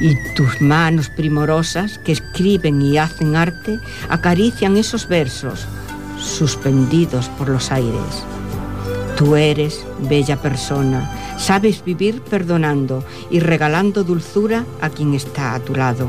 Y 0.02 0.16
tus 0.34 0.62
manos 0.62 1.10
primorosas 1.10 2.00
que 2.00 2.14
escriben 2.14 2.82
y 2.82 2.98
hacen 2.98 3.36
arte 3.36 3.80
acarician 4.10 4.78
esos 4.78 5.08
versos 5.08 5.68
suspendidos 6.18 7.28
por 7.30 7.50
los 7.50 7.72
aires. 7.72 8.24
Tú 9.18 9.36
eres 9.36 9.86
bella 10.10 10.38
persona, 10.38 11.38
sabes 11.38 11.84
vivir 11.84 12.22
perdonando 12.22 13.04
y 13.30 13.42
regalando 13.42 14.04
dulzura 14.06 14.66
a 14.82 14.90
quien 14.90 15.14
está 15.14 15.54
a 15.54 15.60
tu 15.60 15.76
lado. 15.76 16.08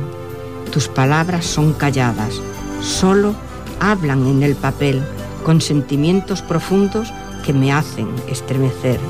Tus 0.72 0.86
palabras 0.86 1.44
son 1.44 1.72
calladas, 1.72 2.40
solo 2.80 3.34
hablan 3.80 4.26
en 4.28 4.44
el 4.44 4.54
papel, 4.54 5.02
con 5.44 5.60
sentimientos 5.60 6.42
profundos 6.42 7.12
que 7.44 7.52
me 7.52 7.72
hacen 7.72 8.08
estremecer. 8.28 9.00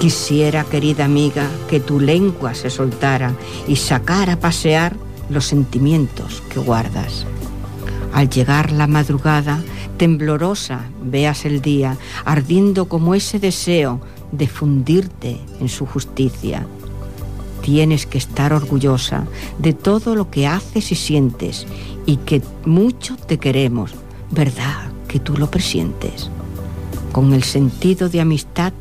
Quisiera, 0.00 0.64
querida 0.64 1.04
amiga, 1.04 1.48
que 1.68 1.80
tu 1.80 2.00
lengua 2.00 2.54
se 2.54 2.70
soltara 2.70 3.34
y 3.66 3.76
sacara 3.76 4.34
a 4.34 4.40
pasear 4.40 4.96
los 5.30 5.46
sentimientos 5.46 6.42
que 6.50 6.60
guardas. 6.60 7.26
Al 8.12 8.28
llegar 8.28 8.72
la 8.72 8.86
madrugada, 8.86 9.62
temblorosa 9.96 10.84
veas 11.02 11.44
el 11.44 11.62
día, 11.62 11.96
ardiendo 12.24 12.86
como 12.86 13.14
ese 13.14 13.38
deseo 13.38 14.00
de 14.32 14.46
fundirte 14.46 15.40
en 15.60 15.68
su 15.68 15.86
justicia. 15.86 16.66
Tienes 17.62 18.04
que 18.04 18.18
estar 18.18 18.52
orgullosa 18.52 19.24
de 19.58 19.72
todo 19.72 20.14
lo 20.14 20.30
que 20.30 20.46
haces 20.46 20.92
y 20.92 20.96
sientes 20.96 21.66
y 22.04 22.18
que 22.18 22.42
mucho 22.66 23.16
te 23.16 23.38
queremos, 23.38 23.92
¿verdad 24.30 24.93
que 25.14 25.20
tú 25.20 25.36
lo 25.36 25.48
presientes? 25.48 26.28
Con 27.12 27.34
el 27.34 27.44
sentido 27.44 28.08
de 28.08 28.20
amistad, 28.20 28.72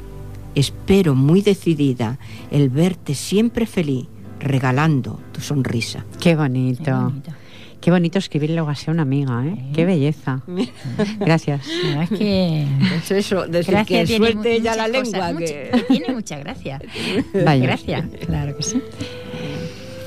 espero 0.56 1.14
muy 1.14 1.44
decidida 1.44 2.18
el 2.50 2.72
verte 2.72 3.14
siempre 3.14 3.68
feliz, 3.68 4.08
regalando 4.40 5.20
tu 5.32 5.42
sonrisa. 5.42 6.04
Qué 6.20 6.36
bonito. 6.36 6.86
Qué 6.86 6.92
bonito. 6.92 7.32
Qué 7.80 7.92
bonito 7.92 8.18
escribirle 8.18 8.58
algo 8.58 8.72
así 8.72 8.90
a 8.90 8.94
una 8.94 9.04
amiga, 9.04 9.46
¿eh? 9.46 9.64
Qué 9.76 9.86
belleza. 9.86 10.42
Gracias. 11.20 11.68
es 12.02 12.10
que... 12.10 12.66
Es 12.96 13.12
eso, 13.12 13.46
decir 13.46 13.78
que 13.86 14.08
suelte 14.08 14.60
ya 14.60 14.76
la 14.76 14.88
lengua. 14.88 15.38
que... 15.38 15.86
tiene 15.88 16.16
mucha 16.16 16.40
gracia. 16.40 16.82
Vaya. 17.46 17.64
Gracias, 17.64 18.06
claro 18.26 18.58
que 18.58 18.64
sí. 18.64 18.82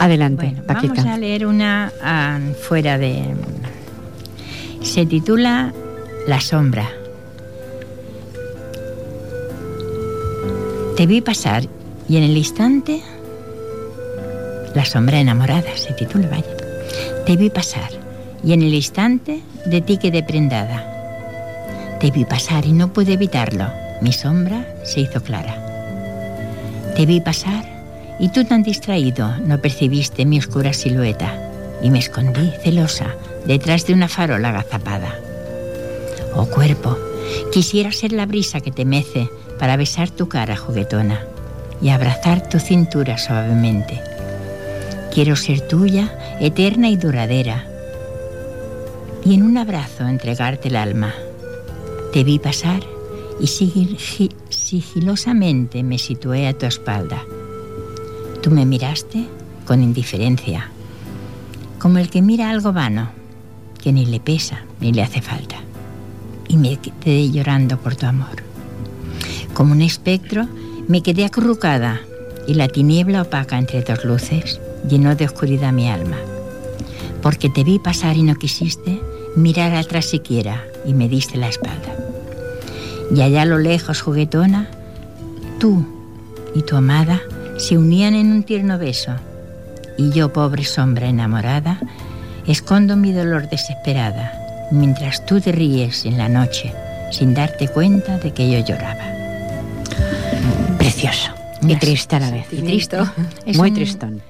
Adelante, 0.00 0.46
bueno, 0.46 0.62
Vamos 0.66 0.98
a 1.06 1.18
leer 1.18 1.46
una 1.46 1.92
uh, 2.02 2.52
fuera 2.54 2.98
de... 2.98 3.32
Se 4.82 5.06
titula 5.06 5.72
La 6.26 6.40
sombra. 6.40 6.90
Te 10.96 11.06
vi 11.06 11.20
pasar 11.20 11.62
y 12.08 12.16
en 12.16 12.24
el 12.24 12.36
instante... 12.36 13.00
La 14.74 14.84
sombra 14.84 15.20
enamorada 15.20 15.76
se 15.76 15.92
titula, 15.92 16.28
vaya. 16.28 16.56
Te 17.26 17.36
vi 17.36 17.48
pasar 17.48 17.90
y 18.42 18.54
en 18.54 18.62
el 18.62 18.74
instante 18.74 19.40
de 19.66 19.80
ti 19.80 19.98
quedé 19.98 20.24
prendada. 20.24 21.96
Te 22.00 22.10
vi 22.10 22.24
pasar 22.24 22.66
y 22.66 22.72
no 22.72 22.92
pude 22.92 23.12
evitarlo. 23.12 23.70
Mi 24.02 24.12
sombra 24.12 24.66
se 24.82 25.02
hizo 25.02 25.22
clara. 25.22 25.54
Te 26.96 27.06
vi 27.06 27.20
pasar 27.20 27.64
y 28.18 28.30
tú 28.30 28.44
tan 28.44 28.64
distraído 28.64 29.36
no 29.38 29.58
percibiste 29.58 30.24
mi 30.24 30.40
oscura 30.40 30.72
silueta 30.72 31.32
y 31.80 31.90
me 31.90 32.00
escondí 32.00 32.50
celosa 32.64 33.14
detrás 33.46 33.86
de 33.86 33.94
una 33.94 34.08
farola 34.08 34.48
agazapada. 34.48 35.25
Oh 36.36 36.46
cuerpo, 36.46 36.96
quisiera 37.52 37.92
ser 37.92 38.12
la 38.12 38.26
brisa 38.26 38.60
que 38.60 38.70
te 38.70 38.84
mece 38.84 39.28
para 39.58 39.76
besar 39.76 40.10
tu 40.10 40.28
cara 40.28 40.56
juguetona 40.56 41.24
y 41.80 41.88
abrazar 41.88 42.48
tu 42.48 42.58
cintura 42.58 43.18
suavemente 43.18 44.02
Quiero 45.16 45.34
ser 45.34 45.62
tuya, 45.62 46.36
eterna 46.40 46.90
y 46.90 46.96
duradera, 46.98 47.66
y 49.24 49.32
en 49.32 49.44
un 49.44 49.56
abrazo 49.56 50.06
entregarte 50.06 50.68
el 50.68 50.76
alma. 50.76 51.14
Te 52.12 52.22
vi 52.22 52.38
pasar 52.38 52.82
y 53.40 53.46
sigilosamente 54.50 55.82
me 55.82 55.96
situé 55.96 56.48
a 56.48 56.52
tu 56.52 56.66
espalda. 56.66 57.24
Tú 58.42 58.50
me 58.50 58.66
miraste 58.66 59.26
con 59.66 59.82
indiferencia, 59.82 60.70
como 61.78 61.96
el 61.96 62.10
que 62.10 62.20
mira 62.20 62.50
algo 62.50 62.74
vano, 62.74 63.08
que 63.82 63.94
ni 63.94 64.04
le 64.04 64.20
pesa 64.20 64.64
ni 64.80 64.92
le 64.92 65.02
hace 65.02 65.22
falta. 65.22 65.56
Y 66.48 66.56
me 66.56 66.78
quedé 66.78 67.30
llorando 67.30 67.78
por 67.78 67.96
tu 67.96 68.06
amor. 68.06 68.42
Como 69.54 69.72
un 69.72 69.82
espectro, 69.82 70.46
me 70.88 71.02
quedé 71.02 71.24
acurrucada 71.24 72.00
y 72.46 72.54
la 72.54 72.68
tiniebla 72.68 73.22
opaca 73.22 73.58
entre 73.58 73.82
dos 73.82 74.04
luces 74.04 74.60
llenó 74.88 75.14
de 75.16 75.24
oscuridad 75.24 75.72
mi 75.72 75.88
alma. 75.88 76.16
Porque 77.22 77.48
te 77.48 77.64
vi 77.64 77.78
pasar 77.78 78.16
y 78.16 78.22
no 78.22 78.36
quisiste 78.36 79.00
mirar 79.34 79.74
atrás 79.74 80.06
siquiera 80.06 80.64
y 80.84 80.94
me 80.94 81.08
diste 81.08 81.36
la 81.36 81.48
espalda. 81.48 81.96
Y 83.14 83.20
allá 83.20 83.42
a 83.42 83.46
lo 83.46 83.58
lejos, 83.58 84.00
juguetona, 84.00 84.68
tú 85.58 85.84
y 86.54 86.62
tu 86.62 86.76
amada 86.76 87.20
se 87.58 87.78
unían 87.78 88.14
en 88.14 88.32
un 88.32 88.42
tierno 88.42 88.78
beso. 88.78 89.12
Y 89.98 90.10
yo, 90.10 90.32
pobre 90.32 90.64
sombra 90.64 91.08
enamorada, 91.08 91.80
escondo 92.46 92.96
mi 92.96 93.12
dolor 93.12 93.48
desesperada, 93.48 94.32
mientras 94.70 95.24
tú 95.26 95.40
te 95.40 95.52
ríes 95.52 96.04
en 96.04 96.18
la 96.18 96.28
noche, 96.28 96.72
sin 97.10 97.34
darte 97.34 97.68
cuenta 97.68 98.18
de 98.18 98.32
que 98.32 98.50
yo 98.50 98.58
lloraba. 98.58 99.04
Precioso. 100.78 101.32
Y 101.62 101.76
triste 101.76 102.16
a 102.16 102.20
la 102.20 102.30
vez. 102.30 102.46
Y 102.52 102.62
triste. 102.62 102.98
Muy 103.54 103.72
tristón 103.72 104.22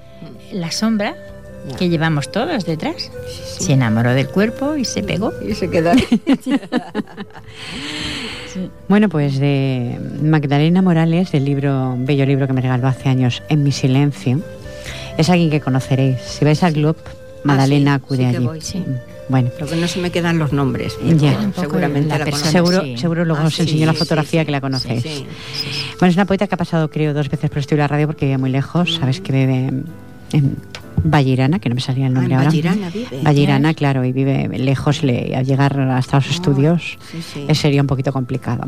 la 0.53 0.70
sombra 0.70 1.14
que 1.78 1.89
llevamos 1.89 2.30
todos 2.30 2.64
detrás. 2.64 3.11
Se 3.59 3.72
enamoró 3.72 4.14
del 4.14 4.28
cuerpo 4.28 4.76
y 4.76 4.84
se 4.84 5.03
pegó. 5.03 5.32
Y 5.47 5.55
se 5.55 5.70
quedó. 5.70 5.93
Bueno, 8.89 9.11
pues 9.11 9.39
de 9.39 10.01
Magdalena 10.22 10.80
Morales, 10.80 11.30
del 11.30 11.45
libro, 11.45 11.95
bello 11.99 12.24
libro 12.24 12.47
que 12.47 12.55
me 12.55 12.62
regaló 12.62 12.89
hace 12.89 13.11
años, 13.11 13.43
En 13.51 13.62
mi 13.62 13.70
silencio, 13.70 14.41
es 15.18 15.28
alguien 15.28 15.51
que 15.51 15.61
conoceréis. 15.61 16.22
Si 16.22 16.43
vais 16.43 16.62
al 16.62 16.72
club, 16.72 16.97
ah, 17.05 17.11
Magdalena 17.45 17.95
acude 17.95 18.24
allí. 18.24 18.47
Mm, 18.47 19.16
bueno. 19.29 19.51
Lo 19.59 19.66
que 19.66 19.77
no 19.77 19.89
se 19.89 20.01
me 20.01 20.11
quedan 20.11 20.39
los 20.39 20.53
nombres. 20.53 20.97
seguramente 21.59 22.18
la, 22.18 22.33
Seguro, 22.37 22.83
seguro 22.97 23.24
luego 23.24 23.43
ah, 23.43 23.47
os 23.47 23.59
enseño 23.59 23.87
la 23.87 23.95
fotografía 23.95 24.45
que 24.45 24.53
la 24.53 24.61
conocéis. 24.61 25.24
Bueno, 25.99 26.11
es 26.11 26.16
una 26.16 26.27
poeta 26.27 26.47
que 26.47 26.55
ha 26.55 26.59
pasado, 26.59 26.91
creo, 26.91 27.14
dos 27.14 27.29
veces 27.29 27.51
por 27.51 27.59
estudio 27.59 27.79
de 27.79 27.83
la 27.83 27.89
radio 27.89 28.07
porque 28.07 28.27
vive 28.27 28.39
muy 28.39 28.51
lejos. 28.51 28.95
Sabes 28.95 29.20
que 29.20 29.33
vive 29.33 29.72
en 30.33 30.57
Vallirana, 31.03 31.59
que 31.59 31.68
no 31.68 31.74
me 31.74 31.81
salía 31.81 32.07
el 32.07 32.14
nombre 32.14 32.35
ah, 32.35 32.39
ahora. 32.39 32.51
Vallirana 32.51 32.91
vive. 32.91 33.20
Vallirana, 33.22 33.74
claro, 33.74 34.05
y 34.05 34.12
vive 34.12 34.49
lejos, 34.59 35.03
le, 35.03 35.37
a 35.37 35.43
llegar 35.43 35.79
hasta 35.81 36.16
los 36.18 36.27
ah, 36.27 36.31
estudios 36.31 36.99
sería 37.53 37.81
un 37.81 37.87
poquito 37.87 38.12
complicado. 38.12 38.64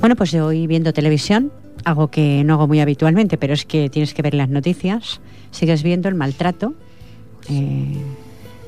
Bueno, 0.00 0.16
pues 0.16 0.34
hoy 0.34 0.66
viendo 0.66 0.92
televisión, 0.92 1.52
algo 1.84 2.08
que 2.08 2.42
no 2.44 2.54
hago 2.54 2.66
muy 2.66 2.80
habitualmente, 2.80 3.38
pero 3.38 3.54
es 3.54 3.64
que 3.64 3.88
tienes 3.88 4.14
que 4.14 4.22
ver 4.22 4.34
las 4.34 4.48
noticias, 4.48 5.20
sigues 5.50 5.82
viendo 5.82 6.08
el 6.08 6.14
maltrato. 6.14 6.74
Eh, 7.48 7.98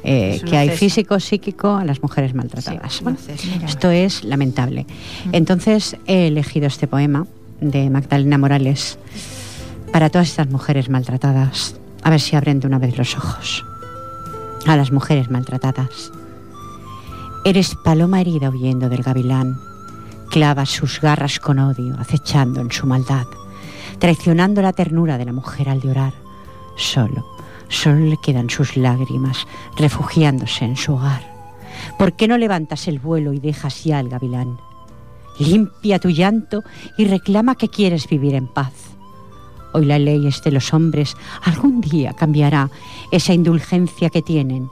eh, 0.07 0.43
que 0.45 0.57
hay 0.57 0.69
físico, 0.69 1.19
psíquico 1.19 1.77
a 1.77 1.85
las 1.85 2.03
mujeres 2.03 2.35
maltratadas. 2.35 3.03
esto 3.67 3.91
es 3.91 4.23
lamentable. 4.23 4.87
Entonces 5.33 5.97
he 6.07 6.27
elegido 6.27 6.67
este 6.67 6.87
poema 6.87 7.27
de 7.63 7.89
Magdalena 7.89 8.37
Morales 8.37 8.99
para 9.93 10.11
todas 10.11 10.29
estas 10.29 10.51
mujeres 10.51 10.91
maltratadas. 10.91 11.77
A 12.03 12.11
ver 12.11 12.21
si 12.21 12.37
abren 12.37 12.61
de 12.61 12.67
una 12.67 12.79
vez 12.79 12.99
los 12.99 13.17
ojos. 13.17 13.65
A 14.67 14.77
las 14.77 14.93
mujeres 14.93 15.31
maltratadas. 15.31 16.13
Eres 17.47 17.75
paloma 17.83 18.21
herida 18.21 18.51
huyendo 18.51 18.91
del 18.91 19.03
gavilán. 19.03 19.59
Clavas 20.31 20.69
sus 20.69 21.01
garras 21.01 21.39
con 21.41 21.59
odio, 21.59 21.97
acechando 21.99 22.61
en 22.61 22.71
su 22.71 22.87
maldad, 22.87 23.27
traicionando 23.99 24.61
la 24.61 24.73
ternura 24.73 25.17
de 25.17 25.25
la 25.25 25.33
mujer 25.33 25.71
al 25.71 25.81
llorar. 25.81 26.13
Solo, 26.77 27.34
solo 27.75 28.07
le 28.07 28.17
quedan 28.17 28.49
sus 28.51 28.77
lágrimas, 28.77 29.47
refugiándose 29.77 30.65
en 30.65 30.77
su 30.77 30.95
hogar. 30.95 31.23
¿Por 31.99 32.15
qué 32.15 32.29
no 32.29 32.39
levantas 32.39 32.89
el 32.89 32.99
vuelo 32.99 33.33
y 33.33 33.41
dejas 33.41 33.85
ya 33.85 33.99
al 33.99 34.09
gavilán? 34.09 34.59
Limpia 35.39 35.99
tu 35.99 36.11
llanto 36.11 36.63
y 36.97 37.05
reclama 37.05 37.57
que 37.57 37.69
quieres 37.69 38.09
vivir 38.09 38.35
en 38.35 38.47
paz 38.47 38.95
Hoy 39.77 39.87
la 39.87 39.99
ley 39.99 40.25
es 40.29 40.41
de 40.45 40.53
los 40.53 40.73
hombres. 40.73 41.17
Algún 41.43 41.81
día 41.81 42.13
cambiará 42.13 42.71
esa 43.11 43.35
indulgencia 43.35 44.09
que 44.09 44.23
tienen 44.23 44.71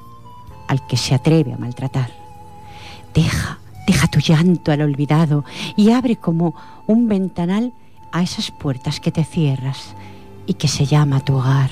al 0.69 0.87
que 0.87 0.97
se 0.97 1.13
atreve 1.13 1.53
a 1.53 1.59
maltratar. 1.59 2.13
Deja, 3.13 3.59
deja 3.89 4.07
tu 4.07 4.21
llanto 4.21 4.71
al 4.71 4.81
olvidado 4.81 5.45
y 5.77 5.91
abre 5.91 6.15
como 6.15 6.55
un 6.87 7.09
ventanal 7.09 7.73
a 8.13 8.23
esas 8.23 8.53
puertas 8.53 9.01
que 9.01 9.11
te 9.11 9.25
cierras 9.25 9.97
y 10.47 10.55
que 10.55 10.69
se 10.69 10.87
llama 10.87 11.25
tu 11.25 11.35
hogar. 11.35 11.71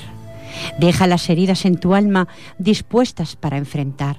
Deja 0.79 1.07
las 1.07 1.29
heridas 1.29 1.65
en 1.65 1.77
tu 1.77 1.93
alma 1.95 2.27
dispuestas 2.57 3.35
para 3.35 3.57
enfrentar. 3.57 4.17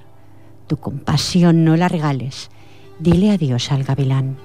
Tu 0.67 0.77
compasión 0.77 1.63
no 1.63 1.75
la 1.75 1.89
regales. 1.89 2.49
Dile 2.99 3.31
adiós 3.31 3.71
al 3.71 3.83
gavilán. 3.83 4.37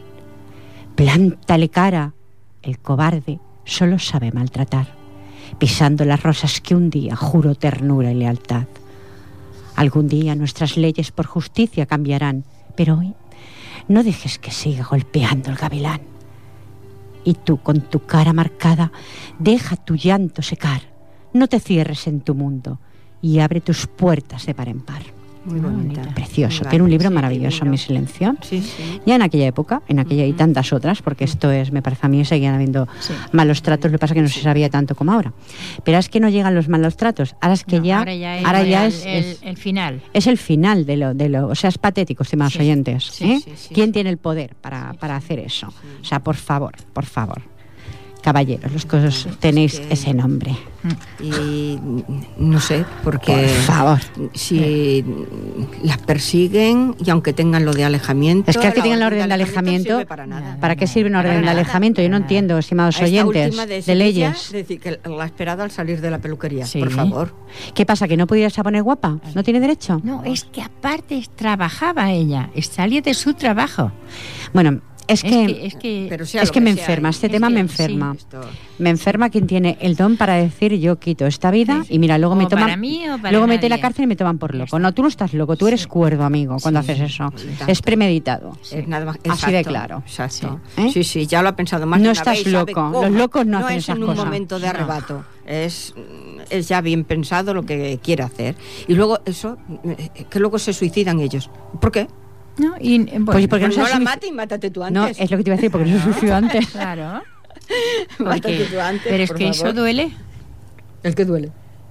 Plántale 0.95 1.69
cara. 1.69 2.15
El 2.63 2.79
cobarde 2.79 3.39
solo 3.65 3.99
sabe 3.99 4.33
maltratar, 4.33 4.89
pisando 5.59 6.05
las 6.05 6.23
rosas 6.23 6.61
que 6.61 6.75
un 6.75 6.91
día 6.91 7.15
juró 7.15 7.55
ternura 7.55 8.11
y 8.11 8.17
lealtad. 8.17 8.67
Algún 9.77 10.09
día 10.09 10.35
nuestras 10.35 10.77
leyes 10.77 11.13
por 11.13 11.27
justicia 11.27 11.87
cambiarán, 11.87 12.45
pero 12.75 12.99
hoy 12.99 13.15
no 13.87 14.03
dejes 14.03 14.39
que 14.39 14.51
siga 14.51 14.85
golpeando 14.85 15.51
el 15.51 15.57
gavilán. 15.57 16.01
Y 17.25 17.35
tú, 17.35 17.59
con 17.59 17.83
tu 17.83 18.01
cara 18.05 18.33
marcada, 18.33 18.91
deja 19.39 19.77
tu 19.77 19.95
llanto 19.95 20.43
secar. 20.43 20.83
No 21.33 21.47
te 21.49 21.61
cierres 21.61 22.07
en 22.07 22.21
tu 22.21 22.35
mundo 22.35 22.79
y 23.23 23.39
abre 23.41 23.61
tus 23.61 23.87
puertas 23.87 24.47
de 24.47 24.55
par 24.55 24.69
en 24.69 24.81
par. 24.81 25.03
Muy 25.45 25.61
bonita. 25.61 26.03
Precioso. 26.15 26.65
Muy 26.65 26.71
Tiene 26.71 26.83
un 26.85 26.91
libro 26.91 27.09
sí, 27.09 27.15
maravilloso. 27.15 27.65
Mi 27.65 27.79
Silencio. 27.79 28.37
Sí, 28.43 28.61
sí. 28.61 29.01
Ya 29.07 29.15
en 29.17 29.23
aquella 29.23 29.47
época, 29.47 29.81
en 29.89 29.99
aquella 29.99 30.27
y 30.27 30.35
tantas 30.35 30.75
otras, 30.75 31.01
porque 31.01 31.25
esto 31.25 31.51
es, 31.51 31.73
me 31.73 31.81
parece 31.81 32.05
a 32.05 32.09
mí, 32.11 32.23
seguían 32.27 32.55
habiendo 32.55 32.87
malos 33.33 33.63
tratos, 33.63 33.91
lo 33.91 33.97
que 33.97 34.01
pasa 34.01 34.13
es 34.13 34.17
que 34.17 34.23
no 34.23 34.29
se 34.29 34.41
sabía 34.43 34.69
tanto 34.69 34.95
como 34.95 35.13
ahora. 35.13 35.33
Pero 35.85 35.97
es 35.97 36.11
que 36.11 36.21
no 36.21 36.29
llegan 36.29 36.55
los 36.55 36.69
malos 36.69 36.99
tratos, 36.99 37.35
ahora 37.41 37.55
es 37.55 37.65
que 37.65 37.79
No, 37.79 37.85
ya, 37.87 37.99
ahora 38.01 38.15
ya 38.15 38.39
es, 38.39 38.45
ahora 38.45 38.63
ya 38.65 38.85
el, 38.87 38.93
es, 38.93 39.07
el- 39.07 39.25
es- 39.25 39.39
el 39.43 39.57
final. 39.57 40.03
es 40.13 40.27
el 40.27 40.37
final 40.37 40.85
de 40.85 40.97
lo, 40.99 41.15
de 41.15 41.29
lo, 41.31 41.49
o 41.49 41.55
sea, 41.55 41.69
es 41.69 41.79
patético, 41.79 42.25
estimados 42.25 42.57
oyentes. 42.57 43.19
¿eh? 43.23 43.41
¿Quién 43.73 43.93
tiene 43.93 44.11
el 44.11 44.19
poder 44.19 44.55
para, 44.55 44.93
para 44.95 45.17
hacer 45.17 45.39
eso? 45.39 45.69
O 46.03 46.05
sea, 46.05 46.19
por 46.21 46.37
favor, 46.37 46.75
por 46.93 47.07
favor. 47.07 47.41
Caballeros, 48.29 48.71
los 48.71 48.85
cosas 48.85 49.27
tenéis 49.41 49.81
que- 49.81 49.95
ese 49.95 50.13
nombre. 50.13 50.55
Y 51.19 51.79
no 52.39 52.61
sé, 52.61 52.85
porque 53.03 53.33
Por 53.33 53.49
favor. 53.49 53.99
si 54.35 55.03
las 55.83 55.97
persiguen 55.97 56.95
y 57.03 57.09
aunque 57.09 57.33
tengan 57.33 57.65
lo 57.65 57.73
de 57.73 57.85
alejamiento. 57.85 58.51
Es 58.51 58.59
que 58.59 58.67
aquí 58.67 58.83
tengan 58.83 59.01
la 59.01 59.07
orden 59.07 59.27
de 59.29 59.33
alejamiento. 59.35 60.07
para 60.07 60.27
nada. 60.27 60.59
¿Para 60.61 60.77
qué 60.77 60.87
sirve 60.87 61.09
una 61.09 61.21
Para 61.21 61.31
orden 61.31 61.41
de 61.41 61.47
nada. 61.47 61.59
alejamiento? 61.61 62.03
Yo 62.03 62.11
no 62.11 62.19
entiendo, 62.19 62.59
estimados 62.59 63.01
oyentes, 63.01 63.57
de, 63.67 63.81
Sevilla, 63.83 63.95
leyes. 64.29 64.53
decir, 64.53 64.79
que 64.79 65.01
la 65.05 65.23
ha 65.23 65.27
esperado 65.27 65.63
al 65.63 65.71
salir 65.71 66.03
de 66.03 66.11
la 66.11 66.19
peluquería. 66.19 66.67
Sí. 66.67 66.81
Por 66.81 66.91
favor. 66.91 67.35
¿Qué 67.75 67.87
pasa? 67.87 68.07
¿Que 68.07 68.19
no 68.19 68.27
pudiera 68.27 68.49
irse 68.49 68.61
a 68.61 68.65
poner 68.65 68.83
guapa? 68.83 69.19
¿No 69.35 69.43
tiene 69.43 69.61
derecho? 69.61 70.01
No, 70.05 70.23
es 70.25 70.45
que 70.45 70.61
aparte 70.61 71.25
trabajaba 71.35 72.13
ella, 72.13 72.51
salía 72.61 73.01
de 73.01 73.15
su 73.15 73.33
trabajo. 73.33 73.91
Bueno, 74.53 74.81
es 75.09 75.25
Es 75.25 75.31
que, 75.31 75.67
es 75.67 75.75
que, 75.75 76.07
Pero 76.09 76.25
sea 76.27 76.43
es 76.43 76.49
lo 76.49 76.53
que 76.53 76.61
me 76.61 76.75
sea, 76.75 76.83
enferma, 76.83 77.09
este 77.09 77.27
es 77.27 77.33
tema 77.33 77.51
me 77.51 77.61
enferma. 77.61 78.17
Me 78.79 78.91
enferma 78.91 79.31
quien 79.31 79.47
tiene 79.47 79.77
el 79.81 79.97
don 79.97 80.17
para 80.17 80.35
decir 80.35 80.75
yo 80.79 80.99
quito 80.99 81.27
esta 81.27 81.51
vida 81.51 81.85
y 81.89 81.99
mira, 81.99 82.19
luego 82.19 82.35
O 82.35 82.39
me 82.39 82.47
toman 82.47 82.65
para 82.67 82.77
mí 82.77 83.09
o 83.09 83.17
para 83.17 83.33
luego 83.33 83.47
mete 83.47 83.69
la 83.69 83.81
cárcel 83.81 84.05
y 84.05 84.07
me 84.07 84.17
toman 84.17 84.39
por 84.39 84.55
loco. 84.55 84.79
No, 84.79 84.93
tú 84.95 85.03
no 85.03 85.09
estás 85.09 85.35
loco, 85.35 85.57
tú 85.57 85.67
eres 85.67 85.87
cuerdo, 85.87 86.25
amigo, 86.25 86.57
cuando 86.63 86.81
haces 86.81 87.01
eso. 87.01 87.33
Es 87.67 87.83
premeditado. 87.83 88.57
Es 88.71 88.87
nada 88.87 89.07
más 89.07 89.19
Así 89.29 89.51
de 89.51 89.65
claro. 89.65 90.03
Exacto. 90.07 90.61
Sí. 90.77 90.83
¿Eh? 90.83 90.91
Sí, 90.93 91.05
sí, 91.05 91.27
ya 91.27 91.43
lo 91.43 91.49
ha 91.49 91.57
pensado 91.57 91.87
más 91.87 92.01
No 92.01 92.11
estás 92.11 92.45
vez 92.45 92.53
loco. 92.53 92.91
Los 93.03 93.11
locos 93.11 93.47
no 93.47 93.59
hacen 93.59 93.79
es 93.79 93.85
esas 93.85 93.97
en 93.97 94.05
un 94.05 94.17
momento 94.17 94.59
de 94.59 94.67
No. 94.67 94.71
arrebato. 94.71 95.25
Es, 95.47 95.95
es 96.51 96.69
ya 96.69 96.81
bien 96.83 97.05
pensado 97.05 97.55
lo 97.55 97.63
que 97.65 97.99
quiere 98.03 98.23
hacer. 98.23 98.55
Y 98.87 98.95
luego 98.95 99.19
eso, 99.25 99.57
eh, 99.85 100.11
que 100.29 100.39
luego 100.39 100.59
se 100.59 100.73
suicidan 100.73 101.21
ellos. 101.21 101.51
¿Por 101.81 101.91
qué? 101.91 102.07
No, 102.59 102.75
y, 102.81 102.99
bueno, 102.99 103.25
Pues 103.27 103.49
porque 103.49 103.69
no 103.69 103.77
no 103.77 103.87
se 103.87 103.91
la 103.95 104.01
mate 104.01 104.27
y 104.27 104.33
mátate 104.33 104.71
tú 104.71 104.81
No, 104.91 105.03
antes. 105.05 105.21
es 105.21 105.31
lo 105.31 105.37
que 105.37 105.45
te 105.45 105.51
iba 105.51 105.55
a 105.55 105.57
decir, 105.59 105.71
porque 105.71 105.91
no 105.91 105.99
se 105.99 106.05
suicidó 106.05 106.35
antes. 106.37 106.67
Claro. 106.69 107.23
Mátate 108.19 108.65
tú 108.65 108.81
antes, 108.81 109.03
pero 109.09 109.23
es 109.25 109.29
por 109.31 109.39
que 109.39 109.49
eso 109.49 109.73
duele, 109.73 110.11
El 111.03 111.15
que 111.15 111.25
duele. 111.25 111.51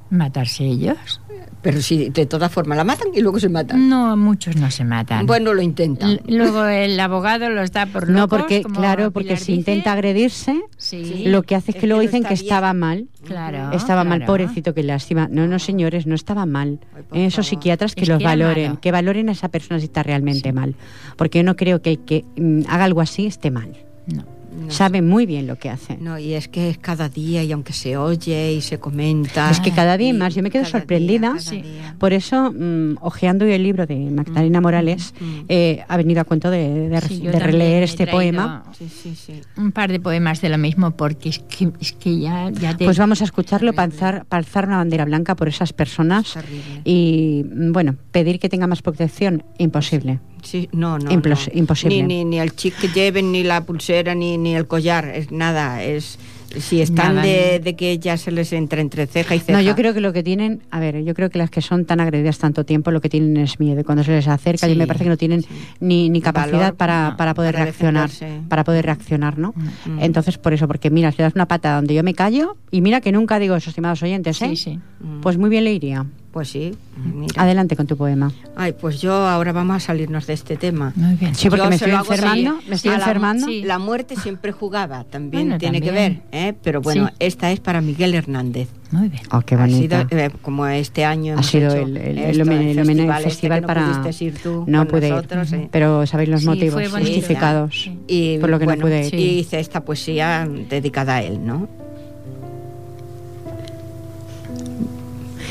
Matarse 0.09 0.63
ellos. 0.65 1.21
Pero 1.61 1.81
si 1.81 2.09
de 2.09 2.25
todas 2.27 2.51
formas 2.51 2.77
la 2.77 2.83
matan 2.83 3.07
y 3.13 3.21
luego 3.21 3.39
se 3.39 3.49
matan. 3.49 3.89
No, 3.89 4.15
muchos 4.15 4.55
no 4.55 4.69
se 4.71 4.83
matan. 4.85 5.25
Bueno, 5.25 5.53
lo 5.53 5.61
intentan. 5.61 6.11
L- 6.11 6.21
Luego 6.37 6.65
el 6.65 6.97
abogado 6.99 7.49
los 7.49 7.71
da 7.71 7.85
por 7.87 8.03
locos. 8.07 8.15
No, 8.15 8.27
porque, 8.27 8.61
como 8.63 8.75
claro, 8.75 9.11
porque 9.11 9.29
Pilar 9.29 9.39
si 9.39 9.51
dice. 9.53 9.71
intenta 9.71 9.91
agredirse, 9.93 10.61
Sí, 10.77 11.23
lo 11.25 11.41
que 11.43 11.55
hace 11.55 11.71
es 11.71 11.77
que 11.77 11.87
luego 11.87 12.01
dicen 12.01 12.23
que 12.23 12.29
bien. 12.35 12.41
estaba 12.43 12.73
mal. 12.73 13.07
claro. 13.25 13.71
Estaba 13.75 14.03
mal, 14.03 14.23
pobrecito, 14.25 14.73
que 14.73 14.83
lástima. 14.83 15.27
No, 15.31 15.47
no, 15.47 15.57
señores, 15.59 16.05
no 16.05 16.15
estaba 16.15 16.45
mal. 16.45 16.79
Ay, 16.95 17.03
por 17.09 17.17
Esos 17.17 17.47
psiquiatras 17.47 17.95
que 17.95 18.03
Es 18.03 18.07
los 18.09 18.19
que 18.19 18.23
valoren, 18.25 18.67
malo. 18.69 18.79
que 18.81 18.91
valoren 18.91 19.29
a 19.29 19.31
esa 19.33 19.49
persona 19.49 19.79
si 19.79 19.85
está 19.85 20.03
realmente 20.03 20.53
mal. 20.53 20.75
Porque 21.17 21.39
yo 21.39 21.43
no 21.43 21.55
creo 21.55 21.81
que 21.81 21.89
el 21.91 21.99
que 21.99 22.23
mm, 22.37 22.61
haga 22.69 22.85
algo 22.85 23.01
así 23.01 23.25
esté 23.25 23.51
mal. 23.51 23.73
No. 24.05 24.23
No 24.57 24.71
Sabe 24.71 25.01
muy 25.01 25.25
bien 25.25 25.45
lo 25.47 25.55
que 25.57 25.69
hace. 25.69 25.97
No, 25.97 26.17
y 26.17 26.33
es 26.33 26.47
que 26.47 26.69
es 26.69 26.77
cada 26.79 27.09
día 27.09 27.43
y 27.43 27.51
aunque 27.51 27.73
se 27.73 27.95
oye 27.97 28.53
y 28.53 28.61
se 28.61 28.79
comenta. 28.79 29.49
Es 29.51 29.59
que 29.59 29.71
cada 29.71 29.97
día 29.97 30.09
y 30.09 30.13
más, 30.13 30.33
yo 30.35 30.41
me 30.43 30.49
quedo 30.49 30.63
día, 30.63 30.71
sorprendida. 30.71 31.27
cada 31.29 31.39
Sí. 31.39 31.61
día. 31.61 31.95
Por 31.99 32.11
eso, 32.13 32.51
mm, 32.51 32.97
hojeando 33.01 33.45
hoy 33.45 33.51
el 33.51 33.63
libro 33.63 33.85
de 33.85 33.95
Magdalena 34.09 34.59
Morales, 34.61 35.13
mm. 35.19 35.39
eh, 35.47 35.83
ha 35.87 35.95
venido 35.97 36.21
a 36.21 36.23
cuento 36.23 36.49
de, 36.49 36.89
de- 36.89 37.01
Sí, 37.01 37.19
de 37.21 37.39
releer 37.39 37.83
este 37.83 38.07
poema. 38.07 38.63
Sí, 38.77 38.89
sí, 38.89 39.15
sí. 39.15 39.41
Un 39.57 39.71
par 39.71 39.91
de 39.91 39.99
poemas 39.99 40.41
de 40.41 40.49
lo 40.49 40.57
mismo, 40.57 40.91
porque 40.91 41.29
es 41.29 41.39
que, 41.39 41.71
es 41.79 41.93
que 41.93 42.19
ya, 42.19 42.49
ya 42.49 42.75
te... 42.75 42.83
Pues 42.85 42.97
vamos 42.97 43.21
a 43.21 43.25
escucharlo 43.25 43.73
para 43.73 43.87
Terrible. 43.89 44.07
alzar, 44.07 44.25
para 44.25 44.39
alzar 44.39 44.65
una 44.67 44.77
bandera 44.77 45.05
blanca 45.05 45.35
por 45.35 45.47
esas 45.47 45.71
personas 45.73 46.33
Terrible. 46.33 46.81
y, 46.83 47.45
mm, 47.49 47.71
bueno, 47.71 47.95
pedir 48.11 48.39
que 48.39 48.49
tenga 48.49 48.65
más 48.67 48.81
protección, 48.81 49.43
imposible. 49.59 50.19
Sí, 50.43 50.69
no, 50.71 50.97
no, 50.99 51.11
Implos- 51.11 51.51
no. 51.53 51.59
imposible. 51.59 52.03
Ni, 52.03 52.23
ni, 52.23 52.25
ni 52.25 52.39
el 52.39 52.55
chip 52.55 52.75
que 52.79 52.88
lleven, 52.89 53.31
ni 53.31 53.43
la 53.43 53.65
pulsera, 53.65 54.15
ni, 54.15 54.38
ni 54.38 54.55
el 54.55 54.67
collar, 54.67 55.05
es 55.09 55.31
nada. 55.31 55.83
Es 55.83 56.17
si 56.55 56.81
están 56.81 57.15
Nada, 57.15 57.27
de, 57.27 57.75
que 57.77 57.99
ya 57.99 58.17
se 58.17 58.31
les 58.31 58.53
entra 58.53 58.79
entre 58.81 59.05
ceja 59.05 59.35
y 59.35 59.39
ceja. 59.39 59.51
No, 59.57 59.61
yo 59.61 59.75
creo 59.75 59.93
que 59.93 59.99
lo 60.01 60.13
que 60.13 60.23
tienen, 60.23 60.61
a 60.71 60.79
ver, 60.79 61.03
yo 61.03 61.13
creo 61.13 61.29
que 61.29 61.38
las 61.38 61.49
que 61.49 61.61
son 61.61 61.85
tan 61.85 61.99
agredidas 61.99 62.38
tanto 62.39 62.63
tiempo, 62.63 62.89
lo 62.91 63.01
que 63.01 63.09
tienen 63.09 63.35
es 63.38 63.59
miedo. 63.59 63.83
Cuando 63.83 64.03
se 64.03 64.11
les 64.11 64.27
acerca, 64.27 64.65
Sí, 64.65 64.73
yo 64.73 64.77
me 64.77 64.88
parece 64.88 65.03
que 65.03 65.09
no 65.09 65.17
tienen 65.17 65.41
sí. 65.41 65.49
ni, 65.81 66.09
ni 66.09 66.21
capacidad 66.21 66.57
Valor, 66.59 66.75
para, 66.75 67.09
no, 67.11 67.17
para 67.17 67.33
poder 67.33 67.53
para 67.53 67.65
reaccionar. 67.65 68.09
Para 68.47 68.63
poder 68.63 68.85
reaccionar, 68.85 69.38
¿no? 69.38 69.53
Mm. 69.57 69.99
Entonces, 69.99 70.38
por 70.38 70.53
eso, 70.53 70.67
porque 70.67 70.89
mira, 70.89 71.11
si 71.11 71.17
le 71.17 71.23
das 71.23 71.35
una 71.35 71.47
pata 71.47 71.75
donde 71.75 71.93
yo 71.93 72.03
me 72.03 72.13
callo, 72.13 72.55
y 72.71 72.81
mira 72.81 73.01
que 73.01 73.11
nunca 73.11 73.39
digo 73.39 73.55
eso, 73.55 73.69
estimados 73.69 74.01
oyentes, 74.01 74.41
¿eh? 74.41 74.49
Sí, 74.49 74.55
sí. 74.55 74.79
Mm. 75.01 75.21
Pues 75.21 75.38
muy 75.38 75.49
bien 75.49 75.65
le 75.65 75.73
iría. 75.73 76.05
Pues 76.38 76.49
sí, 76.49 76.71
mira. 77.15 77.41
Adelante 77.41 77.75
con 77.75 77.88
tu 77.88 77.97
poema. 77.97 78.31
Ay, 78.55 78.73
pues 78.79 79.01
yo 79.01 79.11
ahora 79.11 79.53
vamos 79.53 79.77
a 79.77 79.79
salirnos 79.79 80.27
de 80.27 80.33
este 80.33 80.55
tema. 80.55 80.93
Muy 80.95 81.15
bien. 81.15 81.33
Sí, 81.33 81.49
porque 81.49 81.63
Yo 81.63 81.69
me 81.69 81.75
estoy 81.77 81.89
enfermando, 81.93 82.59
me 82.69 82.75
estoy 82.75 82.91
A 82.91 82.93
la- 82.93 82.99
enfermando. 82.99 83.47
sí. 83.47 83.63
La 83.63 83.79
muerte 83.79 84.15
siempre 84.15 84.51
jugaba, 84.51 85.03
también 85.05 85.45
Bueno, 85.45 85.57
tiene 85.57 85.81
que 85.81 85.88
también. 85.88 86.21
ver, 86.31 86.39
¿eh? 86.39 86.53
pero 86.61 86.79
bueno, 86.81 87.07
Sí. 87.07 87.13
esta 87.17 87.51
es 87.51 87.59
para 87.59 87.81
Miguel 87.81 88.13
Hernández. 88.13 88.69
Muy 88.91 89.09
bien. 89.09 89.23
Oh, 89.31 89.41
qué 89.41 89.57
sido, 89.67 90.05
eh, 90.11 90.29
como 90.43 90.67
este 90.67 91.05
año 91.05 91.38
ha 91.39 91.41
sido 91.43 91.73
el, 91.73 91.97
el, 91.97 92.17
esto, 92.19 92.43
el 92.43 92.49
el 92.51 92.77
el 92.79 92.89
este 92.99 93.23
festival 93.23 93.57
que 93.57 93.61
no 93.61 93.67
para 93.67 93.85
pudiste 94.03 94.25
ir 94.25 94.38
tú 94.43 94.63
no 94.67 94.77
con 94.81 94.88
pude 94.89 95.07
ir. 95.07 95.13
nosotros, 95.15 95.53
eh. 95.53 95.69
pero 95.71 96.05
sabéis 96.05 96.29
los 96.29 96.41
Sí, 96.41 96.47
motivos 96.47 96.91
bonito. 96.91 96.97
justificados 96.99 97.81
Sí. 97.81 97.97
y 98.07 98.38
por 98.38 98.51
lo 98.51 98.59
que 98.59 98.65
bueno, 98.65 98.81
no 98.83 98.88
pude 98.88 99.05
ir. 99.05 99.09
Sí. 99.09 99.15
y 99.17 99.39
hice 99.39 99.59
esta 99.59 99.81
poesía 99.83 100.47
dedicada 100.69 101.15
a 101.15 101.23
él, 101.23 101.43
¿no? 101.43 101.67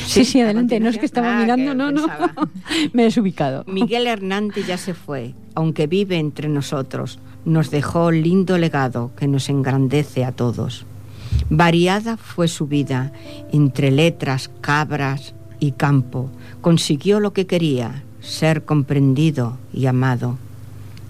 Sí, 0.07 0.25
sí, 0.25 0.41
adelante. 0.41 0.79
No 0.79 0.89
es 0.89 0.97
que 0.97 1.05
estaba 1.05 1.39
mirando, 1.39 1.71
Ah, 1.71 1.75
no, 1.75 1.91
no. 1.91 2.07
Me 2.93 3.03
he 3.03 3.05
desubicado. 3.05 3.63
Miguel 3.67 4.07
Hernández 4.07 4.65
ya 4.65 4.77
se 4.77 4.93
fue, 4.93 5.33
aunque 5.53 5.87
vive 5.87 6.17
entre 6.17 6.49
nosotros. 6.49 7.19
Nos 7.45 7.71
dejó 7.71 8.11
lindo 8.11 8.57
legado 8.57 9.11
que 9.17 9.27
nos 9.27 9.49
engrandece 9.49 10.25
a 10.25 10.31
todos. 10.31 10.85
Variada 11.49 12.17
fue 12.17 12.47
su 12.47 12.67
vida, 12.67 13.11
entre 13.51 13.91
letras, 13.91 14.49
cabras 14.61 15.33
y 15.59 15.71
campo. 15.71 16.29
Consiguió 16.61 17.19
lo 17.19 17.33
que 17.33 17.45
quería, 17.45 18.03
ser 18.21 18.65
comprendido 18.65 19.57
y 19.73 19.85
amado. 19.85 20.37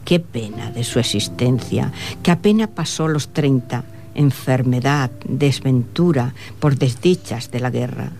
Qué 0.05 0.19
pena 0.19 0.71
de 0.71 0.83
su 0.83 0.99
existencia, 0.99 1.91
que 2.23 2.31
apenas 2.31 2.69
pasó 2.69 3.07
los 3.07 3.29
30, 3.29 3.83
enfermedad, 4.15 5.11
desventura, 5.27 6.33
por 6.59 6.77
desdichas 6.77 7.51
de 7.51 7.59
la 7.59 7.69
guerra. 7.69 8.11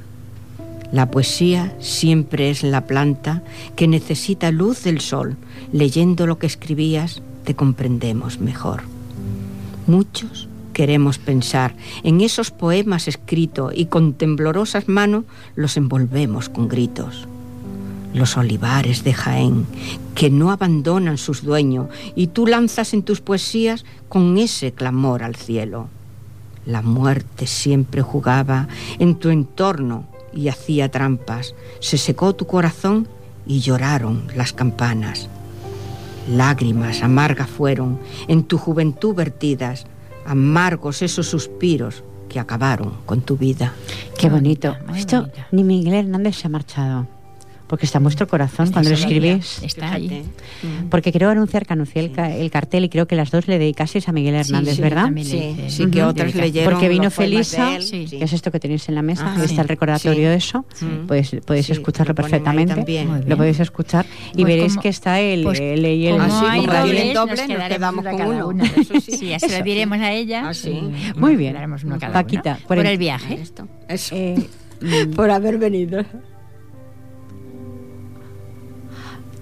La 0.91 1.11
poesía 1.11 1.75
siempre 1.79 2.49
es 2.49 2.63
la 2.63 2.85
planta 2.85 3.43
que 3.75 3.87
necesita 3.87 4.51
luz 4.51 4.83
del 4.83 5.01
sol. 5.01 5.35
Leyendo 5.73 6.25
lo 6.25 6.39
que 6.39 6.47
escribías, 6.47 7.21
te 7.43 7.55
comprendemos 7.55 8.39
mejor. 8.39 8.83
Muchos 9.85 10.47
queremos 10.71 11.17
pensar 11.17 11.75
en 12.03 12.21
esos 12.21 12.51
poemas 12.51 13.07
escritos 13.07 13.73
y 13.75 13.87
con 13.87 14.13
temblorosas 14.13 14.87
manos 14.87 15.25
los 15.55 15.75
envolvemos 15.75 16.49
con 16.49 16.69
gritos. 16.69 17.27
Los 18.13 18.37
olivares 18.37 19.03
de 19.03 19.13
Jaén, 19.13 19.65
que 20.15 20.29
no 20.29 20.51
abandonan 20.51 21.17
sus 21.17 21.43
dueños, 21.43 21.87
y 22.15 22.27
tú 22.27 22.47
lanzas 22.47 22.93
en 22.93 23.03
tus 23.03 23.19
poesías 23.21 23.85
con 24.07 24.37
ese 24.37 24.71
clamor 24.71 25.23
al 25.23 25.35
cielo. 25.35 25.89
La 26.65 26.81
muerte 26.81 27.47
siempre 27.47 28.01
jugaba 28.01 28.67
en 28.99 29.15
tu 29.15 29.29
entorno 29.29 30.05
y 30.37 30.49
hacía 30.49 30.89
trampas. 30.89 31.55
Se 31.79 31.97
secó 31.97 32.35
tu 32.35 32.45
corazón 32.45 33.07
y 33.45 33.59
lloraron 33.59 34.27
las 34.35 34.53
campanas. 34.53 35.27
Lágrimas 36.29 37.01
amargas 37.01 37.49
fueron 37.49 37.99
en 38.27 38.43
tu 38.43 38.57
juventud 38.57 39.15
vertidas, 39.15 39.85
amargos 40.25 41.01
esos 41.01 41.27
suspiros 41.27 42.03
que 42.29 42.39
acabaron 42.39 42.93
con 43.05 43.21
tu 43.21 43.37
vida. 43.37 43.73
Qué 44.17 44.29
bonito. 44.29 44.75
Esto 44.95 45.29
ni 45.51 45.63
Miguel 45.63 45.93
Hernández 45.93 46.35
se 46.35 46.47
ha 46.47 46.49
marchado 46.49 47.16
porque 47.67 47.85
está 47.85 47.97
en 47.97 48.03
vuestro 48.03 48.27
corazón 48.27 48.71
cuando 48.71 48.89
lo 48.89 48.95
escribís. 48.95 49.61
Está 49.61 49.93
ahí. 49.93 50.23
Mm. 50.63 50.89
Porque 50.89 51.11
quiero 51.11 51.29
anunciar 51.29 51.65
que 51.65 51.73
anuncié 51.73 52.05
el, 52.05 52.19
el, 52.19 52.49
cartel 52.49 52.85
y 52.85 52.89
creo 52.89 53.07
que 53.07 53.15
las 53.15 53.29
dos 53.29 53.47
le 53.47 53.59
dedicaseis 53.59 54.07
a 54.07 54.11
Miguel 54.11 54.35
Hernández, 54.35 54.75
sí, 54.75 54.81
¿verdad? 54.81 55.11
Sí, 55.23 55.55
sí, 55.67 55.87
que 55.87 56.03
otras 56.03 56.33
leyeron. 56.33 56.73
Porque 56.73 56.89
vino 56.89 57.11
Felisa, 57.11 57.77
que 57.77 58.23
es 58.23 58.33
esto 58.33 58.51
que 58.51 58.59
tenéis 58.59 58.87
en 58.89 58.95
la 58.95 59.01
mesa, 59.01 59.33
Ajá, 59.33 59.43
está 59.43 59.61
el 59.61 59.67
recordatorio 59.67 60.29
de 60.29 60.35
eso. 60.35 60.65
Podéis, 61.07 61.35
podéis 61.45 61.69
escucharlo 61.69 62.15
perfectamente. 62.15 63.05
Lo 63.25 63.37
podéis 63.37 63.59
escuchar 63.59 64.05
y 64.31 64.41
pues 64.41 64.45
veréis 64.45 64.73
como, 64.73 64.81
que 64.81 64.89
está 64.89 65.19
el, 65.19 65.43
pues, 65.43 65.59
el, 65.59 65.85
el, 65.85 66.05
el, 66.05 66.11
como 66.11 66.23
así, 66.23 66.45
hay 66.45 66.59
el 66.61 66.65
doble, 66.65 67.13
doble, 67.13 67.47
nos, 67.47 67.59
nos 67.59 67.67
quedamos 67.67 68.05
con 68.05 68.21
uno. 68.21 68.63
Eso 68.77 68.99
sí, 69.01 69.11
sí 69.17 69.33
así 69.33 69.49
lo 69.49 69.63
diremos 69.63 69.99
a 69.99 70.11
ella. 70.11 70.47
Ah, 70.47 70.53
sí. 70.53 70.81
Muy 71.15 71.35
bien. 71.35 71.55
Paquita, 72.13 72.59
por, 72.67 72.77
el, 72.77 72.97
viaje. 72.97 73.35
Esto. 73.35 73.67
Eso. 73.87 74.15
Eh, 74.15 74.47
por 75.15 75.31
haber 75.31 75.57
venido. 75.57 76.03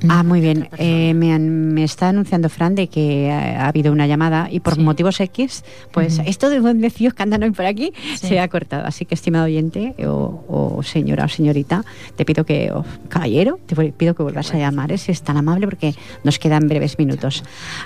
Ah, 0.07 0.23
muy 0.23 0.41
bien. 0.41 0.69
Eh, 0.77 1.13
me, 1.13 1.33
han, 1.33 1.73
me, 1.73 1.83
está 1.83 2.09
anunciando 2.09 2.49
Fran 2.49 2.75
de 2.75 2.87
que 2.87 3.31
ha, 3.31 3.65
ha 3.65 3.67
habido 3.67 3.91
una 3.91 4.07
llamada 4.07 4.49
y 4.51 4.59
por 4.59 4.75
sí. 4.75 4.81
motivos 4.81 5.19
X, 5.19 5.63
pues 5.91 6.19
uh 6.19 6.21
-huh. 6.21 6.29
esto 6.29 6.49
de 6.49 6.59
bendecidos 6.59 7.13
que 7.13 7.23
andan 7.23 7.43
hoy 7.43 7.51
por 7.51 7.65
aquí 7.65 7.93
sí. 8.15 8.27
se 8.27 8.39
ha 8.39 8.47
cortado. 8.47 8.85
Así 8.85 9.05
que, 9.05 9.15
estimado 9.15 9.45
oyente 9.45 9.95
o, 10.05 10.43
o, 10.47 10.83
señora 10.83 11.25
o 11.25 11.29
señorita, 11.29 11.83
te 12.15 12.25
pido 12.25 12.43
que, 12.45 12.71
o 12.71 12.85
caballero, 13.09 13.59
te 13.65 13.75
pido 13.91 14.15
que 14.15 14.23
vuelvas 14.23 14.53
a 14.53 14.57
llamar, 14.57 14.91
¿eh? 14.91 14.97
si 14.97 15.11
es 15.11 15.21
tan 15.21 15.37
amable, 15.37 15.65
porque 15.67 15.95
nos 16.23 16.39
quedan 16.39 16.67
breves 16.67 16.99
minutos. 16.99 17.43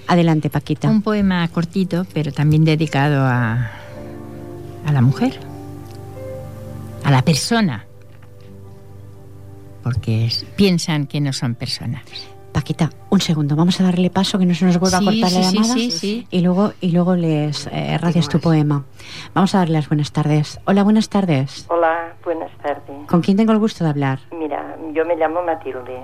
Adelante, 0.07 0.49
Paquita. 0.49 0.89
Un 0.89 1.01
poema 1.01 1.47
cortito, 1.49 2.05
pero 2.13 2.31
también 2.31 2.65
dedicado 2.65 3.23
a, 3.23 3.71
a 4.85 4.91
la 4.91 5.01
mujer, 5.01 5.39
a 7.03 7.11
la 7.11 7.21
persona 7.21 7.88
porque 9.89 10.25
es, 10.25 10.45
piensan 10.55 11.07
que 11.07 11.19
no 11.19 11.33
son 11.33 11.55
personas. 11.55 12.03
Paquita, 12.51 12.91
un 13.09 13.21
segundo, 13.21 13.55
vamos 13.55 13.81
a 13.81 13.83
darle 13.83 14.11
paso 14.11 14.37
que 14.37 14.45
no 14.45 14.53
se 14.53 14.65
nos 14.65 14.77
vuelva 14.79 14.99
sí, 14.99 15.03
a 15.03 15.11
cortar 15.11 15.29
sí, 15.29 15.35
la 15.35 15.51
llamada 15.51 15.73
sí, 15.73 15.91
sí, 15.91 16.27
y 16.29 16.41
luego 16.41 16.73
y 16.79 16.91
luego 16.91 17.15
les 17.15 17.67
eh, 17.71 17.97
radias 17.97 18.29
tu 18.29 18.39
poema. 18.39 18.85
Vamos 19.33 19.55
a 19.55 19.59
darle 19.59 19.73
las 19.73 19.89
buenas 19.89 20.11
tardes. 20.11 20.59
Hola, 20.65 20.83
buenas 20.83 21.09
tardes. 21.09 21.65
Hola, 21.69 22.13
buenas 22.23 22.51
tardes. 22.61 23.07
¿Con 23.07 23.21
quién 23.21 23.37
tengo 23.37 23.51
el 23.51 23.57
gusto 23.57 23.83
de 23.83 23.89
hablar? 23.89 24.19
Mira, 24.31 24.77
yo 24.93 25.05
me 25.05 25.15
llamo 25.15 25.41
Matilde. 25.41 25.99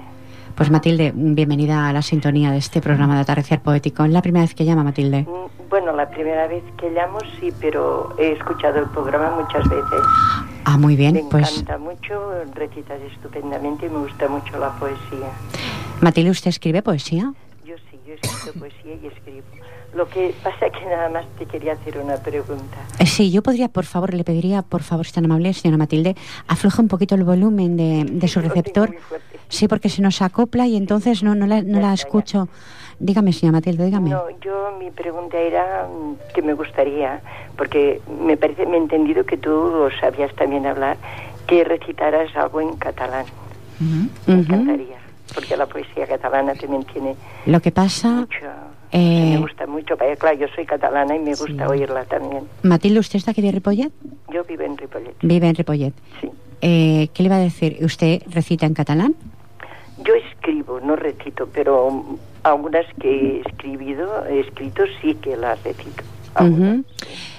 Pues 0.55 0.71
Matilde, 0.71 1.11
bienvenida 1.13 1.87
a 1.87 1.93
la 1.93 2.01
sintonía 2.01 2.49
de 2.49 2.57
este 2.57 2.81
programa 2.81 3.15
de 3.15 3.21
Atardecer 3.21 3.59
Poético. 3.59 4.05
¿Es 4.05 4.11
la 4.11 4.21
primera 4.21 4.45
vez 4.45 4.55
que 4.55 4.65
llama, 4.65 4.83
Matilde? 4.83 5.27
Bueno, 5.69 5.91
la 5.91 6.09
primera 6.09 6.47
vez 6.47 6.63
que 6.77 6.89
llamo 6.89 7.19
sí, 7.39 7.51
pero 7.59 8.15
he 8.17 8.31
escuchado 8.31 8.79
el 8.79 8.85
programa 8.89 9.31
muchas 9.31 9.67
veces. 9.67 10.01
Ah, 10.65 10.77
muy 10.77 10.95
bien. 10.95 11.13
Me 11.13 11.23
pues... 11.23 11.51
encanta 11.51 11.77
mucho, 11.77 12.31
recitas 12.53 12.99
estupendamente 13.01 13.85
y 13.85 13.89
me 13.89 13.99
gusta 13.99 14.27
mucho 14.27 14.57
la 14.57 14.71
poesía. 14.77 15.29
Matilde, 16.01 16.31
¿usted 16.31 16.49
escribe 16.49 16.81
poesía? 16.81 17.33
Yo 17.65 17.75
sí, 17.89 17.99
yo 18.05 18.13
escribo 18.15 18.59
poesía 18.59 18.95
y 19.01 19.07
escribo. 19.07 19.45
Lo 19.95 20.09
que 20.09 20.35
pasa 20.43 20.65
es 20.65 20.73
que 20.73 20.85
nada 20.85 21.09
más 21.09 21.25
te 21.39 21.45
quería 21.45 21.73
hacer 21.73 21.97
una 21.97 22.17
pregunta. 22.17 22.77
Eh, 22.99 23.05
sí, 23.05 23.31
yo 23.31 23.41
podría, 23.41 23.69
por 23.69 23.85
favor, 23.85 24.13
le 24.13 24.25
pediría, 24.25 24.61
por 24.61 24.83
favor, 24.83 25.05
si 25.05 25.13
tan 25.13 25.23
amable, 25.23 25.53
señora 25.53 25.77
Matilde, 25.77 26.15
afloje 26.47 26.81
un 26.81 26.89
poquito 26.89 27.15
el 27.15 27.23
volumen 27.23 27.77
de, 27.77 28.03
de 28.03 28.27
su 28.27 28.41
receptor. 28.41 28.93
Sí, 29.55 29.69
porque 29.69 29.87
se 29.87 30.01
nos 30.01 30.21
acopla 30.21 30.67
y 30.67 30.75
entonces 30.75 31.23
no, 31.23 31.33
no 31.33 31.47
la, 31.47 31.61
no 31.61 31.79
la 31.79 31.93
escucho. 31.93 32.49
Dígame, 32.99 33.31
señora 33.31 33.57
Matilde, 33.59 33.85
dígame. 33.85 34.09
No, 34.09 34.23
yo 34.41 34.75
mi 34.77 34.91
pregunta 34.91 35.37
era 35.37 35.87
mm, 35.87 36.33
que 36.33 36.41
me 36.41 36.53
gustaría, 36.53 37.21
porque 37.57 38.01
me 38.21 38.35
parece, 38.35 38.65
me 38.65 38.75
he 38.75 38.81
entendido 38.81 39.25
que 39.25 39.37
tú 39.37 39.87
sabías 40.01 40.33
también 40.35 40.65
hablar, 40.65 40.97
que 41.47 41.63
recitaras 41.63 42.35
algo 42.35 42.59
en 42.59 42.75
catalán. 42.75 43.25
Uh 43.79 43.83
-huh. 43.83 44.09
Me 44.27 44.33
encantaría, 44.41 44.97
porque 45.33 45.55
la 45.55 45.65
poesía 45.67 46.05
catalana 46.05 46.53
también 46.55 46.83
tiene 46.91 47.15
Lo 47.45 47.61
que 47.61 47.71
pasa... 47.71 48.09
mucho... 48.09 48.45
Eh... 48.91 49.31
Me 49.35 49.37
gusta 49.39 49.67
mucho, 49.67 49.95
claro, 49.97 50.37
yo 50.37 50.47
soy 50.53 50.65
catalana 50.65 51.15
y 51.15 51.19
me 51.19 51.31
gusta 51.31 51.65
sí. 51.65 51.71
oírla 51.71 52.03
también. 52.05 52.43
Matilde, 52.63 52.99
¿usted 52.99 53.17
está 53.19 53.31
aquí 53.31 53.41
de 53.41 53.51
Ripollet? 53.51 53.91
Yo 54.33 54.43
vivo 54.43 54.63
en 54.63 54.77
Ripollet. 54.77 55.15
Vive 55.21 55.47
en 55.47 55.55
Ripollet. 55.55 55.93
Sí. 56.19 56.29
Eh, 56.61 57.09
¿Qué 57.13 57.23
le 57.23 57.27
iba 57.27 57.35
a 57.35 57.39
decir? 57.39 57.77
¿Usted 57.81 58.21
recita 58.29 58.65
en 58.65 58.73
catalán? 58.73 59.15
Escribo, 60.45 60.79
no 60.79 60.95
recito, 60.95 61.49
pero 61.51 62.19
algunas 62.43 62.85
que 63.01 63.09
he 63.09 63.39
escribido, 63.41 64.23
he 64.27 64.41
escrito 64.41 64.83
sí 65.01 65.15
que 65.15 65.35
las 65.35 65.63
recito. 65.63 66.03
Uh 66.39 66.43
-huh. 66.43 66.83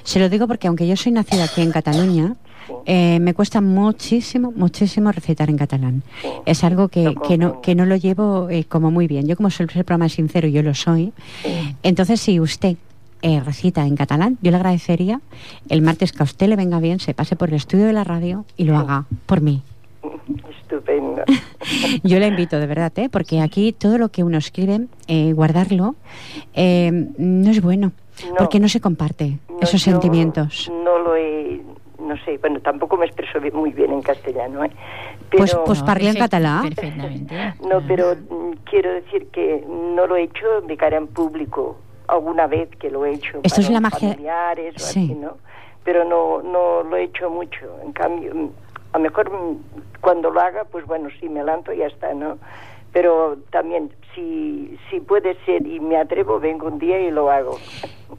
Se 0.03 0.19
lo 0.19 0.29
digo 0.29 0.49
porque 0.49 0.67
aunque 0.67 0.89
yo 0.89 0.97
soy 0.97 1.13
nacida 1.13 1.45
aquí 1.45 1.63
en 1.63 1.71
Cataluña, 1.71 2.35
sí. 2.67 2.73
eh, 2.87 3.21
me 3.21 3.33
cuesta 3.33 3.61
muchísimo, 3.61 4.53
muchísimo 4.57 5.13
recitar 5.13 5.51
en 5.51 5.57
catalán. 5.57 6.03
Sí. 6.21 6.29
Es 6.47 6.65
algo 6.65 6.89
que, 6.89 7.15
que, 7.29 7.39
no, 7.39 7.61
que 7.61 7.77
no 7.77 7.87
lo 7.87 7.95
llevo 7.95 8.51
eh, 8.51 8.65
como 8.65 8.91
muy 8.91 9.07
bien. 9.07 9.29
Yo 9.29 9.37
como 9.37 9.51
soy 9.51 9.67
el 9.71 9.85
programa 9.85 10.09
sincero, 10.09 10.49
yo 10.49 10.63
lo 10.65 10.75
soy. 10.75 11.13
Sí. 11.45 11.77
Entonces, 11.85 12.21
si 12.21 12.41
usted 12.41 12.77
eh, 13.23 13.41
recita 13.41 13.87
en 13.87 13.95
catalán, 13.95 14.37
yo 14.43 14.51
le 14.51 14.57
agradecería 14.57 15.21
el 15.69 15.81
martes 15.81 16.11
que 16.11 16.23
a 16.23 16.25
usted 16.25 16.49
le 16.49 16.57
venga 16.57 16.81
bien, 16.81 16.99
se 16.99 17.15
pase 17.15 17.37
por 17.37 17.51
el 17.51 17.55
estudio 17.55 17.87
de 17.87 17.93
la 17.93 18.03
radio 18.03 18.45
y 18.57 18.65
lo 18.65 18.77
haga 18.77 19.05
por 19.27 19.43
mí. 19.43 19.63
Estupendo. 20.61 21.23
Yo 22.03 22.19
le 22.19 22.27
invito, 22.27 22.59
de 22.59 22.67
verdad, 22.67 22.93
¿eh? 22.97 23.09
porque 23.11 23.41
aquí 23.41 23.73
todo 23.73 23.99
lo 23.99 24.09
que 24.09 24.23
uno 24.25 24.39
escribe, 24.39 24.87
eh, 25.09 25.33
guardarlo, 25.33 25.97
eh, 26.55 26.91
no 27.19 27.51
es 27.51 27.61
bueno, 27.61 27.93
no, 28.29 28.35
porque 28.37 28.61
no 28.61 28.69
se 28.69 28.81
comparte 28.81 29.39
no, 29.49 29.61
esos 29.61 29.85
yo 29.85 29.93
sentimientos. 29.93 30.71
No 30.85 30.99
lo 30.99 31.17
he, 31.17 31.61
no 31.99 32.17
sé, 32.25 32.39
bueno, 32.39 32.61
tampoco 32.61 32.97
me 32.97 33.07
expreso 33.07 33.39
muy 33.53 33.73
bien 33.73 33.93
en 33.93 34.03
castellano, 34.03 34.65
¿eh? 34.65 34.71
Pero, 35.31 35.43
pues 35.43 35.55
pues 35.67 35.81
no, 35.81 35.87
parle 35.87 36.11
en 36.11 36.17
catalán. 36.17 36.63
Perfectamente. 36.63 37.55
No, 37.69 37.83
pero 37.87 38.15
quiero 38.65 38.93
decir 38.93 39.27
que 39.33 39.65
no 39.69 40.07
lo 40.07 40.17
he 40.17 40.25
hecho 40.25 40.61
de 40.67 40.77
cara 40.77 40.97
en 40.97 41.09
público 41.09 41.79
alguna 42.09 42.47
vez 42.47 42.69
que 42.79 42.91
lo 42.91 43.05
he 43.05 43.15
hecho 43.15 43.41
Esto 43.43 43.57
para 43.57 43.67
es 43.67 43.71
la 43.71 43.81
magia. 43.81 44.11
familiares 44.11 44.75
o 44.77 44.79
sí. 44.79 45.05
así, 45.05 45.15
¿no? 45.15 45.37
Pero 45.85 46.05
no, 46.05 46.43
no 46.43 46.83
lo 46.83 46.97
he 46.97 47.05
hecho 47.05 47.31
mucho. 47.31 47.79
En 47.85 47.93
cambio, 47.93 48.51
a 48.97 48.99
lo 48.99 49.03
mejor 49.03 49.31
cuando 50.01 50.31
lo 50.31 50.41
haga, 50.41 50.65
pues 50.65 50.87
bueno, 50.87 51.11
sí, 51.21 51.29
me 51.29 51.45
lanzo 51.45 51.71
y 51.71 51.79
ya 51.79 51.87
está, 51.87 52.15
¿no? 52.15 52.39
Pero 52.97 53.37
también, 53.51 53.91
si, 54.15 54.75
si 54.89 55.01
puede 55.01 55.37
ser 55.45 55.67
y 55.67 55.81
me 55.81 55.99
atrevo, 55.99 56.41
vengo 56.41 56.67
un 56.67 56.79
día 56.79 56.99
y 56.99 57.11
lo 57.11 57.31
hago. 57.31 57.59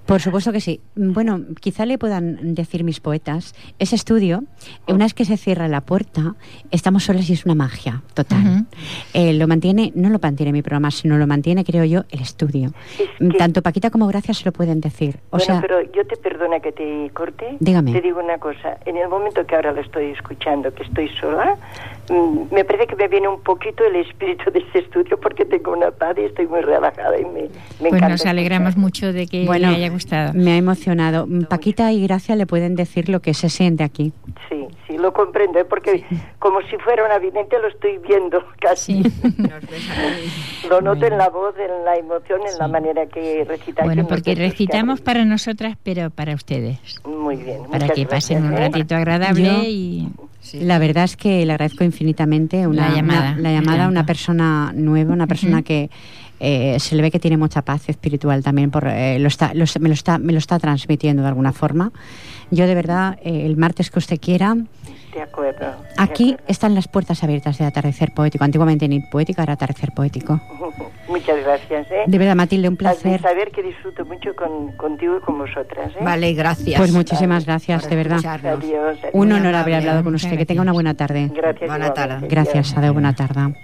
Por 0.05 0.21
supuesto 0.21 0.51
que 0.51 0.61
sí. 0.61 0.81
Bueno, 0.95 1.39
quizá 1.59 1.87
le 1.87 1.97
puedan 1.97 2.53
decir 2.53 2.83
mis 2.83 2.99
poetas, 2.99 3.55
ese 3.79 3.95
estudio, 3.95 4.43
una 4.87 5.05
vez 5.05 5.15
que 5.15 5.25
se 5.25 5.35
cierra 5.35 5.67
la 5.67 5.81
puerta, 5.81 6.35
estamos 6.69 7.05
solas 7.05 7.27
y 7.27 7.33
es 7.33 7.45
una 7.45 7.55
magia 7.55 8.03
total. 8.13 8.39
Uh 8.39 8.49
-huh. 8.49 8.65
eh, 9.15 9.33
lo 9.33 9.47
mantiene, 9.47 9.91
no 9.95 10.09
lo 10.09 10.19
mantiene 10.21 10.51
mi 10.51 10.61
programa, 10.61 10.91
sino 10.91 11.17
lo 11.17 11.25
mantiene, 11.25 11.63
creo 11.63 11.83
yo, 11.83 12.03
el 12.11 12.21
estudio. 12.21 12.69
Es 12.99 13.09
que... 13.31 13.37
Tanto 13.37 13.63
Paquita 13.63 13.89
como 13.89 14.05
Gracia 14.05 14.35
se 14.35 14.45
lo 14.45 14.51
pueden 14.51 14.79
decir. 14.79 15.17
O 15.31 15.37
bueno, 15.37 15.45
sea, 15.45 15.61
pero 15.61 15.81
yo 15.81 16.05
te 16.05 16.17
perdona 16.17 16.59
que 16.59 16.71
te 16.71 17.09
corte. 17.15 17.57
Dígame. 17.59 17.93
Te 17.93 18.01
digo 18.01 18.19
una 18.19 18.37
cosa. 18.37 18.77
En 18.85 18.95
el 18.97 19.09
momento 19.09 19.43
que 19.47 19.55
ahora 19.55 19.71
lo 19.71 19.81
estoy 19.81 20.11
escuchando, 20.11 20.71
que 20.71 20.83
estoy 20.83 21.09
sola, 21.19 21.57
me 22.09 22.63
parece 22.63 22.87
que 22.87 22.95
me 22.95 23.07
viene 23.07 23.27
un 23.27 23.41
poquito 23.41 23.83
el 23.85 23.97
espíritu 23.97 24.49
de 24.51 24.59
este 24.59 24.79
estudio 24.79 25.19
porque 25.19 25.45
tengo 25.45 25.73
una 25.73 25.91
paz 25.91 26.15
y 26.17 26.21
estoy 26.21 26.47
muy 26.47 26.61
relajada 26.61 27.19
y 27.19 27.25
me, 27.25 27.41
me 27.41 27.49
pues 27.79 27.93
encanta. 27.93 28.09
nos 28.09 28.25
alegramos 28.25 28.69
escuchar. 28.69 28.81
mucho 28.81 29.13
de 29.13 29.27
que 29.27 29.45
bueno, 29.45 29.69
le 29.69 29.75
haya 29.75 29.89
gustado. 29.89 30.33
Me 30.33 30.53
ha 30.53 30.57
emocionado. 30.57 31.27
Paquita 31.49 31.91
y 31.91 32.03
Gracia 32.03 32.35
le 32.35 32.45
pueden 32.45 32.75
decir 32.75 33.09
lo 33.09 33.19
que 33.19 33.33
se 33.33 33.49
siente 33.49 33.83
aquí. 33.83 34.13
Sí, 34.49 34.67
sí, 34.87 34.97
lo 34.97 35.11
comprendo, 35.11 35.59
¿eh? 35.59 35.65
porque 35.65 36.05
sí. 36.09 36.17
como 36.39 36.61
si 36.61 36.77
fuera 36.77 37.05
una 37.05 37.19
vidente 37.19 37.59
lo 37.59 37.67
estoy 37.67 37.97
viendo 37.97 38.43
casi. 38.59 39.03
Sí. 39.03 40.67
lo 40.69 40.81
noto 40.81 41.05
en 41.05 41.17
la 41.17 41.29
voz, 41.29 41.55
en 41.57 41.83
la 41.83 41.95
emoción, 41.95 42.41
en 42.41 42.53
sí. 42.53 42.57
la 42.59 42.67
manera 42.67 43.05
que 43.07 43.45
recitáis. 43.47 43.85
Bueno, 43.85 44.07
porque 44.07 44.35
recitamos 44.35 45.01
para 45.01 45.25
nosotras, 45.25 45.77
pero 45.83 46.09
para 46.09 46.33
ustedes. 46.33 46.79
Muy 47.05 47.35
bien. 47.35 47.63
Para 47.69 47.89
que 47.89 48.05
pasen 48.05 48.45
un 48.45 48.55
ratito 48.55 48.95
agradable 48.95 49.43
Yo, 49.43 49.63
y... 49.63 50.07
La 50.53 50.79
verdad 50.79 51.03
es 51.03 51.15
que 51.17 51.45
le 51.45 51.51
agradezco 51.51 51.83
infinitamente 51.83 52.67
una 52.67 52.89
la 52.89 52.95
llamada, 52.95 53.31
una, 53.33 53.41
la 53.41 53.51
llamada 53.51 53.85
a 53.85 53.87
una 53.87 54.05
persona 54.05 54.71
nueva, 54.75 55.13
una 55.13 55.27
persona 55.27 55.57
uh 55.57 55.61
-huh. 55.61 55.63
que 55.63 55.89
eh, 56.39 56.79
se 56.79 56.95
le 56.95 57.01
ve 57.01 57.11
que 57.11 57.19
tiene 57.19 57.37
mucha 57.37 57.63
paz 57.63 57.89
espiritual 57.89 58.43
también, 58.43 58.69
por, 58.69 58.87
eh, 58.87 59.17
lo 59.19 59.27
está, 59.27 59.53
lo, 59.53 59.65
me, 59.79 59.89
lo 59.89 59.93
está, 59.93 60.17
me 60.19 60.33
lo 60.33 60.39
está 60.39 60.59
transmitiendo 60.59 61.23
de 61.23 61.29
alguna 61.29 61.51
forma. 61.51 61.91
Yo 62.51 62.67
de 62.67 62.75
verdad, 62.75 63.17
eh, 63.23 63.45
el 63.45 63.57
martes 63.57 63.89
que 63.89 63.99
usted 63.99 64.19
quiera, 64.19 64.55
De 65.17 65.23
acuerdo. 65.23 65.65
Aquí 65.97 66.37
están 66.45 66.75
las 66.75 66.87
puertas 66.87 67.23
abiertas 67.23 67.57
de 67.57 67.65
Atardecer 67.65 68.11
Poético. 68.11 68.43
Antiguamente 68.43 68.87
ni 68.87 68.99
Poética 68.99 69.41
era 69.41 69.53
Atardecer 69.53 69.91
Poético. 69.91 70.39
Muchas 71.07 71.43
gracias. 71.43 71.89
¿eh? 71.89 72.03
De 72.05 72.17
verdad, 72.19 72.35
Matilde, 72.35 72.69
un 72.69 72.77
placer. 72.77 73.19
saber 73.19 73.49
que 73.49 73.63
disfruto 73.63 74.05
mucho 74.05 74.35
con, 74.35 74.73
contigo 74.73 75.17
y 75.17 75.21
con 75.21 75.39
vosotras. 75.39 75.91
¿eh? 75.95 76.03
Vale, 76.03 76.33
gracias. 76.35 76.79
Pues 76.79 76.91
muchísimas 76.91 77.47
gracias, 77.47 77.89
de 77.89 77.95
verdad. 77.95 78.19
Adiós, 78.23 78.99
Un 79.11 79.31
honor 79.31 79.55
haber 79.55 79.73
hablado 79.73 80.03
con 80.03 80.13
usted. 80.13 80.37
Que 80.37 80.45
tenga 80.45 80.61
una 80.61 80.73
buena 80.73 80.93
tarde. 80.93 81.31
Gracias. 81.33 81.67
Buena 81.67 81.91
tarde. 81.95 82.27
Gracias, 82.27 82.77
Adeu, 82.77 82.93
buena 82.93 83.15
tarde. 83.15 83.55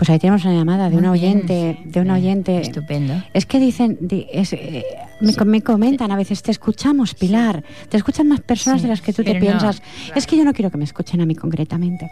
Pues 0.00 0.08
ahí 0.08 0.18
tenemos 0.18 0.42
una 0.46 0.54
llamada 0.54 0.84
de 0.88 0.92
Muy 0.96 1.00
una 1.00 1.12
bien, 1.12 1.32
oyente, 1.44 1.78
sí. 1.84 1.90
de 1.90 2.00
una 2.00 2.14
oyente. 2.14 2.58
Estupendo. 2.62 3.22
Es 3.34 3.44
que 3.44 3.58
dicen, 3.60 3.98
di- 4.00 4.26
es, 4.32 4.54
eh, 4.54 4.82
me, 5.20 5.34
me 5.44 5.60
comentan 5.60 6.10
a 6.10 6.16
veces, 6.16 6.42
te 6.42 6.50
escuchamos, 6.50 7.14
Pilar, 7.14 7.62
te 7.90 7.98
escuchan 7.98 8.26
más 8.26 8.40
personas 8.40 8.80
Sí, 8.80 8.86
de 8.86 8.88
las 8.88 9.02
que 9.02 9.12
tú 9.12 9.22
te 9.22 9.32
pero 9.34 9.40
no, 9.40 9.58
piensas. 9.58 9.82
Es 10.14 10.26
que 10.26 10.38
yo 10.38 10.44
no 10.46 10.54
quiero 10.54 10.70
que 10.70 10.78
me 10.78 10.84
escuchen 10.84 11.20
a 11.20 11.26
mí 11.26 11.34
concretamente. 11.34 12.10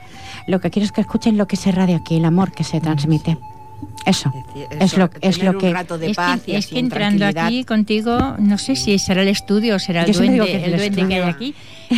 Lo 0.49 0.61
que 0.61 0.69
quiero 0.71 0.85
es 0.85 0.93
que 0.93 1.01
escuchen 1.01 1.39
lo 1.39 1.47
que 1.49 1.57
se 1.57 1.73
radia 1.73 1.97
aquí, 1.97 2.17
el 2.17 2.27
amor 2.27 2.53
que 2.53 2.63
se 2.63 2.79
transmite. 2.79 3.39
Eso, 4.05 4.31
es 4.81 4.99
lo, 4.99 5.09
es 5.23 5.39
tener 5.39 5.55
lo 5.55 5.59
que... 5.59 5.69
un 5.69 5.73
rato 5.73 5.97
de 5.97 6.11
es 6.11 6.17
paz 6.17 6.43
que, 6.43 6.53
y 6.53 6.55
es 6.57 6.67
que 6.67 6.79
en 6.79 6.85
entrando 6.87 7.25
aquí 7.25 7.65
contigo, 7.65 8.37
no 8.39 8.59
sé 8.59 8.77
si 8.77 8.99
será 8.99 9.23
el 9.23 9.29
estudio 9.29 9.77
o 9.77 9.79
será 9.79 10.03
el 10.03 10.13
Yo 10.13 10.19
duende, 10.19 10.45
que 10.45 10.57
es 10.57 10.63
el 10.65 10.73
el 10.75 10.79
duende 10.79 11.09
que 11.09 11.15
hay 11.15 11.23
aquí, 11.31 11.55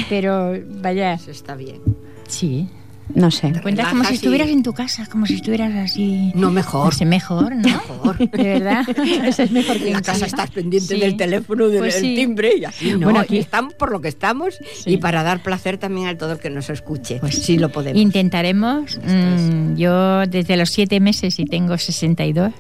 pero 0.09 0.53
vaya, 0.83 1.15
Eso 1.15 1.33
está 1.33 1.57
bien. 1.57 1.81
sí. 2.29 2.69
No 3.15 3.31
sé. 3.31 3.51
Te 3.51 3.61
cuentas 3.61 3.89
como 3.89 4.05
si 4.05 4.13
y- 4.13 4.17
estuvieras 4.17 4.49
en 4.49 4.63
tu 4.63 4.73
casa, 4.73 5.07
como 5.11 5.27
si 5.27 5.35
estuvieras 5.35 5.75
así. 5.75 6.33
No 6.35 6.51
mejor. 6.51 6.87
No 6.87 6.93
sé, 6.93 7.05
mejor, 7.05 7.57
¿no? 7.57 7.63
Mejor. 7.63 8.19
De 8.31 8.43
verdad. 8.43 8.85
Eso 9.27 9.43
es 9.45 9.51
mejor 9.51 9.79
que 9.79 9.91
En 9.91 9.97
en 9.97 10.03
casa 10.03 10.13
casa. 10.13 10.27
estás 10.27 10.51
pendiente 10.51 10.95
Sí. 10.95 11.01
del 11.01 11.17
teléfono, 11.17 11.69
del 11.69 11.79
Pues 11.81 11.95
sí. 11.97 12.15
timbre 12.15 12.53
y 12.59 12.65
así. 12.65 12.93
No, 12.93 13.01
Bueno, 13.01 13.21
aquí- 13.21 13.39
estamos 13.39 13.75
por 13.75 13.91
lo 13.93 14.01
que 14.01 14.09
estamos 14.09 14.59
Sí. 14.85 14.91
y 14.93 14.97
para 14.99 15.23
dar 15.23 15.43
placer 15.43 15.79
también 15.79 16.09
a 16.09 16.17
todo 16.19 16.33
el 16.33 16.39
que 16.39 16.51
nos 16.51 16.71
escuche. 16.71 17.19
Pues 17.21 17.37
sí 17.43 17.59
lo 17.59 17.71
podemos. 17.71 18.01
Intentaremos. 18.01 18.99
mm, 19.05 19.75
yo 19.77 20.27
desde 20.27 20.57
los 20.57 20.71
siete 20.71 21.01
meses 21.01 21.39
y 21.39 21.45
tengo 21.47 21.77
62, 21.79 22.53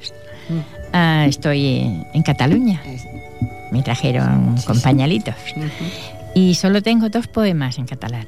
ah, 0.93 1.27
estoy 1.29 2.05
en 2.13 2.23
Cataluña. 2.23 2.83
Es- 2.87 3.07
Me 3.73 3.83
trajeron 3.85 4.57
con 4.67 4.81
pañalitos. 4.81 5.37
Y 6.35 6.55
solo 6.57 6.83
tengo 6.83 7.09
dos 7.09 7.29
poemas 7.29 7.79
en 7.79 7.87
catalán. 7.87 8.27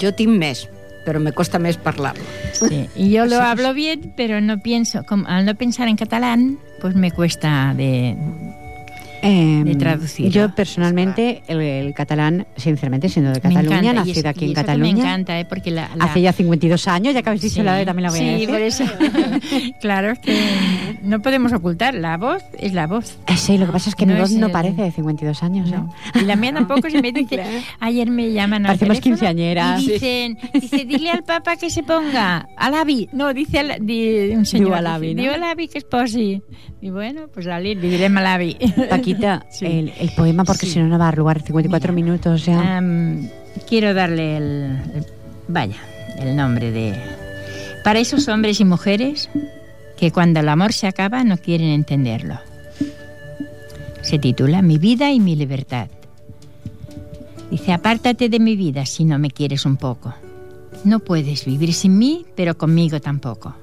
Jo 0.00 0.12
tinc 0.14 0.30
més, 0.30 0.68
però 1.06 1.20
me 1.22 1.30
costa 1.32 1.60
més 1.62 1.78
parlar-lo. 1.78 2.24
Sí, 2.52 2.88
Y 2.96 3.10
yo 3.14 3.26
lo 3.26 3.38
hablo 3.40 3.72
bien, 3.74 4.12
pero 4.16 4.40
no 4.40 4.58
pienso, 4.58 5.04
como, 5.06 5.26
al 5.28 5.46
no 5.46 5.54
pensar 5.54 5.86
en 5.86 5.94
catalán, 5.96 6.58
pues 6.80 6.96
me 6.96 7.12
cuesta 7.12 7.72
de... 7.76 8.16
Eh, 9.22 9.62
de 9.64 9.74
traducir. 9.74 10.30
Yo 10.30 10.54
personalmente, 10.54 11.42
el, 11.48 11.60
el 11.60 11.94
catalán, 11.94 12.46
sinceramente, 12.56 13.08
siendo 13.08 13.32
de 13.32 13.40
Cataluña, 13.40 13.92
nacido 13.92 14.28
aquí 14.28 14.44
y 14.44 14.48
en 14.48 14.54
Cataluña. 14.54 14.92
Me 14.92 15.00
encanta, 15.00 15.40
¿eh? 15.40 15.44
porque 15.48 15.70
la, 15.72 15.88
la- 15.96 16.04
Hace 16.04 16.20
ya 16.20 16.32
52 16.32 16.86
años, 16.86 17.14
ya 17.14 17.22
que 17.22 17.28
habéis 17.30 17.42
dicho 17.42 17.56
Sí, 17.56 17.62
la 17.62 17.74
de 17.74 17.84
también 17.86 18.04
la 18.04 18.10
voy 18.10 18.20
a 18.20 18.22
sí, 18.22 18.28
decir. 18.28 18.48
por 18.50 18.60
eso. 18.60 18.84
claro, 19.80 20.10
es 20.12 20.18
que 20.20 20.85
no 21.02 21.20
podemos 21.22 21.52
ocultar. 21.52 21.94
La 21.94 22.16
voz 22.16 22.42
es 22.58 22.72
la 22.72 22.86
voz. 22.86 23.18
Eh, 23.26 23.36
sí, 23.36 23.58
lo 23.58 23.66
que 23.66 23.72
pasa 23.72 23.90
es 23.90 23.94
que 23.96 24.06
No 24.06 24.14
mi 24.14 24.20
voz 24.20 24.30
no 24.32 24.46
el- 24.46 24.52
parece 24.52 24.82
de 24.82 24.90
52 24.92 25.42
años. 25.42 25.70
¿eh? 25.70 25.74
No. 25.76 25.92
Y 26.20 26.24
la 26.24 26.36
mía 26.36 26.52
tampoco 26.54 26.88
se 26.90 27.00
me 27.02 27.12
dice. 27.12 27.40
Ayer 27.80 28.10
me 28.10 28.32
llaman 28.32 28.64
al 28.66 28.72
Parecemos 28.78 29.00
quinceañeras. 29.00 29.82
Y 29.82 29.92
dicen, 29.92 30.38
dice, 30.54 30.84
dile 30.84 31.10
al 31.10 31.24
papa 31.24 31.56
que 31.56 31.70
se 31.70 31.82
ponga. 31.82 32.48
Al 32.56 32.74
avi. 32.74 33.08
No, 33.12 33.32
dice 33.34 33.58
al, 33.60 33.84
di, 33.86 34.30
un 34.34 34.46
señor. 34.46 34.66
Diu 34.68 34.74
a 34.74 34.80
l'avi, 34.82 35.08
dice, 35.08 35.16
no? 35.16 35.22
Diu 35.22 35.32
a 35.32 35.38
l'avi 35.38 35.68
que 35.68 35.78
es 35.78 35.84
posi. 35.84 36.42
Y 36.80 36.90
bueno, 36.90 37.28
pues 37.32 37.46
ali, 37.46 37.74
li 37.74 37.88
direm 37.88 38.16
a 38.18 38.22
l'avi. 38.22 38.56
Paquita, 38.90 39.44
Sí. 39.50 39.66
el, 39.66 39.92
el 39.98 40.10
poema, 40.16 40.44
porque 40.44 40.66
Sí. 40.66 40.72
si 40.72 40.78
no, 40.78 40.86
no 40.88 40.98
va 40.98 41.04
a 41.06 41.08
dar 41.08 41.18
lugar 41.18 41.42
54 41.42 41.92
Mira. 41.92 42.04
minutos 42.04 42.44
ya. 42.46 42.76
Am, 42.78 43.28
quiero 43.68 43.94
darle 43.94 44.36
el, 44.36 44.44
el- 44.94 45.06
Vaya, 45.48 45.76
el 46.18 46.34
nombre 46.36 46.70
de... 46.72 46.94
Para 47.84 48.00
esos 48.00 48.26
hombres 48.28 48.60
y 48.60 48.64
mujeres 48.64 49.30
que 49.96 50.12
cuando 50.12 50.40
el 50.40 50.48
amor 50.48 50.72
se 50.72 50.86
acaba 50.86 51.24
no 51.24 51.38
quieren 51.38 51.68
entenderlo. 51.68 52.38
Se 54.02 54.18
titula 54.18 54.62
Mi 54.62 54.78
vida 54.78 55.10
y 55.10 55.20
mi 55.20 55.34
libertad. 55.34 55.88
Dice, 57.50 57.72
apártate 57.72 58.28
de 58.28 58.40
mi 58.40 58.56
vida 58.56 58.86
si 58.86 59.04
no 59.04 59.18
me 59.18 59.30
quieres 59.30 59.64
un 59.66 59.76
poco. 59.76 60.14
No 60.84 61.00
puedes 61.00 61.44
vivir 61.44 61.72
sin 61.72 61.98
mí, 61.98 62.26
pero 62.34 62.58
conmigo 62.58 63.00
tampoco. 63.00 63.54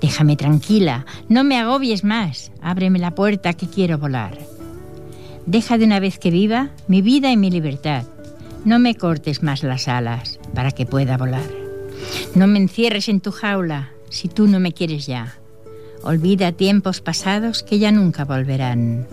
Déjame 0.00 0.36
tranquila, 0.36 1.06
no 1.28 1.44
me 1.44 1.58
agobies 1.58 2.02
más, 2.02 2.50
ábreme 2.60 2.98
la 2.98 3.14
puerta 3.14 3.52
que 3.52 3.68
quiero 3.68 3.98
volar. 3.98 4.36
Deja 5.46 5.78
de 5.78 5.84
una 5.84 6.00
vez 6.00 6.18
que 6.18 6.30
viva 6.30 6.70
mi 6.88 7.02
vida 7.02 7.30
y 7.30 7.36
mi 7.36 7.50
libertad. 7.50 8.04
No 8.64 8.78
me 8.78 8.94
cortes 8.94 9.42
más 9.42 9.62
las 9.62 9.88
alas 9.88 10.40
para 10.54 10.70
que 10.70 10.86
pueda 10.86 11.16
volar. 11.16 11.48
No 12.34 12.46
me 12.46 12.58
encierres 12.58 13.08
en 13.08 13.20
tu 13.20 13.30
jaula 13.32 13.90
si 14.12 14.28
tú 14.28 14.46
no 14.46 14.60
me 14.60 14.72
quieres 14.72 15.06
ya. 15.06 15.34
Olvida 16.04 16.52
tiempos 16.52 17.00
pasados 17.00 17.62
que 17.62 17.78
ya 17.78 17.90
nunca 17.90 18.24
volverán. 18.24 19.06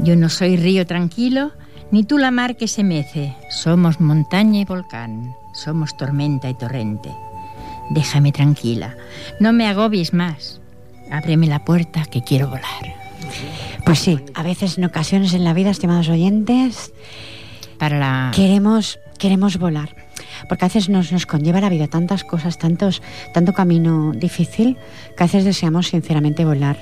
Yo 0.00 0.16
no 0.16 0.28
soy 0.28 0.56
río 0.56 0.86
tranquilo, 0.86 1.52
ni 1.90 2.02
tú 2.04 2.18
la 2.18 2.30
mar 2.30 2.56
que 2.56 2.68
se 2.68 2.82
mece. 2.82 3.34
Somos 3.50 4.00
montaña 4.00 4.60
y 4.60 4.64
volcán, 4.64 5.34
somos 5.54 5.96
tormenta 5.96 6.50
y 6.50 6.54
torrente. 6.54 7.10
Déjame 7.90 8.32
tranquila, 8.32 8.96
no 9.38 9.52
me 9.52 9.66
agobies 9.66 10.12
más. 10.12 10.60
Ábreme 11.10 11.46
la 11.46 11.64
puerta 11.64 12.04
que 12.04 12.22
quiero 12.22 12.48
volar. 12.48 12.96
Pues 13.84 14.00
sí, 14.00 14.18
a 14.34 14.42
veces 14.42 14.78
en 14.78 14.84
ocasiones 14.84 15.32
en 15.34 15.44
la 15.44 15.54
vida, 15.54 15.70
estimados 15.70 16.08
oyentes, 16.08 16.92
Para 17.78 17.98
la... 17.98 18.32
queremos, 18.34 18.98
queremos 19.18 19.58
volar. 19.58 20.05
Porque 20.48 20.64
a 20.64 20.68
veces 20.68 20.88
nos, 20.88 21.12
nos 21.12 21.26
conlleva 21.26 21.60
la 21.60 21.68
vida 21.68 21.86
tantas 21.88 22.24
cosas, 22.24 22.58
tantos, 22.58 23.02
tanto 23.34 23.52
camino 23.52 24.12
difícil, 24.14 24.76
que 25.16 25.22
a 25.24 25.26
veces 25.26 25.44
deseamos 25.44 25.88
sinceramente 25.88 26.44
volar. 26.44 26.78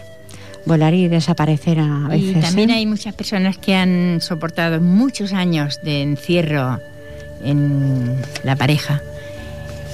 Volar 0.66 0.94
y 0.94 1.08
desaparecer 1.08 1.78
a 1.80 2.08
Y 2.16 2.28
veces. 2.28 2.42
también 2.44 2.70
¿eh? 2.70 2.74
hay 2.74 2.86
muchas 2.86 3.14
personas 3.14 3.58
que 3.58 3.74
han 3.74 4.20
soportado 4.20 4.80
muchos 4.80 5.32
años 5.34 5.78
de 5.84 6.02
encierro 6.02 6.78
en 7.42 8.16
la 8.44 8.56
pareja 8.56 9.02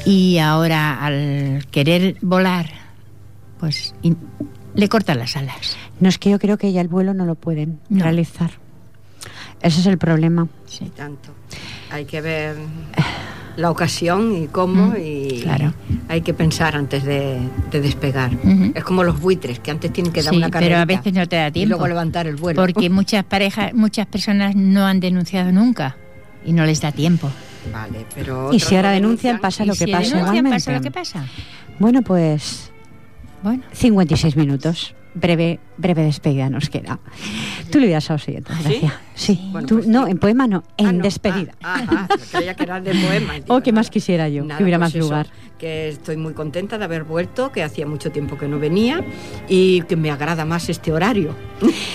y 0.04 0.38
ahora 0.38 1.04
al 1.04 1.66
querer 1.72 2.16
volar, 2.22 2.70
pues 3.58 3.94
in- 4.02 4.16
le 4.74 4.88
cortan 4.88 5.18
las 5.18 5.36
alas. 5.36 5.76
No 5.98 6.08
es 6.08 6.18
que 6.18 6.30
yo 6.30 6.38
creo 6.38 6.56
que 6.56 6.72
ya 6.72 6.80
el 6.80 6.88
vuelo 6.88 7.12
no 7.14 7.26
lo 7.26 7.34
pueden 7.34 7.80
No. 7.88 8.04
realizar. 8.04 8.52
Ese 9.60 9.80
es 9.80 9.86
el 9.86 9.98
problema. 9.98 10.46
Y 10.80 10.88
tanto. 10.90 11.30
Hay 11.90 12.04
que 12.04 12.20
ver 12.20 12.54
la 13.56 13.70
ocasión 13.70 14.34
y 14.36 14.46
cómo 14.46 14.88
Mm, 14.92 14.96
y 15.04 15.40
claro. 15.42 15.74
hay 16.08 16.20
que 16.22 16.32
pensar 16.34 16.76
antes 16.76 17.04
de, 17.04 17.38
de 17.70 17.80
despegar. 17.80 18.30
Es 18.74 18.84
como 18.84 19.04
los 19.04 19.20
buitres, 19.20 19.58
que 19.60 19.70
antes 19.70 19.92
tienen 19.92 20.12
que 20.12 20.22
dar 20.22 20.32
Sí, 20.32 20.36
una 20.38 20.46
pero 20.48 20.52
carrera 20.60 20.82
a 20.82 20.84
veces 20.84 21.12
no 21.12 21.26
te 21.28 21.36
da 21.36 21.48
y 21.48 21.52
tiempo. 21.52 21.70
luego 21.76 21.88
levantar 21.88 22.26
el 22.26 22.36
vuelo. 22.36 22.60
Porque 22.60 22.88
muchas 22.90 23.24
parejas, 23.24 23.74
muchas 23.74 24.06
personas 24.06 24.54
no 24.56 24.86
han 24.86 25.00
denunciado 25.00 25.52
nunca 25.52 25.96
y 26.44 26.52
no 26.52 26.64
les 26.64 26.80
da 26.80 26.92
tiempo. 26.92 27.30
Vale, 27.72 28.06
pero 28.14 28.52
Y 28.52 28.60
si 28.60 28.74
ahora 28.76 28.92
denuncian, 28.92 29.36
denuncian 29.36 29.40
pasa 29.40 29.64
Y 29.64 29.66
lo 29.66 29.72
que 29.74 29.84
si 29.84 29.92
pasa 29.92 30.16
denuncian, 30.16 30.50
pasa 30.50 30.72
lo 30.72 30.80
que 30.80 30.90
pasa. 30.90 31.24
Bueno, 31.78 32.02
pues 32.02 32.70
Bueno, 33.42 33.62
56 33.72 34.36
minutos. 34.36 34.94
Breve, 35.14 35.58
breve 35.80 36.02
despedida 36.02 36.50
nos 36.50 36.68
queda. 36.68 36.98
Tú 37.70 37.80
lo 37.80 37.86
ibas 37.86 38.10
a 38.10 38.18
seguir, 38.18 38.42
gracias. 38.42 38.84
¿Ah, 38.84 39.00
sí, 39.14 39.34
sí. 39.36 39.48
Bueno, 39.50 39.66
tú, 39.66 39.76
pues, 39.76 39.86
no, 39.86 40.06
en 40.06 40.18
poema 40.18 40.46
no, 40.46 40.64
ah, 40.66 40.74
en 40.78 40.98
no. 40.98 41.04
despedida. 41.04 41.52
Ah, 41.62 41.84
ah 41.88 42.08
creía 42.30 42.54
que 42.54 42.62
era 42.62 42.80
de 42.80 42.92
poema. 42.94 43.34
Digo, 43.34 43.46
oh, 43.48 43.60
qué 43.62 43.72
más 43.72 43.90
quisiera 43.90 44.28
yo, 44.28 44.44
nada, 44.44 44.58
que 44.58 44.64
hubiera 44.64 44.78
pues 44.78 44.94
más 44.94 45.02
lugar. 45.02 45.26
Que 45.58 45.88
estoy 45.90 46.16
muy 46.16 46.32
contenta 46.32 46.78
de 46.78 46.84
haber 46.84 47.04
vuelto, 47.04 47.52
que 47.52 47.62
hacía 47.62 47.86
mucho 47.86 48.10
tiempo 48.10 48.38
que 48.38 48.48
no 48.48 48.58
venía 48.58 49.04
y 49.48 49.82
que 49.82 49.96
me 49.96 50.10
agrada 50.10 50.44
más 50.44 50.68
este 50.70 50.90
horario. 50.92 51.34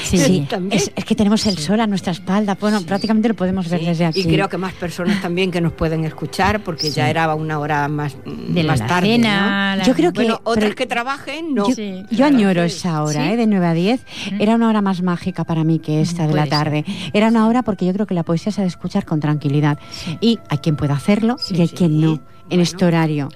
Sí, 0.04 0.18
sí. 0.18 0.48
Es, 0.70 0.92
es, 0.96 1.06
que 1.06 1.16
tenemos 1.16 1.46
el 1.48 1.58
sol 1.58 1.80
a 1.80 1.88
nuestra 1.88 2.12
espalda, 2.12 2.58
bueno, 2.60 2.82
prácticamente 2.82 3.28
lo 3.28 3.34
podemos 3.34 3.68
ver 3.70 3.82
desde 3.82 4.06
aquí. 4.06 4.22
Y 4.22 4.26
creo 4.26 4.50
que 4.50 4.58
más 4.58 4.74
personas 4.74 5.22
también 5.22 5.52
que 5.52 5.62
nos 5.62 5.74
pueden 5.74 6.06
escuchar, 6.06 6.64
porque 6.64 6.92
ya 6.92 7.10
era 7.10 7.34
una 7.34 7.60
hora 7.60 7.88
más, 7.88 8.16
de 8.26 8.64
más 8.64 8.80
la 8.80 8.88
tarde. 8.88 9.08
Cena, 9.08 9.72
¿no? 9.72 9.78
la... 9.78 9.84
Yo 9.84 9.94
creo 9.94 10.14
que... 10.14 10.22
Bueno, 10.22 10.42
otras 10.44 10.66
pero... 10.66 10.76
que 10.76 10.86
trabajen, 10.86 11.54
no. 11.54 11.68
Yo, 11.70 11.76
yo 12.12 12.26
añoro 12.26 12.64
esa 12.64 13.04
hora, 13.04 13.32
¿eh? 13.32 13.38
De 13.38 13.48
nueva 13.48 13.74
10, 13.76 14.06
era 14.40 14.56
una 14.56 14.70
hora 14.70 14.82
más 14.82 15.04
mágica 15.04 15.44
para 15.44 15.64
mí 15.64 15.80
que 15.80 16.02
esta 16.02 16.26
de 16.26 16.34
la 16.34 16.48
tarde. 16.48 16.86
Era 17.14 17.28
una 17.28 17.48
hora 17.48 17.62
porque 17.62 17.86
yo 17.86 17.94
creo 17.94 18.08
que 18.08 18.16
la 18.16 18.24
poesía 18.24 18.52
se 18.52 18.62
ha 18.62 18.64
de 18.64 18.70
escuchar 18.70 19.06
con 19.06 19.20
tranquilidad. 19.20 19.78
Y 20.22 20.40
hay 20.50 20.58
quien 20.58 20.76
pueda 20.76 20.96
hacerlo 20.96 21.36
y 21.50 21.62
hay 21.62 21.70
quien 21.70 22.02
no 22.02 22.20
en 22.46 22.50
Bueno, 22.50 22.64
este 22.64 22.86
horario. 22.86 23.30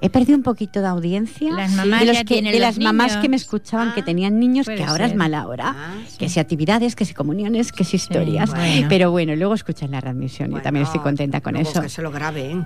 He 0.00 0.08
perdido 0.08 0.36
un 0.38 0.42
poquito 0.42 0.80
de 0.80 0.86
audiencia 0.86 1.52
Las 1.52 1.72
mamás 1.72 2.00
de, 2.00 2.06
los 2.06 2.24
que- 2.24 2.40
de 2.40 2.50
los 2.52 2.60
las 2.60 2.78
mamás 2.78 3.08
niños. 3.08 3.22
que 3.22 3.28
me 3.28 3.36
escuchaban 3.36 3.92
que 3.92 4.00
Ah, 4.00 4.04
tenían 4.04 4.38
niños, 4.40 4.66
que 4.66 4.82
ahora 4.82 5.04
es 5.06 5.14
mala 5.14 5.46
hora. 5.46 5.74
Ah, 5.76 5.94
Que 6.18 6.28
si 6.30 6.40
actividades, 6.40 6.96
que 6.96 7.04
si 7.04 7.12
comuniones, 7.12 7.72
que 7.72 7.84
si 7.84 7.96
historias. 7.96 8.50
bueno. 8.50 8.86
Pero 8.88 9.10
bueno, 9.10 9.36
luego 9.36 9.52
escuchan 9.54 9.90
la 9.90 10.00
readmisión. 10.00 10.48
Bueno, 10.50 10.60
yo 10.60 10.64
también 10.64 10.86
estoy 10.86 11.00
contenta 11.00 11.40
con 11.42 11.52
luego 11.54 11.68
eso. 11.68 11.82
Que 11.82 11.88
se 11.90 12.00
lo. 12.00 12.10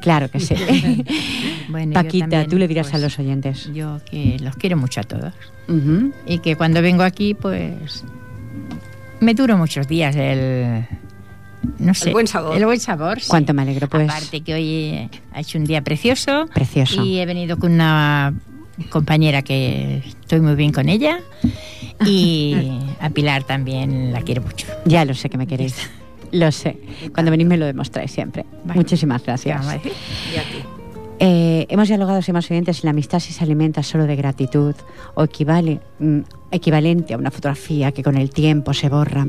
Claro 0.01 0.30
que 0.30 0.38
sí. 0.40 0.55
Paquita, 1.92 2.28
también, 2.28 2.49
tú 2.49 2.59
le 2.59 2.68
dirás 2.68 2.88
a 2.88 2.90
pues, 2.92 3.03
los 3.03 3.18
oyentes. 3.18 3.70
Yo 3.74 3.99
que 4.11 4.36
los 4.40 4.55
quiero 4.57 4.76
mucho 4.76 5.01
a 5.01 5.05
todos. 5.05 5.32
Y 6.26 6.38
que 6.38 6.55
cuando 6.57 6.80
vengo 6.80 7.03
aquí, 7.03 7.34
pues 7.34 8.05
me 9.20 9.34
duro 9.34 9.59
muchos 9.59 9.88
días 9.88 10.14
el, 10.16 10.86
no 11.79 11.95
sé. 11.95 12.09
El 12.09 12.13
buen 12.15 12.27
sabor. 12.27 12.57
El 12.57 12.65
buen 12.65 12.81
sabor. 12.81 13.21
sí. 13.21 13.29
Cuánto 13.29 13.55
me 13.55 13.63
alegro, 13.63 13.89
pues. 13.89 14.09
Aparte 14.09 14.41
que 14.43 14.55
hoy 14.55 15.11
ha 15.33 15.41
hecho 15.41 15.59
un 15.59 15.65
día 15.65 15.83
precioso. 15.83 16.47
Precioso. 16.55 17.05
Y 17.05 17.19
he 17.19 17.27
venido 17.27 17.59
con 17.59 17.73
una 17.73 18.35
compañera 18.91 19.43
que 19.43 20.03
estoy 20.07 20.41
muy 20.41 20.55
bien 20.55 20.73
con 20.73 20.89
ella. 20.89 21.21
Y 22.05 22.79
a 23.01 23.11
Pilar 23.11 23.45
también 23.45 24.13
la 24.13 24.23
quiero 24.23 24.43
mucho. 24.43 24.67
Ya 24.85 25.05
lo 25.05 25.15
sé 25.15 25.29
que 25.29 25.39
me 25.39 25.47
queréis. 25.47 25.77
Lo 26.31 26.53
sé. 26.53 26.79
Cuando 27.15 27.31
venís 27.31 27.47
me 27.47 27.57
lo 27.57 27.67
demostráis 27.67 28.11
siempre. 28.11 28.45
Bueno, 28.65 28.75
Muchísimas 28.81 29.23
¿Qué 29.23 29.27
gracias. 29.27 29.57
vamos 29.59 29.73
a 29.73 29.77
decir? 29.77 29.93
Y 30.35 30.39
a 30.39 30.43
ti. 30.43 30.69
Eh, 31.21 31.67
hemos 31.69 31.89
dialogado, 31.89 32.23
señores 32.23 32.49
oyentes, 32.51 32.77
si 32.77 32.85
la 32.85 32.91
amistad 32.91 33.19
si 33.19 33.33
se 33.33 33.43
alimenta 33.43 33.83
solo 33.83 34.07
de 34.07 34.15
gratitud 34.15 34.75
o 35.15 35.25
equivale, 35.25 35.81
mm, 35.99 36.21
equivalente 36.53 37.15
a 37.15 37.19
una 37.19 37.33
fotografía 37.33 37.91
que 37.91 38.05
con 38.05 38.17
el 38.17 38.31
tiempo 38.31 38.73
se 38.73 38.89
borra. 38.89 39.27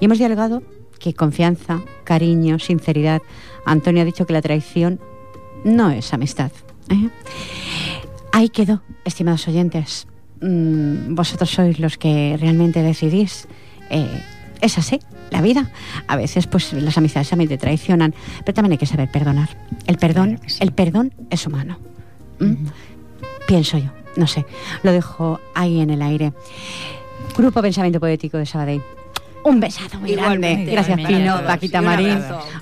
Y 0.00 0.04
hemos 0.04 0.18
dialogado 0.18 0.62
que 1.02 1.14
confianza, 1.14 1.82
cariño, 2.04 2.58
sinceridad. 2.60 3.20
Antonio 3.66 4.02
ha 4.02 4.04
dicho 4.04 4.24
que 4.24 4.32
la 4.32 4.40
traición 4.40 5.00
no 5.64 5.90
es 5.90 6.14
amistad. 6.14 6.52
¿eh? 6.88 7.10
Ahí 8.32 8.48
quedó, 8.48 8.82
estimados 9.04 9.46
oyentes. 9.48 10.06
Mm, 10.40 11.14
vosotros 11.14 11.50
sois 11.50 11.78
los 11.80 11.98
que 11.98 12.38
realmente 12.40 12.82
decidís. 12.82 13.48
Eh, 13.90 14.22
es 14.60 14.78
así, 14.78 15.00
la 15.30 15.42
vida. 15.42 15.72
A 16.06 16.14
veces, 16.16 16.46
pues, 16.46 16.72
las 16.72 16.96
amistades 16.96 17.28
también 17.28 17.48
te 17.48 17.58
traicionan, 17.58 18.14
pero 18.44 18.54
también 18.54 18.72
hay 18.72 18.78
que 18.78 18.86
saber 18.86 19.10
perdonar. 19.10 19.50
El 19.86 19.98
perdón, 19.98 20.28
Claro 20.30 20.42
que 20.42 20.50
sí. 20.50 20.58
el 20.62 20.72
perdón 20.72 21.12
es 21.30 21.46
humano. 21.46 21.78
¿Mm? 22.38 22.66
Pienso 23.48 23.76
yo, 23.76 23.90
no 24.16 24.28
sé. 24.28 24.46
Lo 24.84 24.92
dejo 24.92 25.40
ahí 25.54 25.80
en 25.80 25.90
el 25.90 26.00
aire. 26.00 26.32
Grupo 27.36 27.60
Pensamiento 27.60 27.98
Poético 27.98 28.38
de 28.38 28.46
Sabadell. 28.46 28.82
Un 29.44 29.60
besazo 29.60 29.98
muy 29.98 30.12
Igualmente, 30.12 30.72
grande. 30.72 30.72
Gracias, 30.72 31.00
Pino. 31.18 31.40
Paquita 31.46 31.82
Marín. 31.82 32.18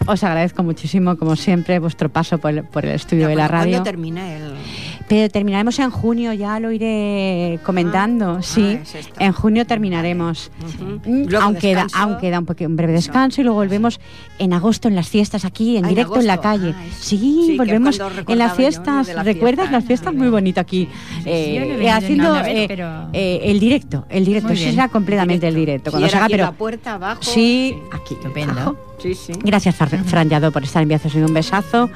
Os 0.07 0.25
agradezco 0.25 0.63
muchísimo, 0.63 1.17
como 1.17 1.37
siempre, 1.37 1.79
vuestro 1.79 2.09
paso 2.09 2.39
por 2.39 2.51
el, 2.53 2.65
por 2.65 2.85
el 2.87 2.93
estudio 2.93 3.29
de 3.29 3.35
la 3.37 3.49
¿Cuándo- 3.49 3.65
radio. 3.65 3.71
¿Cuándo 3.73 3.91
termina 3.91 4.33
el...? 4.35 4.55
Pero 5.11 5.29
terminaremos 5.29 5.77
en 5.81 5.91
junio, 5.91 6.33
ya 6.35 6.61
lo 6.61 6.71
iré 6.71 7.59
comentando. 7.65 8.37
Ah, 8.39 8.43
sí, 8.43 8.79
ah, 8.79 8.83
es 8.83 9.11
en 9.19 9.33
junio 9.33 9.67
terminaremos. 9.67 10.53
Mm, 11.05 11.35
aunque, 11.35 11.75
da, 11.75 11.89
aunque 11.95 12.31
da 12.31 12.39
un, 12.39 12.77
breve 12.77 12.93
descanso 12.93 13.41
y 13.41 13.45
luego 13.45 13.59
volvemos 13.59 13.99
en 14.39 14.53
agosto 14.53 14.87
en 14.87 14.95
las 14.95 15.09
fiestas 15.09 15.45
aquí, 15.45 15.77
en 15.77 15.87
Ah, 15.87 15.89
directo 15.89 16.21
en 16.21 16.29
la 16.29 16.41
calle. 16.41 16.75
Ah, 16.79 16.85
sí, 16.97 17.57
volvemos 17.59 18.01
en 18.29 18.39
las 18.39 18.55
fiestas. 18.55 19.13
¿Recuerdas 19.25 19.73
las 19.73 19.85
fiestas? 19.85 20.15
Muy 20.15 20.29
bonito 20.29 20.61
aquí. 20.61 20.89
Sí, 21.25 21.29
eh, 21.29 21.75
sí, 21.77 21.85
eh, 21.87 21.91
haciendo 21.91 22.33
vez, 22.35 22.47
eh, 22.47 22.65
pero- 22.69 23.09
eh, 23.13 23.41
el 23.47 23.59
directo. 23.59 24.07
El 24.09 24.25
directo. 24.25 24.53
Eso 24.53 24.63
será 24.71 24.87
completamente 24.91 25.49
el 25.49 25.57
Directo. 25.57 25.91
Cuando 25.91 26.09
se 26.09 26.17
haga, 26.17 26.29
pero. 26.29 26.45
la 26.45 26.53
puerta, 26.53 26.95
abajo. 26.95 27.21
Sí, 27.25 27.75
Sí. 27.75 27.83
aquí. 27.93 28.15
Estupendo. 28.15 28.90
Abajo. 29.01 29.17
Sí, 29.17 29.33
sí. 29.33 29.33
Gracias, 29.43 29.77
Fran 29.77 30.29
Lladó, 30.29 30.53
por 30.53 30.65
estar 30.65 30.83
enviados 30.83 31.15
y 31.15 31.19
un 31.19 31.35
besazo. 31.35 31.91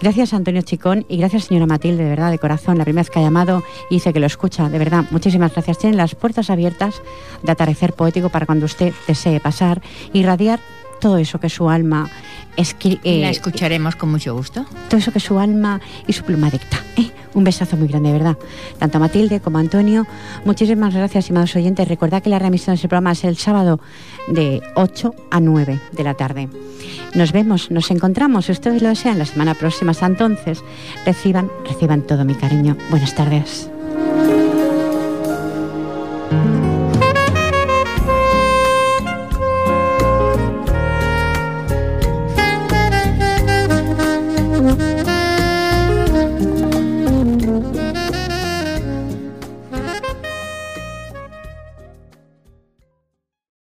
Gracias, 0.00 0.32
Antonio 0.34 0.62
Chicón. 0.62 1.06
Y 1.08 1.16
gracias, 1.16 1.44
señora 1.44 1.66
Matilde, 1.66 2.04
de 2.04 2.10
verdad, 2.10 2.30
de 2.30 2.38
corazón. 2.38 2.78
La 2.78 2.84
primera 2.84 3.02
vez 3.02 3.10
que 3.10 3.18
ha 3.18 3.22
llamado 3.22 3.62
y 3.90 3.96
dice 3.96 4.12
que 4.12 4.20
lo 4.20 4.26
escucha. 4.26 4.68
De 4.68 4.78
verdad, 4.78 5.04
muchísimas 5.10 5.52
gracias. 5.52 5.78
Tienen 5.78 5.96
las 5.96 6.14
puertas 6.14 6.50
abiertas 6.50 7.02
de 7.42 7.52
atardecer 7.52 7.92
poético 7.92 8.28
para 8.28 8.46
cuando 8.46 8.66
usted 8.66 8.92
desee 9.06 9.40
pasar, 9.40 9.82
irradiar 10.12 10.60
todo 11.00 11.16
eso 11.16 11.40
que 11.40 11.48
su 11.48 11.70
alma 11.70 12.10
eh, 12.56 13.20
la 13.22 13.30
escucharemos 13.30 13.96
con 13.96 14.10
mucho 14.10 14.34
gusto. 14.34 14.66
todo 14.88 14.98
eso 14.98 15.12
que 15.12 15.20
su 15.20 15.38
alma 15.38 15.80
y 16.06 16.12
su 16.12 16.24
pluma 16.24 16.50
dicta. 16.50 16.84
¿eh? 16.96 17.09
Un 17.34 17.44
besazo 17.44 17.76
muy 17.76 17.88
grande, 17.88 18.12
de 18.12 18.18
verdad. 18.18 18.36
Tanto 18.78 18.98
a 18.98 19.00
Matilde 19.00 19.40
como 19.40 19.58
a 19.58 19.60
Antonio. 19.60 20.06
Muchísimas 20.44 20.94
gracias, 20.94 21.24
estimados 21.24 21.54
oyentes. 21.56 21.86
Recordad 21.86 22.22
que 22.22 22.30
la 22.30 22.38
remisión 22.38 22.74
de 22.74 22.78
ese 22.78 22.88
programa 22.88 23.12
es 23.12 23.24
el 23.24 23.36
sábado 23.36 23.80
de 24.28 24.62
8 24.74 25.14
a 25.30 25.40
9 25.40 25.80
de 25.92 26.04
la 26.04 26.14
tarde. 26.14 26.48
Nos 27.14 27.32
vemos, 27.32 27.70
nos 27.70 27.90
encontramos, 27.90 28.46
si 28.46 28.52
ustedes 28.52 28.82
lo 28.82 28.88
desean, 28.88 29.18
la 29.18 29.26
semana 29.26 29.54
próxima. 29.54 29.92
Hasta 29.92 30.06
entonces, 30.06 30.62
reciban, 31.04 31.50
reciban 31.68 32.02
todo 32.02 32.24
mi 32.24 32.34
cariño. 32.34 32.76
Buenas 32.90 33.14
tardes. 33.14 33.70